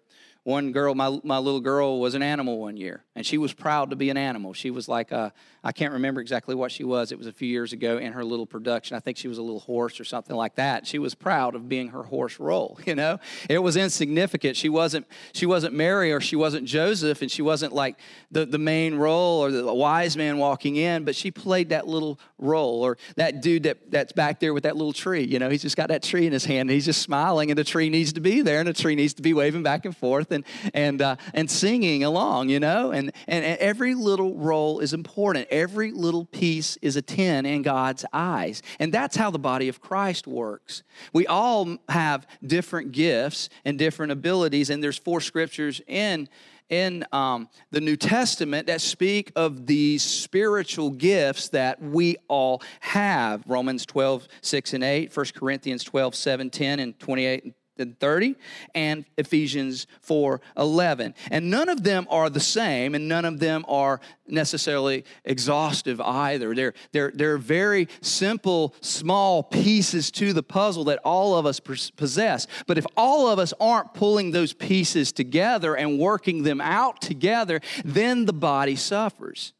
one 0.48 0.72
girl, 0.72 0.96
my, 0.96 1.20
my 1.26 1.40
little 1.40 1.60
girl, 1.60 2.00
was 2.00 2.16
an 2.16 2.24
animal 2.24 2.58
one 2.58 2.78
year, 2.78 3.04
and 3.18 3.26
she 3.26 3.38
was 3.38 3.52
proud 3.52 3.90
to 3.90 3.98
be 3.98 4.10
an 4.10 4.16
animal. 4.16 4.54
She 4.54 4.72
was 4.72 4.88
like, 4.88 5.12
a, 5.12 5.34
I 5.62 5.74
can't 5.74 5.92
remember 5.92 6.22
exactly 6.22 6.56
what 6.56 6.72
she 6.72 6.86
was. 6.86 7.12
It 7.12 7.18
was 7.18 7.28
a 7.28 7.34
few 7.34 7.50
years 7.50 7.74
ago 7.74 7.98
in 7.98 8.14
her 8.14 8.24
little 8.24 8.46
production. 8.46 8.96
I 8.96 9.02
think 9.02 9.18
she 9.18 9.28
was 9.28 9.40
a 9.40 9.42
little 9.42 9.60
horse 9.60 10.00
or 10.00 10.06
something 10.06 10.38
like 10.38 10.56
that. 10.56 10.88
She 10.88 11.00
was 11.00 11.16
proud 11.16 11.54
of 11.54 11.68
being 11.68 11.90
her 11.90 12.04
horse 12.04 12.40
role. 12.40 12.80
You 12.88 12.96
know, 12.96 13.20
it 13.50 13.58
was 13.58 13.76
insignificant. 13.76 14.56
She 14.56 14.70
wasn't 14.70 15.08
she 15.34 15.46
wasn't 15.46 15.74
Mary 15.74 16.14
or 16.14 16.22
she 16.22 16.38
wasn't 16.38 16.64
Joseph, 16.66 17.22
and 17.22 17.30
she 17.30 17.42
wasn't 17.42 17.74
like 17.74 18.00
the, 18.32 18.46
the 18.46 18.58
main 18.58 18.96
role 18.96 19.44
or 19.44 19.52
the 19.52 19.74
wise 19.74 20.16
man 20.16 20.38
walking 20.38 20.78
in. 20.78 21.04
But 21.04 21.18
she 21.18 21.30
played 21.30 21.70
that 21.70 21.86
little 21.86 22.18
role, 22.38 22.82
or 22.82 22.98
that 23.18 23.42
dude 23.42 23.64
that, 23.64 23.92
that's 23.92 24.14
back 24.14 24.40
there 24.40 24.54
with 24.54 24.64
that 24.64 24.78
little 24.78 24.94
tree. 24.94 25.26
You 25.26 25.38
know, 25.38 25.50
he's 25.50 25.64
just 25.64 25.76
got 25.76 25.90
that 25.90 26.02
tree 26.02 26.26
in 26.26 26.32
his 26.32 26.46
hand, 26.46 26.62
and 26.62 26.72
he's 26.72 26.86
just 26.86 27.02
smiling, 27.02 27.52
and 27.52 27.58
the 27.58 27.66
tree 27.66 27.90
needs 27.90 28.14
to 28.14 28.22
be 28.22 28.42
there, 28.42 28.60
and 28.60 28.70
the 28.70 28.74
tree 28.74 28.96
needs 28.96 29.16
to 29.16 29.22
be 29.22 29.34
waving 29.34 29.64
back 29.64 29.84
and 29.84 29.96
forth 29.96 30.32
and 30.73 31.02
uh, 31.02 31.15
and 31.34 31.50
singing 31.50 32.04
along. 32.04 32.50
You 32.50 32.60
know, 32.60 32.91
and, 32.91 33.12
and 33.28 33.43
and 33.43 33.58
every 33.60 33.95
little 33.95 34.36
role 34.36 34.80
is 34.80 34.93
important 34.93 35.47
every 35.50 35.91
little 35.91 36.26
piece 36.26 36.78
is 36.82 36.95
a 36.95 37.02
10 37.02 37.45
in 37.45 37.62
God's 37.62 38.06
eyes. 38.13 38.62
And 38.80 38.93
that's 38.93 39.15
how 39.15 39.32
the 39.32 39.39
body 39.39 39.69
of 39.69 39.82
Christ 39.82 40.28
works. 40.28 40.84
We 41.13 41.28
all 41.28 41.78
have 41.89 42.28
different 42.45 42.91
gifts 42.91 43.50
and 43.65 43.78
different 43.78 44.12
abilities, 44.12 44.69
and 44.69 44.84
there's 44.84 44.97
four 44.97 45.21
scriptures 45.21 45.82
in 45.88 46.30
in 46.69 47.06
um, 47.13 47.47
the 47.71 47.80
New 47.80 47.95
Testament 47.95 48.67
that 48.67 48.82
speak 48.82 49.32
of 49.38 49.65
these 49.67 50.04
spiritual 50.04 50.89
gifts 50.89 51.47
that 51.50 51.82
we 51.82 52.17
all 52.28 52.62
have. 52.82 53.41
Romans 53.47 53.86
12, 53.86 54.28
6 54.41 54.73
and 54.73 54.84
8, 54.84 55.15
1 55.15 55.26
Corinthians 55.34 55.86
12, 55.86 56.13
7, 56.13 56.50
10, 56.50 56.80
and 56.82 57.00
28 57.00 57.54
30 57.78 58.36
and 58.76 59.06
Ephesians 59.18 59.88
4 60.02 60.42
11. 60.58 61.13
And 61.32 61.50
none 61.50 61.70
of 61.70 61.84
them 61.84 62.08
are 62.10 62.30
the 62.30 62.40
same, 62.40 62.96
and 62.96 63.08
none 63.08 63.26
of 63.26 63.40
them 63.40 63.66
are 63.68 64.00
necessarily 64.28 65.06
exhaustive 65.26 66.02
either. 66.02 66.54
They're, 66.54 66.74
they're, 66.92 67.12
they're 67.13 67.38
very 67.38 67.88
simple, 68.02 68.74
small 68.82 69.44
pieces 69.44 70.12
to 70.12 70.34
the 70.34 70.44
puzzle 70.44 70.86
that 70.86 71.00
all 71.04 71.36
of 71.36 71.46
us 71.46 71.60
possess. 71.60 72.48
But 72.66 72.78
if 72.78 72.86
all 72.96 73.28
of 73.28 73.40
us 73.40 73.54
aren't 73.60 73.94
pulling 73.94 74.32
those 74.32 74.54
pieces 74.54 75.12
together 75.12 75.76
and 75.76 76.00
working 76.00 76.44
them 76.44 76.62
out 76.62 77.02
together, 77.02 77.62
then 77.84 78.26
the 78.26 78.34
body 78.34 78.76
suffers. 78.76 79.54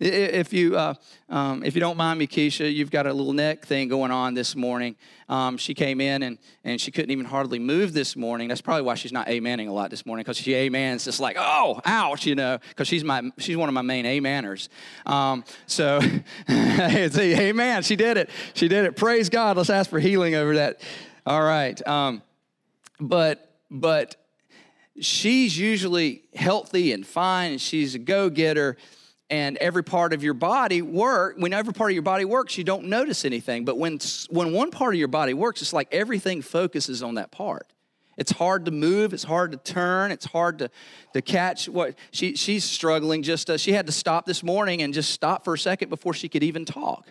If 0.00 0.54
you, 0.54 0.78
uh, 0.78 0.94
um, 1.28 1.62
if 1.62 1.74
you 1.74 1.80
don't 1.80 1.98
mind 1.98 2.18
me, 2.18 2.26
Keisha, 2.26 2.72
you've 2.72 2.90
got 2.90 3.06
a 3.06 3.12
little 3.12 3.34
neck 3.34 3.66
thing 3.66 3.88
going 3.88 4.10
on 4.10 4.32
this 4.32 4.56
morning. 4.56 4.96
Um, 5.28 5.58
she 5.58 5.74
came 5.74 6.00
in 6.00 6.22
and, 6.22 6.38
and 6.64 6.80
she 6.80 6.90
couldn't 6.90 7.10
even 7.10 7.26
hardly 7.26 7.58
move 7.58 7.92
this 7.92 8.16
morning. 8.16 8.48
That's 8.48 8.62
probably 8.62 8.82
why 8.82 8.94
she's 8.94 9.12
not 9.12 9.26
amening 9.26 9.68
a 9.68 9.72
lot 9.72 9.90
this 9.90 10.06
morning 10.06 10.22
because 10.24 10.38
she 10.38 10.54
amens 10.56 11.04
just 11.04 11.20
like, 11.20 11.36
oh, 11.38 11.82
ouch, 11.84 12.24
you 12.24 12.34
know, 12.34 12.58
because 12.70 12.88
she's, 12.88 13.04
my, 13.04 13.30
she's 13.36 13.58
one 13.58 13.68
of 13.68 13.74
my 13.74 13.82
main 13.82 14.06
ameners. 14.06 14.68
Um, 15.04 15.44
so, 15.66 16.00
see, 16.48 17.34
amen, 17.34 17.82
she 17.82 17.96
did 17.96 18.16
it. 18.16 18.30
She 18.54 18.68
did 18.68 18.86
it. 18.86 18.96
Praise 18.96 19.28
God. 19.28 19.58
Let's 19.58 19.68
ask 19.68 19.90
for 19.90 20.00
healing 20.00 20.34
over 20.34 20.54
that. 20.56 20.80
All 21.26 21.42
right. 21.42 21.86
Um, 21.86 22.22
but, 22.98 23.54
but 23.70 24.16
she's 24.98 25.58
usually 25.58 26.22
healthy 26.34 26.92
and 26.92 27.06
fine 27.06 27.52
and 27.52 27.60
she's 27.60 27.94
a 27.94 27.98
go 27.98 28.30
getter 28.30 28.78
and 29.30 29.56
every 29.58 29.84
part 29.84 30.12
of 30.12 30.22
your 30.22 30.34
body 30.34 30.82
work 30.82 31.36
when 31.38 31.52
every 31.52 31.72
part 31.72 31.90
of 31.90 31.94
your 31.94 32.02
body 32.02 32.24
works 32.24 32.58
you 32.58 32.64
don't 32.64 32.86
notice 32.86 33.24
anything. 33.24 33.64
But 33.64 33.78
when 33.78 33.98
when 34.28 34.52
one 34.52 34.70
part 34.70 34.94
of 34.94 34.98
your 34.98 35.08
body 35.08 35.34
works 35.34 35.62
it's 35.62 35.72
like 35.72 35.88
everything 35.92 36.42
focuses 36.42 37.02
on 37.02 37.14
that 37.14 37.30
part. 37.30 37.72
It's 38.16 38.32
hard 38.32 38.66
to 38.66 38.70
move 38.70 39.14
it's 39.14 39.24
hard 39.24 39.52
to 39.52 39.58
turn 39.58 40.10
it's 40.10 40.26
hard 40.26 40.58
to 40.58 40.70
to 41.14 41.22
catch 41.22 41.68
what 41.68 41.94
she 42.10 42.36
she's 42.36 42.64
struggling 42.64 43.22
just 43.22 43.48
uh, 43.48 43.56
she 43.56 43.72
had 43.72 43.86
to 43.86 43.92
stop 43.92 44.26
this 44.26 44.42
morning 44.42 44.82
and 44.82 44.92
just 44.92 45.12
stop 45.12 45.44
for 45.44 45.54
a 45.54 45.58
second 45.58 45.88
before 45.88 46.12
she 46.12 46.28
could 46.28 46.42
even 46.42 46.64
talk 46.64 47.06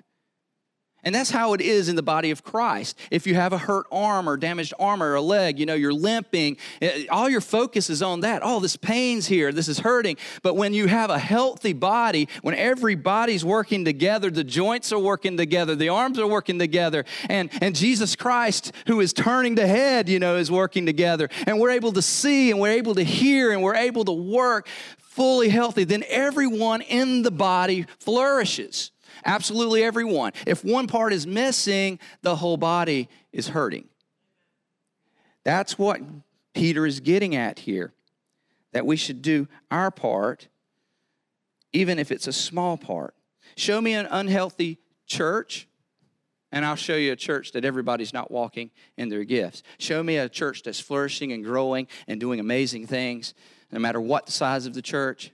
and 1.03 1.15
that's 1.15 1.29
how 1.29 1.53
it 1.53 1.62
is 1.62 1.88
in 1.88 1.95
the 1.95 2.03
body 2.03 2.31
of 2.31 2.43
Christ. 2.43 2.97
If 3.09 3.25
you 3.25 3.35
have 3.35 3.53
a 3.53 3.57
hurt 3.57 3.85
arm 3.91 4.27
or 4.27 4.38
damaged 4.38 4.73
arm 4.79 5.01
or 5.01 5.15
a 5.15 5.21
leg, 5.21 5.59
you 5.59 5.65
know, 5.65 5.73
you're 5.73 5.93
limping, 5.93 6.57
eh, 6.81 7.05
all 7.09 7.29
your 7.29 7.41
focus 7.41 7.89
is 7.89 8.01
on 8.01 8.21
that. 8.21 8.41
Oh, 8.43 8.59
this 8.59 8.75
pain's 8.75 9.27
here, 9.27 9.51
this 9.51 9.67
is 9.67 9.79
hurting. 9.79 10.17
But 10.43 10.55
when 10.55 10.73
you 10.73 10.88
have 10.88 11.09
a 11.09 11.19
healthy 11.19 11.73
body, 11.73 12.27
when 12.41 12.55
every 12.55 12.95
body's 12.95 13.45
working 13.45 13.85
together, 13.85 14.29
the 14.29 14.43
joints 14.43 14.91
are 14.91 14.99
working 14.99 15.38
together, 15.38 15.75
the 15.75 15.89
arms 15.89 16.19
are 16.19 16.27
working 16.27 16.59
together, 16.59 17.05
and, 17.29 17.49
and 17.62 17.75
Jesus 17.75 18.15
Christ, 18.15 18.73
who 18.88 18.99
is 18.99 19.13
turning 19.13 19.55
the 19.55 19.67
head, 19.67 20.09
you 20.09 20.19
know, 20.19 20.35
is 20.35 20.51
working 20.51 20.85
together, 20.85 21.29
and 21.47 21.59
we're 21.59 21.71
able 21.71 21.93
to 21.93 22.01
see 22.01 22.51
and 22.51 22.59
we're 22.59 22.71
able 22.71 22.95
to 22.95 23.03
hear 23.03 23.51
and 23.51 23.62
we're 23.62 23.75
able 23.75 24.05
to 24.05 24.12
work 24.12 24.67
fully 24.97 25.49
healthy, 25.49 25.83
then 25.83 26.03
everyone 26.07 26.81
in 26.81 27.23
the 27.23 27.31
body 27.31 27.85
flourishes. 27.99 28.91
Absolutely 29.25 29.84
everyone. 29.84 30.34
If 30.45 30.63
one 30.63 30.88
part 30.88 31.13
is 31.13 31.27
missing, 31.27 31.99
the 32.21 32.36
whole 32.36 32.58
body 32.58 33.10
is 33.32 33.49
hurting. 33.49 33.88
That's 35.43 35.77
what 35.77 36.01
Peter 36.53 36.86
is 36.86 36.99
getting 36.99 37.36
at 37.36 37.60
here 37.60 37.93
that 38.71 38.86
we 38.86 38.95
should 38.95 39.21
do 39.21 39.47
our 39.71 39.89
part, 39.91 40.47
even 41.73 41.97
if 41.97 42.12
it's 42.12 42.27
a 42.27 42.34
small 42.34 42.77
part. 42.77 43.15
Show 43.58 43.82
me 43.82 43.93
an 43.93 44.08
unhealthy 44.10 44.79
church, 45.08 45.67
and 46.51 46.65
I'll 46.65 46.75
show 46.75 46.95
you 46.95 47.12
a 47.12 47.15
church 47.15 47.51
that 47.53 47.65
everybody's 47.65 48.13
not 48.13 48.29
walking 48.29 48.71
in 48.97 49.10
their 49.10 49.23
gifts. 49.23 49.63
Show 49.79 50.03
me 50.03 50.17
a 50.17 50.29
church 50.29 50.63
that's 50.63 50.79
flourishing 50.79 51.32
and 51.32 51.43
growing 51.43 51.88
and 52.08 52.19
doing 52.19 52.39
amazing 52.39 52.88
things, 52.88 53.34
no 53.71 53.79
matter 53.79 53.99
what 53.99 54.27
the 54.27 54.32
size 54.32 54.65
of 54.65 54.73
the 54.73 54.82
church. 54.82 55.32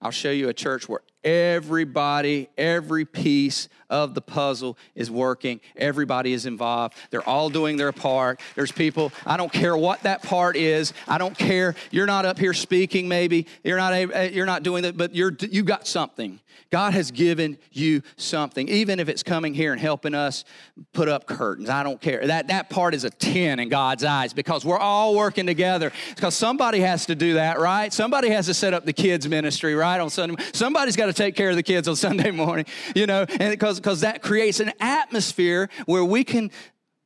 I'll 0.00 0.10
show 0.10 0.30
you 0.30 0.48
a 0.48 0.54
church 0.54 0.88
where 0.88 1.00
everybody, 1.24 2.48
every 2.56 3.04
piece 3.04 3.68
of 3.90 4.14
the 4.14 4.20
puzzle 4.20 4.76
is 4.94 5.10
working. 5.10 5.60
Everybody 5.76 6.32
is 6.32 6.46
involved. 6.46 6.96
They're 7.10 7.28
all 7.28 7.50
doing 7.50 7.76
their 7.76 7.92
part. 7.92 8.40
There's 8.54 8.72
people, 8.72 9.12
I 9.24 9.36
don't 9.36 9.52
care 9.52 9.76
what 9.76 10.02
that 10.02 10.22
part 10.22 10.56
is. 10.56 10.92
I 11.06 11.18
don't 11.18 11.36
care. 11.36 11.74
You're 11.90 12.06
not 12.06 12.24
up 12.24 12.38
here 12.38 12.54
speaking 12.54 13.08
maybe. 13.08 13.46
You're 13.62 13.76
not 13.76 13.92
eh, 13.92 14.30
you're 14.32 14.46
not 14.46 14.62
doing 14.62 14.82
that, 14.82 14.96
but 14.96 15.14
you're 15.14 15.32
you 15.40 15.62
got 15.62 15.86
something. 15.86 16.40
God 16.70 16.92
has 16.94 17.12
given 17.12 17.58
you 17.70 18.02
something. 18.16 18.68
Even 18.68 18.98
if 18.98 19.08
it's 19.08 19.22
coming 19.22 19.54
here 19.54 19.70
and 19.70 19.80
helping 19.80 20.12
us 20.12 20.44
put 20.92 21.08
up 21.08 21.26
curtains. 21.26 21.68
I 21.68 21.84
don't 21.84 22.00
care. 22.00 22.26
That 22.26 22.48
that 22.48 22.68
part 22.68 22.94
is 22.94 23.04
a 23.04 23.10
10 23.10 23.60
in 23.60 23.68
God's 23.68 24.02
eyes 24.02 24.32
because 24.32 24.64
we're 24.64 24.78
all 24.78 25.14
working 25.14 25.46
together. 25.46 25.92
Because 26.14 26.34
somebody 26.34 26.80
has 26.80 27.06
to 27.06 27.14
do 27.14 27.34
that, 27.34 27.60
right? 27.60 27.92
Somebody 27.92 28.30
has 28.30 28.46
to 28.46 28.54
set 28.54 28.74
up 28.74 28.84
the 28.84 28.92
kids 28.92 29.28
ministry, 29.28 29.74
right? 29.76 30.00
On 30.00 30.10
Sunday. 30.10 30.42
Somebody's 30.52 30.96
got 30.96 31.06
to 31.06 31.12
take 31.14 31.36
care 31.36 31.50
of 31.50 31.56
the 31.56 31.62
kids 31.62 31.88
on 31.88 31.96
Sunday 31.96 32.30
morning, 32.30 32.66
you 32.94 33.06
know, 33.06 33.26
and 33.28 33.50
because 33.50 33.80
because 33.80 34.00
that 34.00 34.22
creates 34.22 34.60
an 34.60 34.72
atmosphere 34.80 35.70
where 35.86 36.04
we 36.04 36.24
can 36.24 36.50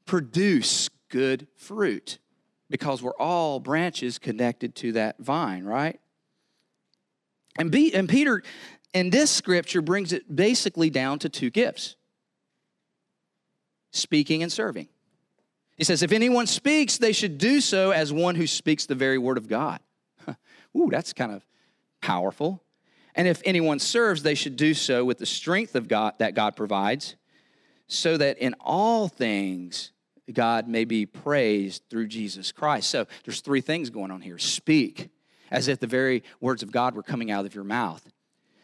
produce 0.06 0.88
good 1.08 1.46
fruit 1.56 2.18
because 2.70 3.02
we're 3.02 3.16
all 3.18 3.60
branches 3.60 4.18
connected 4.18 4.74
to 4.76 4.92
that 4.92 5.18
vine, 5.18 5.64
right? 5.64 6.00
And, 7.58 7.70
be, 7.70 7.94
and 7.94 8.08
Peter, 8.08 8.42
in 8.94 9.10
this 9.10 9.30
scripture, 9.30 9.82
brings 9.82 10.12
it 10.12 10.34
basically 10.34 10.90
down 10.90 11.18
to 11.20 11.28
two 11.28 11.50
gifts 11.50 11.96
speaking 13.90 14.42
and 14.42 14.52
serving. 14.52 14.88
He 15.76 15.84
says, 15.84 16.02
if 16.02 16.12
anyone 16.12 16.46
speaks, 16.46 16.98
they 16.98 17.12
should 17.12 17.38
do 17.38 17.60
so 17.60 17.90
as 17.90 18.12
one 18.12 18.34
who 18.34 18.46
speaks 18.46 18.86
the 18.86 18.94
very 18.94 19.18
word 19.18 19.38
of 19.38 19.48
God. 19.48 19.80
Ooh, 20.76 20.88
that's 20.90 21.12
kind 21.12 21.32
of 21.32 21.44
powerful. 22.00 22.62
And 23.18 23.26
if 23.26 23.42
anyone 23.44 23.80
serves, 23.80 24.22
they 24.22 24.36
should 24.36 24.56
do 24.56 24.72
so 24.72 25.04
with 25.04 25.18
the 25.18 25.26
strength 25.26 25.74
of 25.74 25.88
God 25.88 26.14
that 26.18 26.34
God 26.34 26.54
provides, 26.54 27.16
so 27.88 28.16
that 28.16 28.38
in 28.38 28.54
all 28.60 29.08
things 29.08 29.90
God 30.32 30.68
may 30.68 30.84
be 30.84 31.04
praised 31.04 31.82
through 31.90 32.06
Jesus 32.06 32.52
Christ. 32.52 32.88
So 32.88 33.06
there's 33.24 33.40
three 33.40 33.60
things 33.60 33.90
going 33.90 34.12
on 34.12 34.20
here. 34.20 34.38
Speak 34.38 35.08
as 35.50 35.66
if 35.66 35.80
the 35.80 35.86
very 35.86 36.22
words 36.40 36.62
of 36.62 36.70
God 36.70 36.94
were 36.94 37.02
coming 37.02 37.30
out 37.30 37.44
of 37.44 37.54
your 37.54 37.64
mouth. 37.64 38.08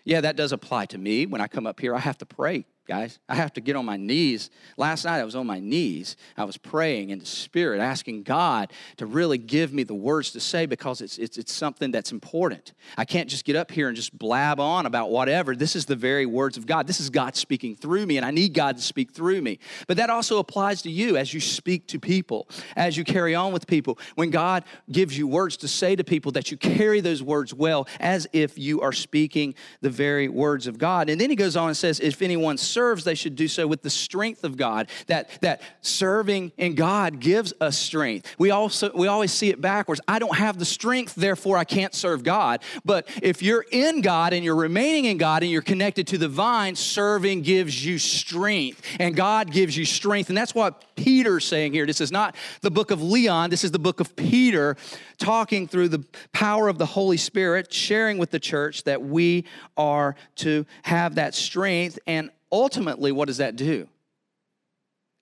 Yeah, 0.05 0.21
that 0.21 0.37
does 0.37 0.53
apply 0.53 0.87
to 0.87 0.99
me. 0.99 1.27
When 1.27 1.41
I 1.41 1.49
come 1.49 1.67
up 1.67 1.81
here, 1.81 1.95
I 1.95 1.99
have 1.99 2.19
to 2.19 2.27
pray 2.27 2.65
guys. 2.87 3.19
I 3.29 3.35
have 3.35 3.53
to 3.55 3.61
get 3.61 3.77
on 3.77 3.85
my 3.85 3.97
knees. 3.97 4.51
Last 4.77 5.05
night 5.05 5.21
I 5.21 5.25
was 5.25 5.35
on 5.35 5.47
my 5.47 5.59
knees. 5.59 6.17
I 6.37 6.45
was 6.45 6.57
praying 6.57 7.11
in 7.11 7.19
the 7.19 7.27
spirit, 7.27 7.81
asking 7.81 8.25
God 8.25 8.73
to 8.99 9.07
really 9.07 9.39
give 9.39 9.73
me 9.73 9.85
the 9.85 9.95
words 9.95 10.33
to 10.33 10.41
say 10.41 10.67
because 10.67 11.01
it's, 11.01 11.19
it's, 11.19 11.39
it's 11.39 11.53
something 11.53 11.91
that's 11.91 12.13
important. 12.13 12.73
I 12.97 13.05
can't 13.05 13.29
just 13.29 13.45
get 13.45 13.57
up 13.57 13.71
here 13.71 13.89
and 13.89 13.97
just 13.97 14.17
blab 14.17 14.61
on 14.61 14.87
about 14.87 15.11
whatever. 15.11 15.57
This 15.57 15.75
is 15.77 15.87
the 15.87 15.97
very 15.97 16.27
words 16.27 16.57
of 16.57 16.67
God. 16.67 16.87
This 16.87 17.01
is 17.01 17.11
God 17.11 17.37
speaking 17.37 17.75
through 17.75 18.07
me, 18.07 18.17
and 18.17 18.27
I 18.27 18.31
need 18.31 18.55
God 18.55 18.77
to 18.77 18.83
speak 18.83 19.13
through 19.13 19.41
me. 19.41 19.59
But 19.87 19.97
that 19.97 20.11
also 20.11 20.39
applies 20.39 20.83
to 20.83 20.91
you 20.91 21.17
as 21.17 21.33
you 21.33 21.41
speak 21.41 21.89
to 21.89 21.99
people, 21.99 22.49
as 22.77 22.97
you 22.97 23.05
carry 23.05 23.35
on 23.35 23.53
with 23.53 23.67
people. 23.67 23.99
When 24.15 24.31
God 24.31 24.65
gives 24.91 25.17
you 25.17 25.27
words 25.27 25.57
to 25.59 25.69
say 25.69 25.97
to 25.97 26.05
people, 26.05 26.33
that 26.33 26.51
you 26.51 26.57
carry 26.57 27.01
those 27.01 27.23
words 27.23 27.55
well 27.55 27.89
as 28.01 28.27
if 28.33 28.59
you 28.59 28.81
are 28.81 28.93
speaking 28.93 29.55
the 29.81 29.91
very 29.91 30.29
words 30.29 30.67
of 30.67 30.79
God. 30.79 31.09
And 31.09 31.21
then 31.21 31.31
he 31.31 31.37
goes 31.37 31.57
on 31.57 31.69
and 31.69 31.77
says, 31.77 32.01
if 32.01 32.23
anyone 32.23 32.59
serves, 32.75 33.05
they 33.05 33.15
should 33.15 33.37
do 33.37 33.49
so 33.49 33.67
with 33.67 33.83
the 33.83 33.91
strength 33.91 34.45
of 34.45 34.57
God. 34.57 34.89
That, 35.07 35.31
that 35.41 35.63
serving 35.81 36.53
in 36.59 36.75
God 36.75 37.21
gives 37.21 37.55
us 37.61 37.79
strength. 37.79 38.35
We 38.39 38.51
also 38.51 38.91
we 38.95 39.07
always 39.07 39.33
see 39.33 39.51
it 39.51 39.61
backwards. 39.61 40.01
I 40.07 40.19
don't 40.19 40.37
have 40.37 40.59
the 40.59 40.65
strength, 40.65 41.15
therefore 41.15 41.57
I 41.57 41.65
can't 41.65 41.95
serve 41.95 42.23
God. 42.23 42.61
But 42.85 43.09
if 43.23 43.43
you're 43.43 43.65
in 43.71 44.01
God 44.01 44.33
and 44.33 44.45
you're 44.45 44.57
remaining 44.57 45.07
in 45.07 45.17
God 45.17 45.43
and 45.43 45.51
you're 45.51 45.63
connected 45.63 46.07
to 46.09 46.19
the 46.19 46.29
vine, 46.29 46.75
serving 46.75 47.43
gives 47.43 47.85
you 47.85 47.99
strength. 47.99 48.83
And 48.99 49.17
God 49.17 49.51
gives 49.51 49.77
you 49.77 49.85
strength. 49.85 50.29
And 50.29 50.37
that's 50.37 50.55
what 50.55 50.85
Peter's 50.97 51.45
saying 51.45 51.73
here. 51.73 51.87
This 51.87 52.01
is 52.01 52.13
not 52.13 52.35
the 52.61 52.71
book 52.71 52.91
of 52.91 53.03
Leon, 53.03 53.51
this 53.51 53.65
is 53.65 53.71
the 53.71 53.79
book 53.79 54.01
of 54.01 54.17
Peter 54.17 54.77
talking 55.19 55.69
through 55.69 55.89
the 55.89 56.05
power 56.33 56.69
of 56.69 56.79
the 56.79 56.87
Holy 56.87 57.17
Spirit, 57.17 57.73
sharing 57.73 58.19
with 58.19 58.31
the 58.31 58.41
church 58.41 58.85
that 58.85 59.03
we 59.03 59.45
are 59.77 60.17
to 60.37 60.67
have 60.83 61.15
that 61.15 61.35
strength 61.35 61.99
and 62.07 62.31
ultimately, 62.55 63.11
what 63.11 63.27
does 63.27 63.39
that 63.39 63.57
do? 63.57 63.89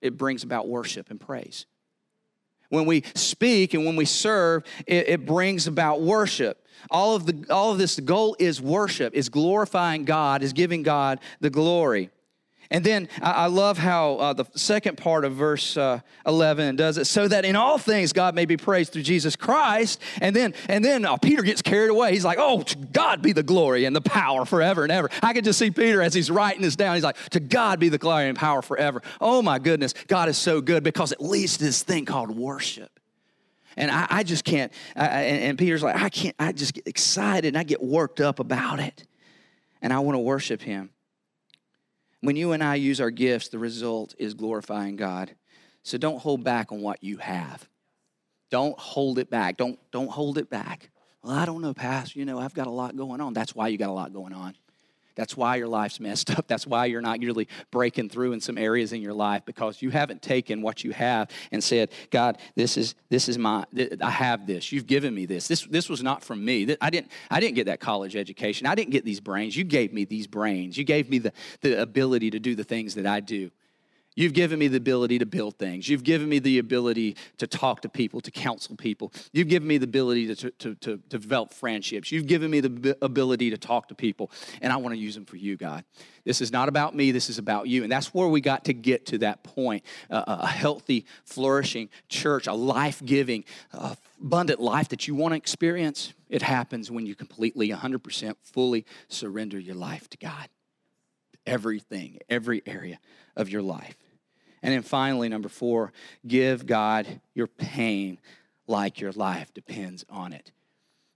It 0.01 0.17
brings 0.17 0.43
about 0.43 0.67
worship 0.67 1.09
and 1.09 1.19
praise. 1.19 1.65
When 2.69 2.85
we 2.85 3.03
speak 3.15 3.73
and 3.73 3.85
when 3.85 3.95
we 3.95 4.05
serve, 4.05 4.63
it, 4.85 5.09
it 5.09 5.25
brings 5.25 5.65
about 5.65 6.01
worship. 6.01 6.65
All 6.91 7.15
of, 7.15 7.25
the, 7.25 7.45
all 7.49 7.71
of 7.71 7.77
this, 7.77 7.99
goal 7.99 8.35
is 8.39 8.61
worship, 8.61 9.13
is 9.13 9.29
glorifying 9.29 10.05
God, 10.05 10.43
is 10.43 10.53
giving 10.53 10.83
God 10.83 11.19
the 11.39 11.49
glory. 11.49 12.09
And 12.73 12.83
then 12.83 13.07
I 13.21 13.45
love 13.45 13.77
how 13.77 14.15
uh, 14.15 14.33
the 14.33 14.45
second 14.55 14.97
part 14.97 15.25
of 15.25 15.33
verse 15.33 15.77
uh, 15.77 15.99
11 16.25 16.75
does 16.75 16.97
it, 16.97 17.05
so 17.05 17.27
that 17.27 17.45
in 17.45 17.55
all 17.55 17.77
things 17.77 18.13
God 18.13 18.33
may 18.33 18.45
be 18.45 18.57
praised 18.57 18.93
through 18.93 19.03
Jesus 19.03 19.35
Christ. 19.35 20.01
And 20.21 20.35
then, 20.35 20.55
and 20.67 20.83
then 20.83 21.05
uh, 21.05 21.17
Peter 21.17 21.43
gets 21.43 21.61
carried 21.61 21.91
away. 21.91 22.13
He's 22.13 22.25
like, 22.25 22.39
oh, 22.41 22.63
to 22.63 22.75
God 22.75 23.21
be 23.21 23.31
the 23.31 23.43
glory 23.43 23.85
and 23.85 23.95
the 23.95 24.01
power 24.01 24.43
forever 24.43 24.81
and 24.81 24.91
ever. 24.91 25.11
I 25.21 25.33
can 25.33 25.43
just 25.43 25.59
see 25.59 25.69
Peter 25.69 26.01
as 26.01 26.15
he's 26.15 26.31
writing 26.31 26.63
this 26.63 26.75
down. 26.75 26.95
He's 26.95 27.03
like, 27.03 27.17
to 27.29 27.39
God 27.39 27.79
be 27.79 27.89
the 27.89 27.99
glory 27.99 28.27
and 28.27 28.35
power 28.35 28.63
forever. 28.63 29.03
Oh 29.21 29.43
my 29.43 29.59
goodness, 29.59 29.93
God 30.07 30.27
is 30.27 30.37
so 30.39 30.59
good 30.59 30.83
because 30.83 31.11
at 31.11 31.21
least 31.21 31.59
this 31.59 31.83
thing 31.83 32.05
called 32.05 32.35
worship. 32.35 32.99
And 33.77 33.91
I, 33.91 34.07
I 34.09 34.23
just 34.23 34.45
can't, 34.45 34.73
and, 34.95 35.43
and 35.43 35.57
Peter's 35.59 35.83
like, 35.83 36.01
I 36.01 36.09
can't, 36.09 36.35
I 36.39 36.51
just 36.51 36.73
get 36.73 36.87
excited 36.87 37.49
and 37.49 37.57
I 37.57 37.63
get 37.65 37.83
worked 37.83 38.19
up 38.19 38.39
about 38.39 38.79
it. 38.79 39.05
And 39.79 39.93
I 39.93 39.99
want 39.99 40.15
to 40.15 40.19
worship 40.19 40.61
him. 40.61 40.89
When 42.23 42.37
you 42.37 42.53
and 42.53 42.63
I 42.63 42.75
use 42.75 43.01
our 43.01 43.11
gifts, 43.11 43.49
the 43.49 43.59
result 43.59 44.15
is 44.17 44.33
glorifying 44.33 44.95
God. 44.95 45.35
So 45.83 45.97
don't 45.97 46.19
hold 46.19 46.41
back 46.41 46.71
on 46.71 46.81
what 46.81 47.03
you 47.03 47.17
have. 47.17 47.67
Don't 48.49 48.79
hold 48.79 49.19
it 49.19 49.29
back. 49.29 49.57
Don't, 49.57 49.77
don't 49.91 50.09
hold 50.09 50.37
it 50.37 50.49
back. 50.49 50.89
Well, 51.21 51.33
I 51.33 51.45
don't 51.45 51.61
know, 51.61 51.73
Pastor. 51.73 52.17
You 52.17 52.23
know, 52.23 52.39
I've 52.39 52.53
got 52.53 52.67
a 52.67 52.71
lot 52.71 52.95
going 52.95 53.19
on. 53.19 53.33
That's 53.33 53.53
why 53.53 53.67
you 53.67 53.77
got 53.77 53.89
a 53.89 53.93
lot 53.93 54.13
going 54.13 54.31
on. 54.31 54.55
That's 55.15 55.37
why 55.37 55.57
your 55.57 55.67
life's 55.67 55.99
messed 55.99 56.31
up. 56.31 56.47
That's 56.47 56.65
why 56.65 56.85
you're 56.85 57.01
not 57.01 57.19
really 57.19 57.47
breaking 57.71 58.09
through 58.09 58.33
in 58.33 58.41
some 58.41 58.57
areas 58.57 58.93
in 58.93 59.01
your 59.01 59.13
life 59.13 59.43
because 59.45 59.81
you 59.81 59.89
haven't 59.89 60.21
taken 60.21 60.61
what 60.61 60.83
you 60.83 60.91
have 60.91 61.29
and 61.51 61.63
said, 61.63 61.91
God, 62.09 62.37
this 62.55 62.77
is 62.77 62.95
this 63.09 63.29
is 63.29 63.37
my 63.37 63.65
I 64.01 64.09
have 64.09 64.47
this. 64.47 64.71
You've 64.71 64.87
given 64.87 65.13
me 65.13 65.25
this. 65.25 65.47
This 65.47 65.61
this 65.63 65.89
was 65.89 66.01
not 66.01 66.23
from 66.23 66.43
me. 66.43 66.75
I 66.81 66.89
didn't 66.89 67.11
I 67.29 67.39
didn't 67.39 67.55
get 67.55 67.65
that 67.65 67.79
college 67.79 68.15
education. 68.15 68.67
I 68.67 68.75
didn't 68.75 68.91
get 68.91 69.05
these 69.05 69.19
brains. 69.19 69.55
You 69.55 69.63
gave 69.63 69.93
me 69.93 70.05
these 70.05 70.27
brains. 70.27 70.77
You 70.77 70.83
gave 70.83 71.09
me 71.09 71.19
the, 71.19 71.33
the 71.61 71.81
ability 71.81 72.31
to 72.31 72.39
do 72.39 72.55
the 72.55 72.63
things 72.63 72.95
that 72.95 73.05
I 73.05 73.19
do. 73.19 73.51
You've 74.15 74.33
given 74.33 74.59
me 74.59 74.67
the 74.67 74.77
ability 74.77 75.19
to 75.19 75.25
build 75.25 75.57
things. 75.57 75.89
You've 75.89 76.03
given 76.03 76.29
me 76.29 76.39
the 76.39 76.59
ability 76.59 77.15
to 77.37 77.47
talk 77.47 77.81
to 77.81 77.89
people, 77.89 78.21
to 78.21 78.31
counsel 78.31 78.75
people. 78.75 79.11
You've 79.31 79.47
given 79.47 79.67
me 79.67 79.77
the 79.77 79.85
ability 79.85 80.35
to, 80.35 80.51
to, 80.51 80.75
to, 80.75 80.97
develop 81.09 81.53
friendships. 81.53 82.11
You've 82.11 82.27
given 82.27 82.51
me 82.51 82.59
the 82.59 82.97
ability 83.01 83.49
to 83.49 83.57
talk 83.57 83.87
to 83.87 83.95
people, 83.95 84.31
and 84.61 84.71
I 84.71 84.77
want 84.77 84.93
to 84.93 84.99
use 84.99 85.15
them 85.15 85.25
for 85.25 85.37
you, 85.37 85.57
God. 85.57 85.83
This 86.25 86.41
is 86.41 86.51
not 86.51 86.69
about 86.69 86.95
me, 86.95 87.11
this 87.11 87.29
is 87.29 87.37
about 87.37 87.67
you. 87.67 87.83
And 87.83 87.91
that's 87.91 88.13
where 88.13 88.27
we 88.27 88.39
got 88.39 88.65
to 88.65 88.73
get 88.73 89.07
to 89.07 89.17
that 89.19 89.43
point 89.43 89.83
uh, 90.09 90.23
a 90.27 90.47
healthy, 90.47 91.05
flourishing 91.25 91.89
church, 92.07 92.47
a 92.47 92.53
life 92.53 93.01
giving, 93.03 93.43
abundant 93.73 94.59
life 94.59 94.89
that 94.89 95.07
you 95.07 95.15
want 95.15 95.33
to 95.33 95.37
experience. 95.37 96.13
It 96.29 96.41
happens 96.41 96.89
when 96.89 97.05
you 97.05 97.15
completely, 97.15 97.69
100% 97.69 98.35
fully 98.41 98.85
surrender 99.07 99.59
your 99.59 99.75
life 99.75 100.09
to 100.11 100.17
God. 100.17 100.49
Everything, 101.45 102.19
every 102.29 102.61
area 102.65 102.99
of 103.35 103.49
your 103.49 103.61
life. 103.61 103.97
And 104.63 104.73
then 104.73 104.81
finally, 104.81 105.27
number 105.27 105.49
four, 105.49 105.91
give 106.25 106.65
God 106.65 107.19
your 107.35 107.47
pain 107.47 108.17
like 108.65 109.01
your 109.01 109.11
life 109.11 109.53
depends 109.53 110.05
on 110.09 110.31
it. 110.31 110.51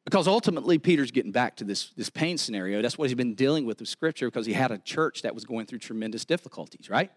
Because 0.04 0.28
ultimately, 0.28 0.78
Peter's 0.78 1.12
getting 1.12 1.32
back 1.32 1.56
to 1.58 1.64
this, 1.64 1.92
this 1.98 2.10
pain 2.10 2.38
scenario. 2.38 2.82
That's 2.82 2.98
what 2.98 3.10
he's 3.10 3.16
been 3.16 3.36
dealing 3.36 3.66
with 3.66 3.80
with 3.80 3.90
Scripture 3.90 4.28
because 4.28 4.46
he 4.46 4.54
had 4.54 4.72
a 4.72 4.78
church 4.78 5.22
that 5.22 5.34
was 5.34 5.46
going 5.46 5.66
through 5.66 5.80
tremendous 5.80 6.26
difficulties, 6.26 6.90
right? 6.90 7.12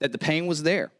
That 0.00 0.12
the 0.12 0.18
pain 0.18 0.46
was 0.46 0.62
there. 0.62 0.92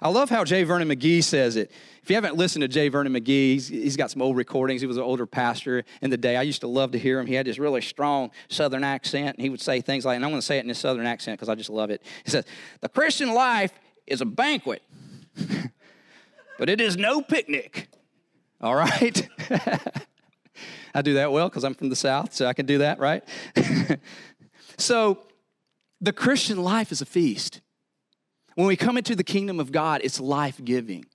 I 0.00 0.08
love 0.08 0.30
how 0.30 0.44
J. 0.44 0.64
Vernon 0.64 0.88
McGee 0.88 1.22
says 1.22 1.56
it. 1.56 1.70
If 2.02 2.10
you 2.10 2.16
haven't 2.16 2.36
listened 2.36 2.62
to 2.62 2.68
J. 2.68 2.88
Vernon 2.88 3.12
McGee, 3.12 3.52
he's, 3.52 3.68
he's 3.68 3.96
got 3.96 4.10
some 4.10 4.22
old 4.22 4.36
recordings. 4.36 4.80
He 4.80 4.86
was 4.86 4.96
an 4.96 5.04
older 5.04 5.26
pastor 5.26 5.84
in 6.00 6.10
the 6.10 6.16
day. 6.16 6.36
I 6.36 6.42
used 6.42 6.62
to 6.62 6.66
love 6.66 6.92
to 6.92 6.98
hear 6.98 7.20
him. 7.20 7.26
He 7.26 7.34
had 7.34 7.46
this 7.46 7.58
really 7.58 7.80
strong 7.80 8.30
southern 8.48 8.82
accent, 8.82 9.36
and 9.36 9.42
he 9.42 9.50
would 9.50 9.60
say 9.60 9.80
things 9.80 10.04
like, 10.04 10.16
and 10.16 10.24
I'm 10.24 10.30
going 10.30 10.40
to 10.40 10.46
say 10.46 10.58
it 10.58 10.62
in 10.62 10.68
this 10.68 10.78
southern 10.78 11.06
accent 11.06 11.38
because 11.38 11.48
I 11.48 11.54
just 11.54 11.70
love 11.70 11.90
it. 11.90 12.02
He 12.24 12.30
says, 12.30 12.44
The 12.80 12.88
Christian 12.88 13.32
life 13.34 13.72
is 14.06 14.20
a 14.20 14.26
banquet, 14.26 14.82
but 16.58 16.68
it 16.68 16.80
is 16.80 16.96
no 16.96 17.22
picnic. 17.22 17.88
All 18.60 18.74
right? 18.74 19.28
I 20.94 21.02
do 21.02 21.14
that 21.14 21.32
well 21.32 21.48
because 21.48 21.64
I'm 21.64 21.74
from 21.74 21.88
the 21.88 21.96
South, 21.96 22.34
so 22.34 22.46
I 22.46 22.52
can 22.52 22.66
do 22.66 22.78
that, 22.78 22.98
right? 22.98 23.24
so, 24.76 25.18
the 26.00 26.12
Christian 26.12 26.62
life 26.62 26.92
is 26.92 27.00
a 27.00 27.06
feast. 27.06 27.60
When 28.54 28.66
we 28.66 28.76
come 28.76 28.96
into 28.96 29.16
the 29.16 29.24
kingdom 29.24 29.60
of 29.60 29.72
God, 29.72 30.00
it's 30.04 30.20
life 30.20 30.60
giving. 30.64 31.06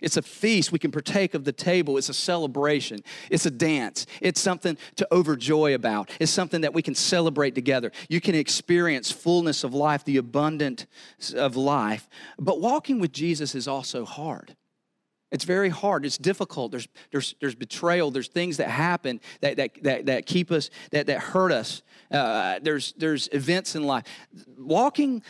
It's 0.00 0.16
a 0.16 0.22
feast. 0.22 0.72
We 0.72 0.78
can 0.78 0.90
partake 0.90 1.34
of 1.34 1.44
the 1.44 1.52
table. 1.52 1.98
It's 1.98 2.08
a 2.08 2.14
celebration. 2.14 3.00
It's 3.30 3.46
a 3.46 3.50
dance. 3.50 4.06
It's 4.20 4.40
something 4.40 4.78
to 4.96 5.08
overjoy 5.10 5.74
about. 5.74 6.10
It's 6.20 6.30
something 6.30 6.60
that 6.60 6.74
we 6.74 6.82
can 6.82 6.94
celebrate 6.94 7.54
together. 7.54 7.92
You 8.08 8.20
can 8.20 8.34
experience 8.34 9.10
fullness 9.10 9.64
of 9.64 9.74
life, 9.74 10.04
the 10.04 10.16
abundance 10.16 10.86
of 11.34 11.56
life. 11.56 12.08
But 12.38 12.60
walking 12.60 13.00
with 13.00 13.12
Jesus 13.12 13.54
is 13.54 13.66
also 13.66 14.04
hard. 14.04 14.56
It's 15.30 15.44
very 15.44 15.68
hard. 15.68 16.06
It's 16.06 16.16
difficult. 16.16 16.70
There's, 16.70 16.88
there's, 17.10 17.34
there's 17.40 17.54
betrayal. 17.54 18.10
There's 18.10 18.28
things 18.28 18.56
that 18.56 18.70
happen 18.70 19.20
that, 19.42 19.56
that, 19.56 19.82
that, 19.82 20.06
that 20.06 20.26
keep 20.26 20.50
us, 20.50 20.70
that, 20.90 21.06
that 21.06 21.20
hurt 21.20 21.52
us. 21.52 21.82
Uh, 22.10 22.58
there's, 22.62 22.94
there's 22.96 23.28
events 23.32 23.74
in 23.74 23.84
life. 23.84 24.04
Walking 24.56 25.22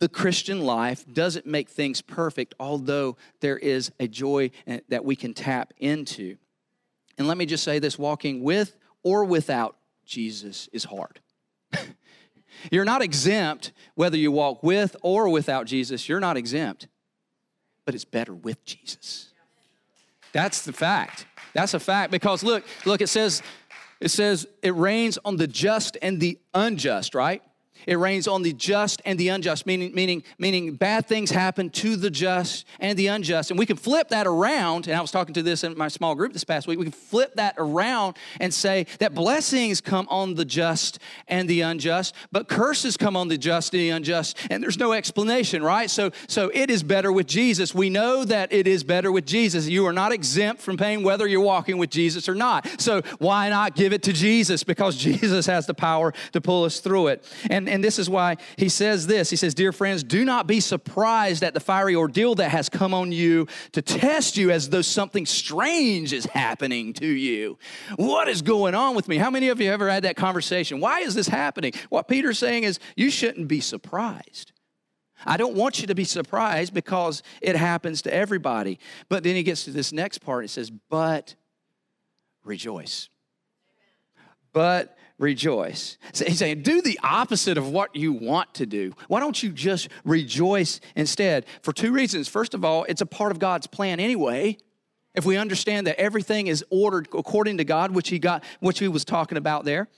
the 0.00 0.08
Christian 0.08 0.60
life 0.60 1.04
doesn't 1.12 1.46
make 1.46 1.68
things 1.68 2.00
perfect, 2.00 2.54
although 2.60 3.16
there 3.40 3.58
is 3.58 3.90
a 3.98 4.06
joy 4.06 4.50
eh, 4.66 4.80
that 4.88 5.04
we 5.04 5.16
can 5.16 5.34
tap 5.34 5.74
into. 5.78 6.36
And 7.16 7.26
let 7.26 7.36
me 7.36 7.46
just 7.46 7.64
say 7.64 7.78
this 7.78 7.98
walking 7.98 8.42
with 8.42 8.76
or 9.02 9.24
without 9.24 9.76
Jesus 10.04 10.68
is 10.72 10.84
hard. 10.84 11.20
you're 12.70 12.84
not 12.84 13.02
exempt 13.02 13.72
whether 13.94 14.16
you 14.16 14.30
walk 14.30 14.62
with 14.62 14.96
or 15.02 15.28
without 15.28 15.66
Jesus, 15.66 16.08
you're 16.08 16.20
not 16.20 16.36
exempt, 16.36 16.86
but 17.84 17.94
it's 17.94 18.04
better 18.04 18.34
with 18.34 18.64
Jesus. 18.64 19.32
That's 20.32 20.64
the 20.64 20.72
fact. 20.72 21.26
That's 21.54 21.74
a 21.74 21.80
fact 21.80 22.12
because 22.12 22.44
look, 22.44 22.64
look, 22.84 23.00
it 23.00 23.08
says, 23.08 23.42
it 24.00 24.10
says 24.10 24.46
it 24.62 24.74
rains 24.76 25.18
on 25.24 25.36
the 25.36 25.48
just 25.48 25.96
and 26.00 26.20
the 26.20 26.38
unjust, 26.54 27.14
right? 27.14 27.42
It 27.86 27.96
rains 27.96 28.28
on 28.28 28.42
the 28.42 28.52
just 28.52 29.02
and 29.04 29.18
the 29.18 29.28
unjust, 29.28 29.66
meaning, 29.66 29.94
meaning, 29.94 30.22
meaning 30.38 30.74
bad 30.74 31.06
things 31.06 31.30
happen 31.30 31.70
to 31.70 31.96
the 31.96 32.10
just 32.10 32.66
and 32.80 32.98
the 32.98 33.08
unjust. 33.08 33.50
And 33.50 33.58
we 33.58 33.66
can 33.66 33.76
flip 33.76 34.08
that 34.08 34.26
around, 34.26 34.86
and 34.86 34.96
I 34.96 35.00
was 35.00 35.10
talking 35.10 35.34
to 35.34 35.42
this 35.42 35.64
in 35.64 35.76
my 35.76 35.88
small 35.88 36.14
group 36.14 36.32
this 36.32 36.44
past 36.44 36.66
week. 36.66 36.78
We 36.78 36.84
can 36.84 36.92
flip 36.92 37.34
that 37.34 37.54
around 37.58 38.16
and 38.40 38.52
say 38.52 38.86
that 38.98 39.14
blessings 39.14 39.80
come 39.80 40.06
on 40.10 40.34
the 40.34 40.44
just 40.44 40.98
and 41.26 41.48
the 41.48 41.62
unjust, 41.62 42.14
but 42.32 42.48
curses 42.48 42.96
come 42.96 43.16
on 43.16 43.28
the 43.28 43.38
just 43.38 43.74
and 43.74 43.80
the 43.80 43.90
unjust, 43.90 44.36
and 44.50 44.62
there's 44.62 44.78
no 44.78 44.92
explanation, 44.92 45.62
right? 45.62 45.90
So, 45.90 46.10
so 46.26 46.50
it 46.54 46.70
is 46.70 46.82
better 46.82 47.12
with 47.12 47.26
Jesus. 47.26 47.74
We 47.74 47.90
know 47.90 48.24
that 48.24 48.52
it 48.52 48.66
is 48.66 48.84
better 48.84 49.12
with 49.12 49.26
Jesus. 49.26 49.68
You 49.68 49.86
are 49.86 49.92
not 49.92 50.12
exempt 50.12 50.62
from 50.62 50.76
pain 50.76 51.02
whether 51.02 51.26
you're 51.26 51.40
walking 51.40 51.78
with 51.78 51.90
Jesus 51.90 52.28
or 52.28 52.34
not. 52.34 52.80
So 52.80 53.02
why 53.18 53.48
not 53.48 53.74
give 53.74 53.92
it 53.92 54.02
to 54.04 54.12
Jesus? 54.12 54.64
Because 54.64 54.96
Jesus 55.08 55.46
has 55.46 55.66
the 55.66 55.74
power 55.74 56.12
to 56.32 56.40
pull 56.40 56.64
us 56.64 56.80
through 56.80 57.08
it. 57.08 57.24
And 57.50 57.67
and, 57.68 57.84
this 57.84 57.98
is 57.98 58.10
why 58.10 58.36
he 58.56 58.68
says 58.68 59.06
this. 59.06 59.30
He 59.30 59.36
says, 59.36 59.54
Dear 59.54 59.72
friends, 59.72 60.02
do 60.02 60.24
not 60.24 60.46
be 60.46 60.60
surprised 60.60 61.42
at 61.42 61.54
the 61.54 61.60
fiery 61.60 61.94
ordeal 61.94 62.34
that 62.36 62.50
has 62.50 62.68
come 62.68 62.92
on 62.92 63.12
you 63.12 63.46
to 63.72 63.82
test 63.82 64.36
you 64.36 64.50
as 64.50 64.70
though 64.70 64.82
something 64.82 65.26
strange 65.26 66.12
is 66.12 66.26
happening 66.26 66.92
to 66.94 67.06
you. 67.06 67.58
What 67.96 68.28
is 68.28 68.42
going 68.42 68.74
on 68.74 68.94
with 68.94 69.08
me? 69.08 69.16
How 69.16 69.30
many 69.30 69.48
of 69.48 69.60
you 69.60 69.70
ever 69.70 69.88
had 69.88 70.04
that 70.04 70.16
conversation? 70.16 70.80
Why 70.80 71.00
is 71.00 71.14
this 71.14 71.28
happening? 71.28 71.72
What 71.88 72.08
Peter's 72.08 72.38
saying 72.38 72.64
is, 72.64 72.78
you 72.96 73.10
shouldn't 73.10 73.48
be 73.48 73.60
surprised. 73.60 74.52
I 75.24 75.36
don't 75.36 75.54
want 75.54 75.80
you 75.80 75.86
to 75.86 75.94
be 75.94 76.04
surprised 76.04 76.74
because 76.74 77.22
it 77.40 77.56
happens 77.56 78.02
to 78.02 78.14
everybody. 78.14 78.78
But 79.08 79.24
then 79.24 79.36
he 79.36 79.42
gets 79.42 79.64
to 79.64 79.70
this 79.70 79.92
next 79.92 80.18
part. 80.18 80.44
It 80.44 80.48
says, 80.48 80.70
But 80.70 81.34
rejoice. 82.44 83.08
But 84.52 84.97
rejoice. 85.18 85.98
He's 86.14 86.38
saying, 86.38 86.62
do 86.62 86.80
the 86.80 86.98
opposite 87.02 87.58
of 87.58 87.68
what 87.68 87.94
you 87.96 88.12
want 88.12 88.54
to 88.54 88.66
do. 88.66 88.92
Why 89.08 89.20
don't 89.20 89.40
you 89.42 89.50
just 89.50 89.88
rejoice 90.04 90.80
instead? 90.94 91.44
For 91.62 91.72
two 91.72 91.92
reasons. 91.92 92.28
First 92.28 92.54
of 92.54 92.64
all, 92.64 92.84
it's 92.84 93.00
a 93.00 93.06
part 93.06 93.32
of 93.32 93.38
God's 93.38 93.66
plan 93.66 94.00
anyway. 94.00 94.58
If 95.14 95.24
we 95.24 95.36
understand 95.36 95.86
that 95.88 95.98
everything 95.98 96.46
is 96.46 96.64
ordered 96.70 97.08
according 97.12 97.58
to 97.58 97.64
God, 97.64 97.90
which 97.90 98.08
he 98.08 98.18
got, 98.18 98.44
which 98.60 98.78
he 98.78 98.86
was 98.86 99.04
talking 99.04 99.36
about 99.36 99.64
there. 99.64 99.88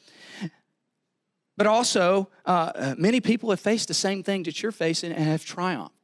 But 1.56 1.66
also, 1.66 2.30
uh, 2.46 2.94
many 2.96 3.20
people 3.20 3.50
have 3.50 3.60
faced 3.60 3.88
the 3.88 3.94
same 3.94 4.22
thing 4.22 4.44
that 4.44 4.62
you're 4.62 4.72
facing 4.72 5.12
and 5.12 5.24
have 5.24 5.44
triumphed. 5.44 5.94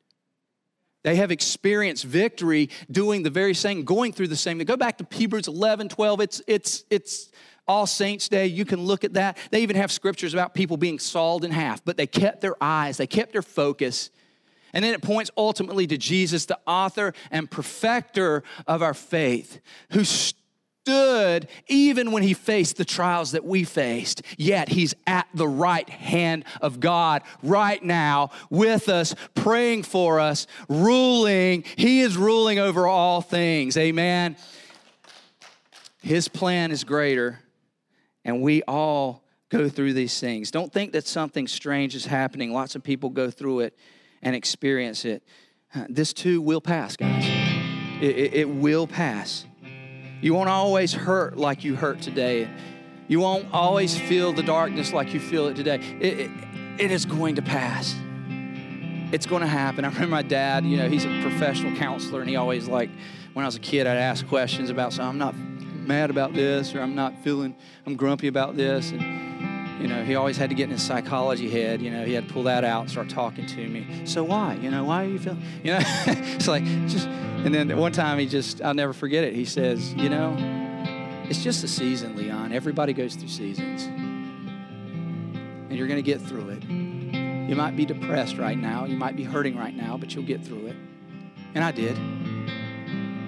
They 1.03 1.17
have 1.17 1.31
experienced 1.31 2.05
victory 2.05 2.69
doing 2.91 3.23
the 3.23 3.31
very 3.31 3.55
same, 3.55 3.85
going 3.85 4.13
through 4.13 4.27
the 4.29 4.37
same. 4.37 4.59
Go 4.59 4.77
back 4.77 4.99
to 4.99 5.07
Hebrews 5.11 5.49
11, 5.49 5.89
12. 5.89 6.21
It's, 6.21 6.43
it's, 6.47 6.85
it's 6.91 7.31
all 7.69 7.87
Saints 7.87 8.29
Day. 8.29 8.47
You 8.47 8.65
can 8.65 8.81
look 8.81 9.05
at 9.05 9.15
that. 9.15 9.39
They 9.51 9.63
even 9.63 9.77
have 9.77 9.91
scriptures 9.91 10.35
about 10.35 10.55
people 10.55 10.77
being 10.77 10.99
sawed 10.99 11.45
in 11.45 11.51
half, 11.51 11.85
but 11.85 11.97
they 11.97 12.07
kept 12.07 12.41
their 12.41 12.57
eyes, 12.61 12.97
they 12.97 13.07
kept 13.07 13.33
their 13.33 13.43
focus. 13.43 14.11
And 14.73 14.85
then 14.85 14.93
it 14.93 15.01
points 15.01 15.31
ultimately 15.37 15.87
to 15.87 15.97
Jesus, 15.97 16.45
the 16.45 16.59
author 16.67 17.15
and 17.31 17.51
perfecter 17.51 18.43
of 18.67 18.83
our 18.83 18.95
faith, 18.95 19.61
who 19.93 20.05
stood 20.05 21.49
even 21.67 22.13
when 22.13 22.23
he 22.23 22.35
faced 22.35 22.77
the 22.77 22.85
trials 22.85 23.33
that 23.33 23.45
we 23.45 23.65
faced. 23.65 24.23
Yet 24.37 24.69
he's 24.69 24.95
at 25.07 25.27
the 25.35 25.49
right 25.49 25.89
hand 25.89 26.45
of 26.61 26.79
God 26.79 27.23
right 27.43 27.83
now 27.83 28.31
with 28.51 28.89
us, 28.89 29.15
praying 29.35 29.85
for 29.85 30.21
us, 30.21 30.47
ruling. 30.69 31.65
He 31.77 32.03
is 32.03 32.17
ruling 32.17 32.59
over 32.59 32.87
all 32.87 33.21
things. 33.21 33.77
Amen. 33.77 34.37
His 36.03 36.29
plan 36.29 36.71
is 36.71 36.85
greater, 36.85 37.41
and 38.27 38.43
we 38.43 38.63
all 38.65 39.23
go 39.49 39.69
through 39.69 39.95
these 39.95 40.19
things. 40.19 40.51
Don't 40.51 40.73
think 40.73 40.93
that 40.93 41.07
something 41.07 41.47
strange 41.47 41.95
is 41.95 42.05
happening. 42.05 42.53
Lots 42.53 42.75
of 42.75 42.83
people 42.83 43.09
go 43.09 43.31
through 43.31 43.61
it 43.61 43.79
and 44.21 44.35
experience 44.35 45.05
it. 45.05 45.23
This 45.89 46.13
too 46.13 46.43
will 46.43 46.61
pass, 46.61 46.97
guys. 46.97 47.25
It, 48.03 48.19
it, 48.19 48.35
it 48.35 48.49
will 48.49 48.87
pass. 48.89 49.47
You 50.21 50.35
won't 50.35 50.49
always 50.49 50.93
hurt 50.93 51.37
like 51.37 51.63
you 51.63 51.77
hurt 51.77 52.03
today. 52.03 52.51
You 53.07 53.21
won't 53.21 53.47
always 53.53 53.97
feel 53.97 54.33
the 54.33 54.43
darkness 54.43 54.93
like 54.93 55.15
you 55.15 55.21
feel 55.21 55.47
it 55.47 55.55
today. 55.55 55.77
It, 56.01 56.21
it, 56.21 56.31
it 56.79 56.91
is 56.91 57.05
going 57.05 57.37
to 57.37 57.43
pass. 57.43 57.95
It's 59.13 59.27
going 59.27 59.43
to 59.43 59.47
happen. 59.47 59.85
I 59.85 59.89
remember 59.89 60.09
my 60.09 60.23
dad, 60.23 60.65
you 60.65 60.77
know, 60.79 60.89
he's 60.89 61.05
a 61.05 61.23
professional 61.23 61.77
counselor, 61.77 62.21
and 62.21 62.29
he 62.29 62.35
always, 62.35 62.67
like, 62.67 62.91
when 63.35 63.45
I 63.45 63.47
was 63.47 63.55
a 63.55 63.61
kid, 63.61 63.87
I'd 63.87 63.97
ask 63.97 64.27
questions 64.27 64.69
about, 64.69 64.93
something. 64.93 65.09
I'm 65.09 65.19
not 65.19 65.56
mad 65.87 66.11
about 66.11 66.33
this, 66.33 66.75
or 66.75 66.81
I'm 66.81 66.95
not 66.95 67.17
feeling, 67.19 67.55
I'm 67.87 67.97
grumpy 67.97 68.29
about 68.29 68.57
this. 68.57 68.91
And, 68.93 69.81
you 69.81 69.89
know, 69.89 70.05
he 70.05 70.15
always 70.15 70.37
had 70.37 70.51
to 70.51 70.57
get 70.57 70.65
in 70.65 70.71
his 70.71 70.83
psychology 70.83 71.51
head. 71.51 71.83
You 71.83 71.91
know, 71.91 72.05
he 72.05 72.13
had 72.15 72.27
to 72.29 72.33
pull 72.33 72.45
that 72.45 72.65
out 72.65 72.83
and 72.83 72.91
start 72.91 73.09
talking 73.09 73.47
to 73.47 73.69
me. 73.69 74.07
So 74.07 74.25
why? 74.25 74.55
You 74.55 74.71
know, 74.71 74.85
why 74.85 75.05
are 75.05 75.09
you 75.09 75.19
feeling? 75.19 75.43
You 75.63 75.75
know, 75.75 75.81
it's 76.07 76.49
like 76.49 76.65
just 76.89 77.09
and 77.47 77.55
then 77.55 77.77
one 77.77 77.93
time 77.93 78.19
he 78.19 78.27
just, 78.27 78.61
I'll 78.61 78.75
never 78.75 78.93
forget 78.93 79.23
it. 79.23 79.33
He 79.33 79.45
says, 79.45 79.95
You 79.95 80.09
know, 80.09 80.35
it's 81.29 81.45
just 81.45 81.63
a 81.63 81.69
season, 81.69 82.17
Leon. 82.17 82.53
Everybody 82.53 82.93
goes 82.93 83.15
through 83.15 83.29
seasons. 83.29 83.85
And 83.85 85.73
you're 85.73 85.87
going 85.87 86.03
to 86.03 86.11
get 86.11 86.21
through 86.21 86.49
it. 86.49 86.65
You 86.65 87.55
might 87.55 87.77
be 87.77 87.85
depressed 87.85 88.39
right 88.39 88.59
now. 88.59 88.85
You 88.85 88.97
might 88.97 89.15
be 89.15 89.23
hurting 89.23 89.57
right 89.57 89.77
now, 89.77 89.97
but 89.97 90.13
you'll 90.13 90.25
get 90.25 90.45
through 90.45 90.67
it. 90.67 90.77
And 91.55 91.63
I 91.63 91.71
did. 91.71 91.97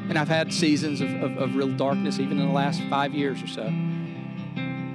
And 0.09 0.19
I've 0.19 0.29
had 0.29 0.53
seasons 0.53 1.01
of, 1.01 1.11
of, 1.23 1.37
of 1.37 1.57
real 1.57 1.69
darkness 1.69 2.19
even 2.19 2.39
in 2.39 2.47
the 2.47 2.53
last 2.53 2.83
five 2.85 3.15
years 3.15 3.43
or 3.43 3.47
so. 3.47 3.65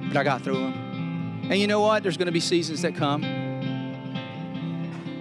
But 0.08 0.16
I 0.16 0.24
got 0.24 0.42
through 0.42 0.58
them. 0.58 1.48
And 1.50 1.60
you 1.60 1.66
know 1.66 1.80
what? 1.80 2.02
There's 2.02 2.16
going 2.16 2.26
to 2.26 2.32
be 2.32 2.40
seasons 2.40 2.82
that 2.82 2.94
come. 2.94 3.22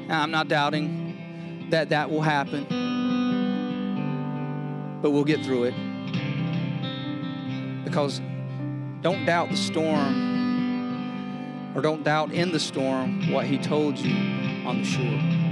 And 0.04 0.12
I'm 0.12 0.32
not 0.32 0.48
doubting 0.48 1.68
that 1.70 1.90
that 1.90 2.10
will 2.10 2.22
happen 2.22 2.84
but 5.04 5.12
we'll 5.12 5.26
get 5.26 5.44
through 5.44 5.66
it. 5.66 5.76
Because 7.84 8.22
don't 9.02 9.26
doubt 9.26 9.50
the 9.50 9.58
storm, 9.58 11.76
or 11.76 11.82
don't 11.82 12.04
doubt 12.04 12.32
in 12.32 12.54
the 12.54 12.60
storm 12.60 13.30
what 13.32 13.46
He 13.46 13.58
told 13.58 14.00
you 14.00 14.16
on 14.66 14.78
the 14.78 14.86
shore. 14.86 15.43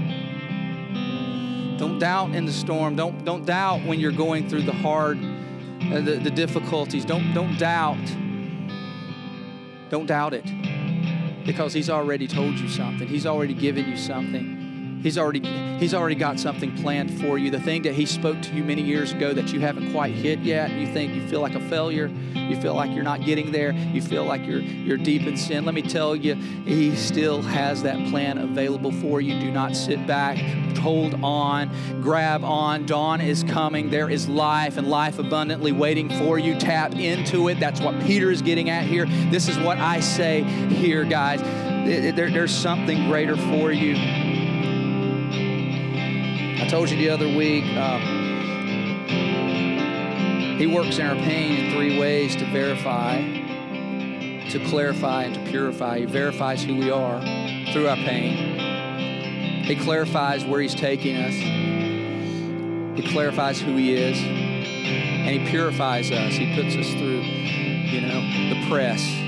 Don't 1.82 1.98
doubt 1.98 2.36
in 2.36 2.46
the 2.46 2.52
storm. 2.52 2.96
Don't, 2.96 3.26
don't 3.26 3.44
doubt 3.44 3.84
when 3.88 4.00
you're 4.00 4.12
going 4.12 4.48
through 4.48 4.62
the 4.62 4.72
hard, 4.72 5.18
uh, 5.18 6.00
the, 6.00 6.20
the 6.22 6.30
difficulties. 6.30 7.04
Don't, 7.04 7.34
don't 7.34 7.58
doubt. 7.58 7.98
Don't 9.90 10.06
doubt 10.06 10.36
it 10.36 10.46
because 11.44 11.74
He's 11.74 11.90
already 11.90 12.28
told 12.28 12.60
you 12.60 12.70
something, 12.70 13.08
He's 13.08 13.26
already 13.26 13.56
given 13.56 13.90
you 13.90 13.98
something. 13.98 14.61
He's 15.02 15.18
already, 15.18 15.42
he's 15.80 15.94
already 15.94 16.16
got 16.16 16.40
something 16.40 16.78
planned 16.78 17.20
for 17.20 17.38
you. 17.38 17.50
The 17.50 17.60
thing 17.60 17.82
that 17.84 17.94
He 17.94 18.06
spoke 18.06 18.40
to 18.44 18.54
you 18.54 18.64
many 18.64 18.84
years 18.84 19.14
ago 19.14 19.34
that 19.34 19.52
you 19.52 19.60
haven't 19.60 19.92
quite 19.92 20.14
hit 20.14 20.40
yet, 20.40 20.72
you 20.72 20.92
think 20.94 21.16
you 21.16 21.28
feel 21.28 21.42
like 21.42 21.56
a 21.56 21.70
failure, 21.70 22.08
you 22.36 22.60
feel 22.62 22.76
like 22.76 22.92
you're 22.92 23.04
not 23.04 23.26
getting 23.26 23.52
there, 23.52 23.72
you 23.72 24.02
feel 24.02 24.26
like 24.26 24.46
you're, 24.46 24.60
you're 24.60 24.98
deep 24.98 25.24
in 25.24 25.38
sin. 25.38 25.66
Let 25.66 25.74
me 25.74 25.82
tell 25.82 26.16
you, 26.16 26.36
He 26.36 26.96
still 26.96 27.42
has 27.42 27.82
that 27.84 27.98
plan 28.10 28.38
available 28.38 28.92
for 28.92 29.22
you. 29.22 29.40
Do 29.40 29.52
not 29.52 29.76
sit 29.76 30.06
back, 30.06 30.38
hold 30.78 31.16
on, 31.24 31.72
grab 32.02 32.44
on. 32.44 32.86
Dawn 32.86 33.22
is 33.22 33.44
coming. 33.44 33.90
There 33.90 34.10
is 34.10 34.30
life 34.30 34.78
and 34.78 34.88
life 34.88 35.18
abundantly 35.18 35.72
waiting 35.72 36.10
for 36.10 36.38
you. 36.38 36.60
Tap 36.60 36.94
into 36.94 37.48
it. 37.48 37.60
That's 37.60 37.82
what 37.82 38.00
Peter 38.04 38.30
is 38.30 38.44
getting 38.44 38.70
at 38.70 38.84
here. 38.84 39.08
This 39.32 39.48
is 39.48 39.58
what 39.58 39.80
I 39.80 40.00
say 40.00 40.44
here, 40.44 41.04
guys. 41.06 41.42
There, 41.42 42.30
there's 42.30 42.56
something 42.56 43.08
greater 43.08 43.36
for 43.36 43.72
you 43.72 43.96
told 46.68 46.90
you 46.90 46.98
the 46.98 47.10
other 47.10 47.28
week, 47.28 47.66
um, 47.76 48.02
he 50.58 50.68
works 50.68 51.00
in 51.00 51.06
our 51.06 51.16
pain 51.16 51.66
in 51.66 51.72
three 51.74 52.00
ways 52.00 52.36
to 52.36 52.46
verify, 52.46 53.22
to 54.50 54.60
clarify, 54.68 55.24
and 55.24 55.34
to 55.34 55.42
purify. 55.50 56.00
He 56.00 56.06
verifies 56.06 56.64
who 56.64 56.76
we 56.76 56.92
are 56.92 57.20
through 57.74 57.88
our 57.88 57.96
pain. 57.96 59.64
He 59.64 59.76
clarifies 59.76 60.44
where 60.46 60.62
he's 60.62 60.76
taking 60.76 61.16
us. 61.18 61.34
He 62.96 63.12
clarifies 63.12 63.60
who 63.60 63.76
he 63.76 63.94
is. 63.96 64.18
And 64.20 65.30
he 65.30 65.50
purifies 65.50 66.12
us. 66.12 66.34
He 66.34 66.54
puts 66.56 66.76
us 66.76 66.90
through, 66.92 67.22
you 67.22 68.02
know, 68.02 68.22
the 68.54 68.68
press. 68.70 69.21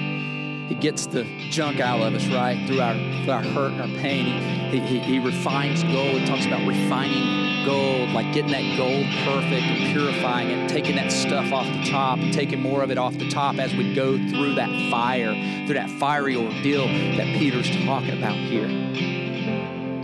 He 0.73 0.79
gets 0.79 1.05
the 1.05 1.23
junk 1.51 1.79
out 1.79 2.01
of 2.01 2.15
us, 2.15 2.25
right? 2.29 2.65
Through 2.65 2.81
our, 2.81 2.95
through 2.95 3.31
our 3.31 3.43
hurt 3.43 3.73
and 3.73 3.81
our 3.81 4.01
pain. 4.01 4.71
He, 4.71 4.79
he, 4.79 4.97
he 4.97 5.19
refines 5.19 5.83
gold. 5.83 6.19
He 6.19 6.25
talks 6.25 6.47
about 6.47 6.67
refining 6.67 7.63
gold, 7.63 8.09
like 8.09 8.33
getting 8.33 8.53
that 8.53 8.75
gold 8.75 9.05
perfect 9.23 9.61
and 9.61 9.93
purifying 9.93 10.49
it, 10.49 10.67
taking 10.67 10.95
that 10.95 11.11
stuff 11.11 11.53
off 11.53 11.67
the 11.67 11.91
top 11.91 12.17
and 12.17 12.33
taking 12.33 12.59
more 12.59 12.81
of 12.81 12.89
it 12.89 12.97
off 12.97 13.15
the 13.19 13.29
top 13.29 13.59
as 13.59 13.71
we 13.75 13.93
go 13.93 14.17
through 14.29 14.55
that 14.55 14.71
fire, 14.89 15.35
through 15.67 15.75
that 15.75 15.91
fiery 15.99 16.35
ordeal 16.35 16.87
that 16.87 17.27
Peter's 17.37 17.69
talking 17.85 18.17
about 18.17 18.35
here. 18.35 18.67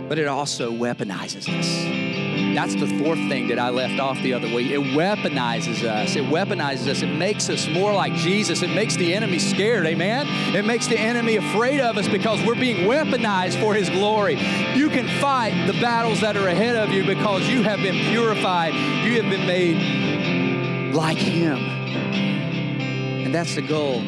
But 0.08 0.20
it 0.20 0.28
also 0.28 0.70
weaponizes 0.70 1.48
us. 1.48 2.29
That's 2.54 2.74
the 2.74 2.86
fourth 2.98 3.18
thing 3.28 3.48
that 3.48 3.58
I 3.58 3.70
left 3.70 4.00
off 4.00 4.20
the 4.22 4.34
other 4.34 4.52
week. 4.52 4.70
It 4.70 4.80
weaponizes 4.80 5.84
us. 5.84 6.16
It 6.16 6.24
weaponizes 6.24 6.88
us. 6.88 7.02
It 7.02 7.14
makes 7.14 7.48
us 7.48 7.68
more 7.68 7.92
like 7.92 8.12
Jesus. 8.14 8.62
It 8.62 8.70
makes 8.70 8.96
the 8.96 9.14
enemy 9.14 9.38
scared. 9.38 9.86
Amen. 9.86 10.26
It 10.54 10.64
makes 10.64 10.86
the 10.86 10.98
enemy 10.98 11.36
afraid 11.36 11.80
of 11.80 11.96
us 11.96 12.08
because 12.08 12.44
we're 12.44 12.54
being 12.54 12.88
weaponized 12.88 13.60
for 13.60 13.74
his 13.74 13.88
glory. 13.88 14.34
You 14.74 14.88
can 14.90 15.08
fight 15.20 15.66
the 15.66 15.80
battles 15.80 16.20
that 16.20 16.36
are 16.36 16.48
ahead 16.48 16.76
of 16.76 16.90
you 16.90 17.06
because 17.06 17.48
you 17.48 17.62
have 17.62 17.78
been 17.80 18.10
purified. 18.10 18.74
You 19.04 19.22
have 19.22 19.30
been 19.30 19.46
made 19.46 20.94
like 20.94 21.18
him. 21.18 21.58
And 21.58 23.34
that's 23.34 23.54
the 23.54 23.62
goal. 23.62 24.00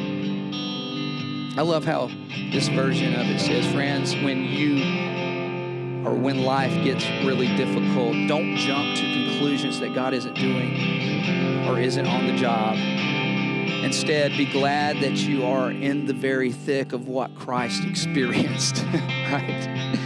I 1.55 1.63
love 1.63 1.85
how 1.85 2.11
this 2.51 2.69
version 2.69 3.15
of 3.15 3.27
it 3.27 3.39
says, 3.39 3.71
friends, 3.73 4.15
when 4.15 4.45
you 4.45 5.12
or 6.05 6.15
when 6.15 6.43
life 6.43 6.73
gets 6.85 7.09
really 7.25 7.49
difficult, 7.57 8.15
don't 8.27 8.57
jump 8.57 8.97
to 8.97 9.03
conclusions 9.03 9.79
that 9.81 9.95
God 9.95 10.15
isn't 10.15 10.35
doing 10.35 11.69
or 11.69 11.79
isn't 11.79 12.07
on 12.07 12.27
the 12.27 12.37
job. 12.37 12.77
Instead, 13.85 14.33
be 14.37 14.47
glad 14.47 15.01
that 15.01 15.17
you 15.17 15.45
are 15.45 15.71
in 15.71 16.07
the 16.07 16.13
very 16.13 16.51
thick 16.51 16.93
of 16.93 17.09
what 17.09 17.35
Christ 17.35 17.85
experienced, 17.89 18.85
right? 19.31 19.99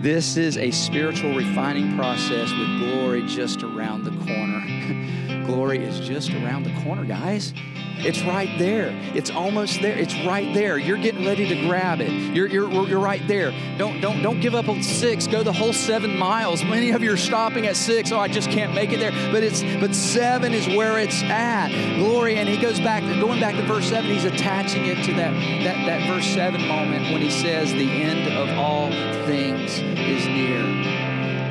This 0.00 0.36
is 0.36 0.56
a 0.56 0.70
spiritual 0.70 1.34
refining 1.34 1.96
process 1.96 2.52
with 2.52 2.78
glory 2.78 3.26
just 3.26 3.62
around 3.62 4.04
the 4.04 4.10
corner. 4.24 5.34
glory 5.48 5.78
is 5.78 6.00
just 6.00 6.30
around 6.34 6.64
the 6.64 6.82
corner, 6.82 7.04
guys. 7.04 7.54
It's 8.00 8.22
right 8.22 8.50
there. 8.58 8.90
It's 9.14 9.30
almost 9.30 9.80
there. 9.80 9.96
It's 9.96 10.14
right 10.24 10.54
there. 10.54 10.78
You're 10.78 10.98
getting 10.98 11.24
ready 11.24 11.48
to 11.48 11.66
grab 11.66 12.00
it. 12.00 12.10
You're, 12.34 12.46
you're, 12.46 12.70
you're 12.86 13.00
right 13.00 13.26
there. 13.26 13.52
Don't, 13.78 14.00
don't, 14.00 14.22
don't 14.22 14.40
give 14.40 14.54
up 14.54 14.68
on 14.68 14.82
six. 14.82 15.26
Go 15.26 15.42
the 15.42 15.52
whole 15.52 15.72
seven 15.72 16.16
miles. 16.16 16.62
Many 16.62 16.90
of 16.90 17.02
you 17.02 17.12
are 17.12 17.16
stopping 17.16 17.66
at 17.66 17.76
six. 17.76 18.12
Oh, 18.12 18.18
I 18.18 18.28
just 18.28 18.50
can't 18.50 18.74
make 18.74 18.92
it 18.92 19.00
there. 19.00 19.10
But 19.32 19.42
it's 19.42 19.62
but 19.80 19.94
seven 19.94 20.52
is 20.52 20.68
where 20.68 20.98
it's 20.98 21.22
at. 21.24 21.70
Glory. 21.98 22.36
And 22.36 22.48
he 22.48 22.58
goes 22.58 22.78
back, 22.78 23.02
going 23.20 23.40
back 23.40 23.56
to 23.56 23.62
verse 23.62 23.88
seven, 23.88 24.10
he's 24.10 24.24
attaching 24.24 24.84
it 24.84 25.02
to 25.06 25.14
that, 25.14 25.32
that, 25.64 25.86
that 25.86 26.06
verse 26.06 26.26
seven 26.26 26.68
moment 26.68 27.10
when 27.10 27.22
he 27.22 27.30
says, 27.30 27.72
The 27.72 27.90
end 27.90 28.32
of 28.32 28.56
all 28.58 28.90
things 29.26 29.78
is 29.78 30.26
near. 30.26 30.62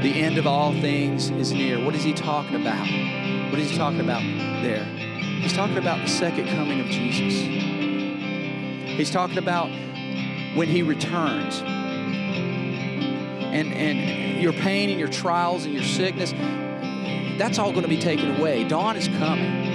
The 0.02 0.22
end 0.22 0.38
of 0.38 0.46
all 0.46 0.72
things 0.74 1.32
is 1.32 1.52
near. 1.52 1.84
What 1.84 1.96
is 1.96 2.04
he 2.04 2.14
talking 2.14 2.62
about? 2.62 2.88
What 3.50 3.60
is 3.60 3.70
he 3.70 3.78
talking 3.78 4.02
about 4.02 4.22
there? 4.62 4.84
He's 5.42 5.54
talking 5.54 5.78
about 5.78 6.02
the 6.02 6.08
second 6.10 6.48
coming 6.50 6.80
of 6.80 6.88
Jesus. 6.88 7.34
He's 8.98 9.12
talking 9.12 9.38
about 9.38 9.70
when 10.56 10.68
he 10.68 10.82
returns. 10.84 11.62
And, 13.54 13.74
and 13.74 14.42
your 14.42 14.54
pain 14.54 14.90
and 14.90 15.00
your 15.00 15.08
trials 15.08 15.66
and 15.66 15.74
your 15.74 15.84
sickness, 15.84 16.32
that's 17.40 17.60
all 17.60 17.72
going 17.72 17.84
to 17.84 17.90
be 17.90 18.00
taken 18.00 18.36
away. 18.38 18.64
Dawn 18.64 18.98
is 18.98 19.08
coming. 19.08 19.68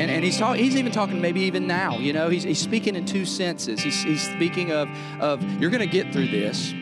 And, 0.00 0.10
and 0.10 0.24
he's, 0.24 0.38
talk, 0.38 0.56
he's 0.56 0.76
even 0.76 0.92
talking 0.92 1.20
maybe 1.20 1.42
even 1.42 1.66
now, 1.66 1.98
you 1.98 2.14
know, 2.14 2.30
he's, 2.30 2.42
he's 2.42 2.58
speaking 2.58 2.96
in 2.96 3.04
two 3.04 3.26
senses. 3.26 3.80
He's, 3.80 4.02
he's 4.02 4.22
speaking 4.22 4.72
of, 4.72 4.88
of 5.20 5.42
you're 5.60 5.70
going 5.70 5.86
to 5.86 5.86
get 5.86 6.12
through 6.12 6.28
this. 6.28 6.72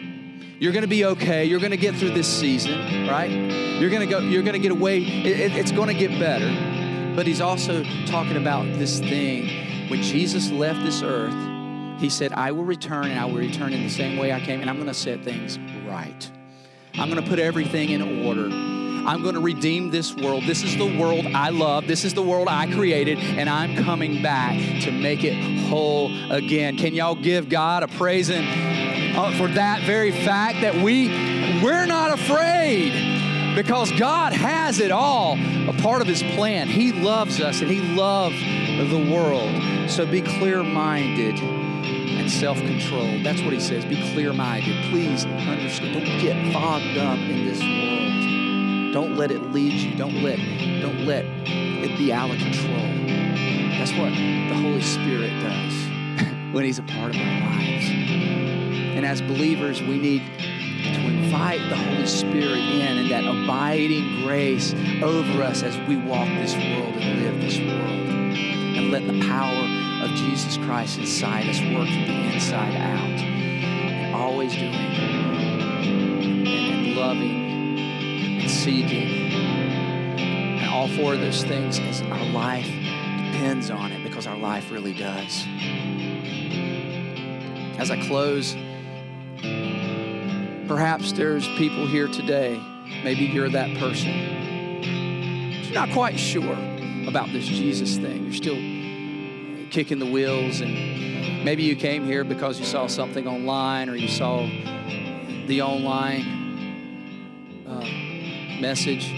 You're 0.61 0.73
going 0.73 0.83
to 0.83 0.89
be 0.89 1.05
okay. 1.05 1.45
You're 1.45 1.61
going 1.61 1.71
to 1.71 1.77
get 1.77 1.95
through 1.95 2.11
this 2.11 2.27
season, 2.27 3.07
right? 3.07 3.31
You're 3.81 3.91
going 3.91 4.01
to 4.01 4.07
go. 4.07 4.19
You're 4.19 4.43
going 4.43 4.55
to 4.55 4.59
get 4.59 4.73
away. 4.73 4.99
It, 5.03 5.39
it, 5.39 5.57
it's 5.57 5.71
going 5.71 5.87
to 5.89 5.95
get 5.95 6.19
better. 6.19 7.15
But 7.15 7.27
he's 7.27 7.41
also 7.41 7.85
talking 8.07 8.37
about 8.37 8.65
this 8.79 8.99
thing. 8.99 9.89
When 9.89 10.03
Jesus 10.03 10.51
left 10.51 10.85
this 10.85 11.03
earth, 11.03 11.35
he 12.01 12.11
said, 12.11 12.33
I 12.33 12.53
will 12.53 12.65
return 12.65 13.07
and 13.07 13.19
I 13.19 13.25
will 13.25 13.37
return 13.37 13.73
in 13.73 13.83
the 13.83 13.89
same 13.89 14.19
way 14.19 14.33
I 14.33 14.41
came, 14.41 14.61
and 14.61 14.69
I'm 14.69 14.77
going 14.77 14.89
to 14.89 14.95
set 14.95 15.23
things 15.23 15.59
right. 15.89 16.31
I'm 16.95 17.09
going 17.09 17.23
to 17.23 17.29
put 17.29 17.39
everything 17.39 17.91
in 17.91 18.27
order. 18.27 18.49
I'm 19.09 19.23
going 19.23 19.35
to 19.35 19.41
redeem 19.41 19.91
this 19.91 20.15
world. 20.15 20.45
This 20.45 20.63
is 20.63 20.77
the 20.77 20.99
world 20.99 21.25
I 21.27 21.51
love. 21.51 21.87
This 21.87 22.05
is 22.05 22.15
the 22.15 22.23
world 22.23 22.49
I 22.49 22.71
created, 22.73 23.19
and 23.19 23.49
I'm 23.49 23.83
coming 23.85 24.23
back 24.23 24.55
to 24.83 24.91
make 24.91 25.25
it 25.25 25.35
whole 25.69 26.13
again. 26.33 26.77
Can 26.77 26.95
y'all 26.95 27.15
give 27.15 27.49
God 27.49 27.83
a 27.85 27.89
praise 27.89 28.29
and, 28.29 28.45
uh, 29.19 29.37
for 29.37 29.49
that 29.49 29.83
very 29.83 30.13
fact 30.13 30.63
that 30.63 30.75
we 30.75 31.09
we're 31.63 31.87
not 31.87 32.19
afraid? 32.19 33.19
because 33.59 33.91
God 33.99 34.33
has 34.33 34.79
it 34.79 34.93
all 34.93 35.37
a 35.69 35.73
part 35.83 36.01
of 36.01 36.07
His 36.07 36.23
plan. 36.23 36.69
He 36.69 36.93
loves 36.93 37.41
us 37.41 37.61
and 37.61 37.69
He 37.69 37.81
loves 37.81 38.39
the 38.39 39.13
world. 39.13 39.91
So 39.91 40.07
be 40.07 40.23
clear 40.23 40.63
minded 40.63 41.41
and 41.41 42.31
self 42.31 42.57
controlled. 42.59 43.25
That's 43.25 43.43
what 43.43 43.53
He 43.53 43.59
says. 43.59 43.85
Be 43.85 44.01
clear 44.13 44.33
minded. 44.33 44.77
Please 44.93 45.25
understand. 45.25 45.95
Don't 45.95 46.21
get 46.21 46.53
fogged 46.53 46.99
up 46.99 47.19
in 47.19 47.47
this 47.47 47.61
world. 47.61 48.93
Don't 48.95 49.17
let 49.17 49.33
it 49.33 49.43
lead 49.51 49.73
you. 49.73 49.97
Don't 49.97 50.23
let, 50.23 50.39
don't 50.81 51.05
let 51.05 51.25
it 51.25 51.99
be 51.99 52.13
out 52.13 52.31
of 52.31 52.39
control. 52.39 52.77
That's 53.77 53.91
what 53.93 54.11
the 54.11 54.55
Holy 54.55 54.83
Spirit 54.83 55.31
does 55.43 56.23
when 56.55 56.65
He's 56.65 56.79
a 56.79 56.85
part 56.85 57.17
of 57.17 57.21
our 57.21 57.41
lives. 57.41 58.48
And 58.99 59.07
as 59.07 59.23
believers, 59.23 59.81
we 59.81 59.97
need 59.97 60.27
to 60.27 61.01
invite 61.07 61.61
the 61.69 61.77
Holy 61.77 62.05
Spirit 62.05 62.59
in 62.59 62.99
and 62.99 63.09
that 63.13 63.25
abiding 63.25 64.25
grace 64.25 64.75
over 65.01 65.41
us 65.45 65.63
as 65.63 65.79
we 65.87 65.95
walk 65.95 66.27
this 66.31 66.53
world 66.55 66.97
and 66.97 67.23
live 67.23 67.41
this 67.41 67.61
world. 67.61 68.09
And 68.27 68.91
let 68.91 69.07
the 69.07 69.21
power 69.21 70.03
of 70.03 70.11
Jesus 70.17 70.57
Christ 70.57 70.99
inside 70.99 71.49
us 71.49 71.61
work 71.61 71.87
from 71.87 72.09
the 72.09 72.35
inside 72.35 72.75
out. 72.75 73.21
And 73.21 74.17
always 74.17 74.53
doing 74.53 74.75
and, 76.49 76.97
loving 76.97 77.79
and 78.41 78.51
seeking. 78.51 79.31
And 80.19 80.69
all 80.71 80.89
four 80.89 81.15
of 81.15 81.21
those 81.21 81.45
things 81.45 81.79
as 81.79 82.03
our 82.03 82.25
life 82.33 82.67
depends 82.67 83.71
on 83.71 83.93
it 83.93 84.03
because 84.03 84.27
our 84.27 84.37
life 84.37 84.73
really 84.73 84.93
does. 84.93 85.47
As 87.79 87.93
I 87.93 88.05
close, 88.09 88.57
Perhaps 90.69 91.13
there's 91.13 91.49
people 91.57 91.87
here 91.87 92.09
today, 92.09 92.63
maybe 93.03 93.25
you're 93.25 93.49
that 93.49 93.75
person. 93.79 94.83
You're 95.65 95.73
not 95.73 95.91
quite 95.93 96.19
sure 96.19 96.59
about 97.09 97.33
this 97.33 97.47
Jesus 97.47 97.97
thing. 97.97 98.25
You're 98.25 98.35
still 98.35 99.71
kicking 99.71 99.99
the 99.99 100.05
wheels, 100.05 100.61
and 100.61 101.43
maybe 101.43 101.63
you 101.63 101.75
came 101.75 102.05
here 102.05 102.23
because 102.23 102.61
you 102.61 102.67
saw 102.67 102.87
something 102.87 103.27
online 103.27 103.89
or 103.89 103.95
you 103.95 104.09
saw 104.09 104.43
the 105.47 105.63
online 105.63 106.27
uh, 107.67 108.61
message 108.61 109.11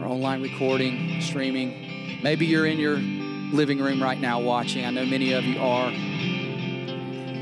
or 0.00 0.06
online 0.06 0.42
recording, 0.42 1.20
streaming. 1.20 2.20
Maybe 2.24 2.44
you're 2.44 2.66
in 2.66 2.80
your 2.80 2.96
living 2.96 3.78
room 3.78 4.02
right 4.02 4.20
now 4.20 4.40
watching. 4.40 4.84
I 4.84 4.90
know 4.90 5.06
many 5.06 5.32
of 5.32 5.44
you 5.44 5.60
are. 5.60 5.92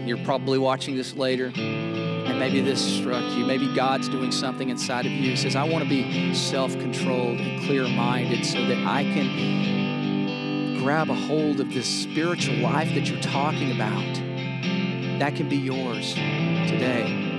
You're 0.07 0.23
probably 0.27 0.59
watching 0.59 0.95
this 0.95 1.15
later 1.15 1.51
maybe 2.39 2.61
this 2.61 2.81
struck 2.99 3.25
you. 3.37 3.45
Maybe 3.45 3.73
God's 3.75 4.09
doing 4.09 4.33
something 4.33 4.69
inside 4.69 5.07
of 5.07 5.13
you. 5.13 5.31
He 5.31 5.37
says, 5.37 5.57
I 5.57 5.65
want 5.65 5.85
to 5.85 5.91
be 5.91 6.35
self 6.35 6.73
controlled 6.79 7.39
and 7.39 7.63
clear 7.65 7.89
minded 7.89 8.45
so 8.45 8.65
that 8.67 8.87
I 8.87 9.05
can 9.05 10.79
grab 10.79 11.11
a 11.11 11.15
hold 11.15 11.61
of 11.61 11.73
this 11.73 11.87
spiritual 11.87 12.57
life 12.57 12.95
that 12.95 13.09
you're 13.09 13.21
talking 13.21 13.73
about. 13.73 14.15
That 15.19 15.37
can 15.37 15.49
be 15.49 15.57
yours 15.57 16.15
today. 16.15 17.31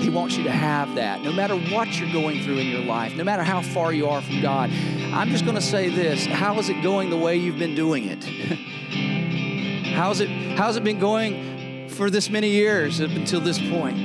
He 0.00 0.08
wants 0.08 0.36
you 0.36 0.44
to 0.44 0.50
have 0.50 0.96
that 0.96 1.22
no 1.22 1.32
matter 1.32 1.56
what 1.56 1.98
you're 1.98 2.12
going 2.12 2.42
through 2.42 2.58
in 2.58 2.66
your 2.66 2.82
life, 2.82 3.14
no 3.14 3.24
matter 3.24 3.44
how 3.44 3.60
far 3.60 3.92
you 3.92 4.08
are 4.08 4.20
from 4.20 4.40
God. 4.40 4.70
I'm 5.12 5.28
just 5.28 5.44
going 5.44 5.56
to 5.56 5.62
say 5.62 5.88
this 5.90 6.26
how 6.26 6.58
is 6.58 6.68
it 6.68 6.82
going 6.82 7.10
the 7.10 7.16
way 7.16 7.36
you've 7.36 7.58
been 7.58 7.74
doing 7.74 8.06
it? 8.06 8.24
how's, 9.94 10.20
it 10.20 10.28
how's 10.56 10.76
it 10.76 10.84
been 10.84 10.98
going 10.98 11.51
for 11.92 12.10
this 12.10 12.30
many 12.30 12.48
years 12.50 13.00
up 13.00 13.10
until 13.10 13.40
this 13.40 13.58
point? 13.58 13.96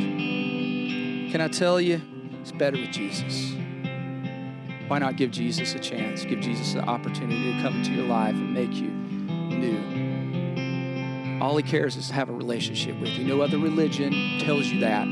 Can 1.31 1.41
I 1.41 1.47
tell 1.47 1.81
you, 1.81 2.01
it's 2.41 2.51
better 2.51 2.77
with 2.77 2.91
Jesus. 2.91 3.55
Why 4.87 4.99
not 4.99 5.15
give 5.17 5.31
Jesus 5.31 5.73
a 5.75 5.79
chance? 5.79 6.23
Give 6.23 6.39
Jesus 6.39 6.73
the 6.73 6.81
opportunity 6.81 7.53
to 7.53 7.61
come 7.61 7.77
into 7.77 7.91
your 7.91 8.05
life 8.05 8.35
and 8.35 8.53
make 8.53 8.73
you 8.73 8.89
new. 9.57 11.41
All 11.41 11.57
he 11.57 11.63
cares 11.63 11.95
is 11.95 12.07
to 12.07 12.13
have 12.13 12.29
a 12.29 12.33
relationship 12.33 12.99
with 12.99 13.09
you. 13.09 13.25
No 13.25 13.41
other 13.41 13.57
religion 13.57 14.39
tells 14.39 14.67
you 14.67 14.79
that. 14.81 15.07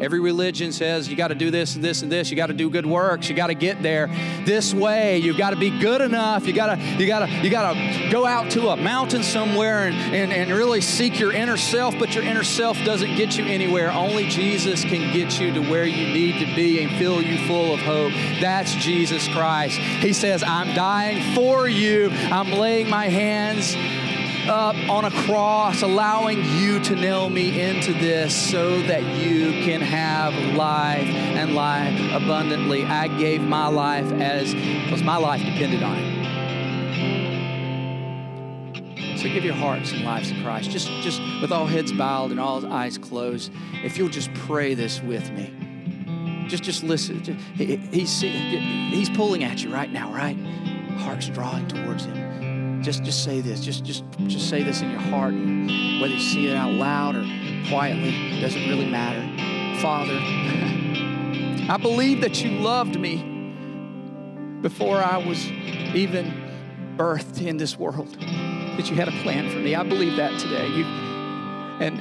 Every 0.00 0.20
religion 0.20 0.72
says 0.72 1.08
you 1.08 1.16
got 1.16 1.28
to 1.28 1.34
do 1.34 1.50
this 1.50 1.74
and 1.74 1.84
this 1.84 2.02
and 2.02 2.10
this. 2.10 2.30
You 2.30 2.36
got 2.36 2.46
to 2.46 2.52
do 2.52 2.70
good 2.70 2.86
works. 2.86 3.28
You 3.28 3.34
got 3.34 3.48
to 3.48 3.54
get 3.54 3.82
there 3.82 4.06
this 4.44 4.72
way. 4.72 5.18
You've 5.18 5.38
got 5.38 5.50
to 5.50 5.56
be 5.56 5.70
good 5.80 6.00
enough. 6.00 6.46
You 6.46 6.52
got 6.52 6.76
to 6.76 6.82
you 6.98 7.06
got 7.06 7.26
to 7.26 7.32
you 7.42 7.50
got 7.50 7.72
to 7.72 8.08
go 8.10 8.24
out 8.24 8.50
to 8.52 8.68
a 8.68 8.76
mountain 8.76 9.22
somewhere 9.22 9.88
and, 9.88 9.96
and, 10.14 10.32
and 10.32 10.50
really 10.50 10.80
seek 10.80 11.18
your 11.18 11.32
inner 11.32 11.56
self, 11.56 11.98
but 11.98 12.14
your 12.14 12.24
inner 12.24 12.44
self 12.44 12.76
doesn't 12.84 13.16
get 13.16 13.36
you 13.36 13.44
anywhere. 13.44 13.90
Only 13.90 14.28
Jesus 14.28 14.82
can 14.82 15.12
get 15.12 15.40
you 15.40 15.52
to 15.52 15.60
where 15.60 15.84
you 15.84 16.12
need 16.12 16.38
to 16.38 16.54
be 16.54 16.82
and 16.82 16.96
fill 16.98 17.22
you 17.22 17.38
full 17.46 17.74
of 17.74 17.80
hope. 17.80 18.12
That's 18.40 18.74
Jesus 18.76 19.26
Christ. 19.28 19.78
He 19.78 20.12
says, 20.12 20.42
"I'm 20.42 20.74
dying 20.74 21.34
for 21.34 21.68
you. 21.68 22.10
I'm 22.10 22.52
laying 22.52 22.88
my 22.88 23.08
hands 23.08 23.74
up 24.48 24.74
on 24.88 25.04
a 25.04 25.10
cross, 25.10 25.82
allowing 25.82 26.42
you 26.56 26.80
to 26.80 26.94
nail 26.94 27.28
me 27.28 27.60
into 27.60 27.92
this 27.92 28.34
so 28.50 28.80
that 28.82 29.02
you 29.18 29.50
can 29.64 29.80
have 29.80 30.34
life 30.56 31.06
and 31.06 31.54
life 31.54 31.98
abundantly. 32.12 32.84
I 32.84 33.08
gave 33.18 33.42
my 33.42 33.68
life 33.68 34.10
as 34.12 34.54
because 34.54 35.02
my 35.02 35.16
life 35.16 35.40
depended 35.40 35.82
on 35.82 35.96
it. 35.98 36.18
So 39.18 39.24
give 39.24 39.44
your 39.44 39.54
hearts 39.54 39.92
and 39.92 40.04
lives 40.04 40.30
to 40.30 40.42
Christ. 40.42 40.70
Just, 40.70 40.88
just 41.02 41.20
with 41.42 41.52
all 41.52 41.66
heads 41.66 41.92
bowed 41.92 42.30
and 42.30 42.40
all 42.40 42.64
eyes 42.72 42.96
closed. 42.96 43.52
If 43.84 43.98
you'll 43.98 44.08
just 44.08 44.32
pray 44.34 44.74
this 44.74 45.02
with 45.02 45.30
me. 45.32 46.46
Just, 46.48 46.62
just 46.62 46.82
listen. 46.84 47.20
He's, 47.56 48.20
he's 48.20 49.10
pulling 49.10 49.44
at 49.44 49.62
you 49.62 49.74
right 49.74 49.92
now, 49.92 50.12
right? 50.12 50.38
Heart's 50.98 51.28
drawing 51.28 51.66
towards 51.68 52.04
him 52.04 52.27
just 52.82 53.02
just 53.04 53.24
say 53.24 53.40
this. 53.40 53.60
Just 53.60 53.84
just 53.84 54.04
just 54.26 54.48
say 54.48 54.62
this 54.62 54.80
in 54.82 54.90
your 54.90 55.00
heart. 55.00 55.34
Whether 55.34 56.14
you 56.14 56.20
see 56.20 56.48
it 56.48 56.56
out 56.56 56.72
loud 56.72 57.16
or 57.16 57.24
quietly, 57.68 58.40
doesn't 58.40 58.68
really 58.68 58.90
matter. 58.90 59.22
Father, 59.80 60.18
I 61.70 61.76
believe 61.80 62.20
that 62.22 62.42
you 62.42 62.50
loved 62.58 62.98
me 62.98 63.38
before 64.62 64.96
I 64.98 65.18
was 65.18 65.46
even 65.94 66.32
birthed 66.96 67.44
in 67.46 67.56
this 67.56 67.78
world, 67.78 68.12
that 68.18 68.90
you 68.90 68.96
had 68.96 69.08
a 69.08 69.22
plan 69.22 69.50
for 69.50 69.58
me. 69.58 69.74
I 69.74 69.82
believe 69.82 70.16
that 70.16 70.38
today. 70.40 70.66
You, 70.68 70.84
and, 71.80 72.00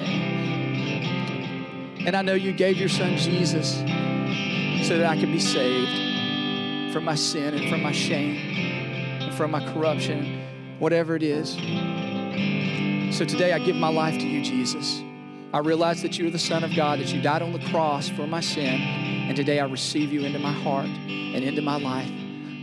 and 2.08 2.16
I 2.16 2.22
know 2.22 2.34
you 2.34 2.52
gave 2.52 2.78
your 2.78 2.90
son 2.90 3.18
Jesus 3.18 3.76
so 4.88 4.98
that 4.98 5.06
I 5.06 5.20
could 5.20 5.32
be 5.32 5.40
saved 5.40 6.94
from 6.94 7.04
my 7.04 7.16
sin 7.16 7.54
and 7.54 7.70
from 7.70 7.84
my 7.84 7.92
shame 7.92 8.38
and 9.22 9.34
from 9.36 9.52
my 9.52 9.64
corruption, 9.74 10.42
whatever 10.80 11.16
it 11.16 11.24
is. 11.24 11.54
So 13.16 13.26
today 13.26 13.54
I 13.54 13.60
give 13.60 13.76
my 13.76 13.90
life 13.90 14.20
to 14.20 14.28
you, 14.28 14.44
Jesus. 14.44 15.02
I 15.54 15.60
realize 15.60 16.02
that 16.02 16.20
you 16.20 16.28
are 16.28 16.32
the 16.32 16.38
Son 16.40 16.64
of 16.64 16.76
God, 16.76 17.00
that 17.00 17.14
you 17.14 17.22
died 17.22 17.42
on 17.42 17.54
the 17.54 17.66
cross 17.72 18.10
for 18.10 18.28
my 18.28 18.42
sin, 18.42 18.82
and 18.82 19.36
today 19.36 19.60
I 19.60 19.66
receive 19.66 20.12
you 20.12 20.24
into 20.24 20.40
my 20.40 20.52
heart 20.52 20.86
and 20.86 21.44
into 21.44 21.62
my 21.62 21.80
life. 21.80 22.12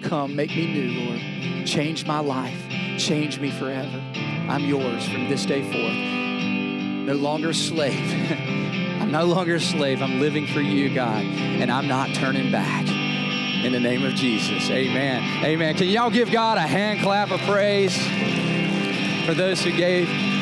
Come, 0.02 0.36
make 0.36 0.50
me 0.50 0.72
new, 0.72 1.06
Lord. 1.06 1.66
Change 1.66 2.06
my 2.06 2.20
life. 2.20 2.60
Change 2.98 3.40
me 3.40 3.50
forever. 3.50 4.02
I'm 4.48 4.64
yours 4.64 5.08
from 5.08 5.28
this 5.28 5.46
day 5.46 5.62
forth. 5.62 7.06
No 7.06 7.14
longer 7.14 7.50
a 7.50 7.54
slave. 7.54 8.30
I'm 9.00 9.10
no 9.10 9.24
longer 9.24 9.56
a 9.56 9.60
slave. 9.60 10.02
I'm 10.02 10.20
living 10.20 10.46
for 10.46 10.60
you, 10.60 10.94
God, 10.94 11.24
and 11.24 11.70
I'm 11.70 11.88
not 11.88 12.14
turning 12.14 12.52
back. 12.52 13.03
In 13.64 13.72
the 13.72 13.80
name 13.80 14.04
of 14.04 14.14
Jesus. 14.14 14.68
Amen. 14.68 15.42
Amen. 15.42 15.74
Can 15.74 15.86
y'all 15.86 16.10
give 16.10 16.30
God 16.30 16.58
a 16.58 16.60
hand 16.60 17.00
clap 17.00 17.30
of 17.30 17.40
praise 17.40 17.96
for 19.24 19.32
those 19.32 19.62
who 19.62 19.72
gave? 19.72 20.33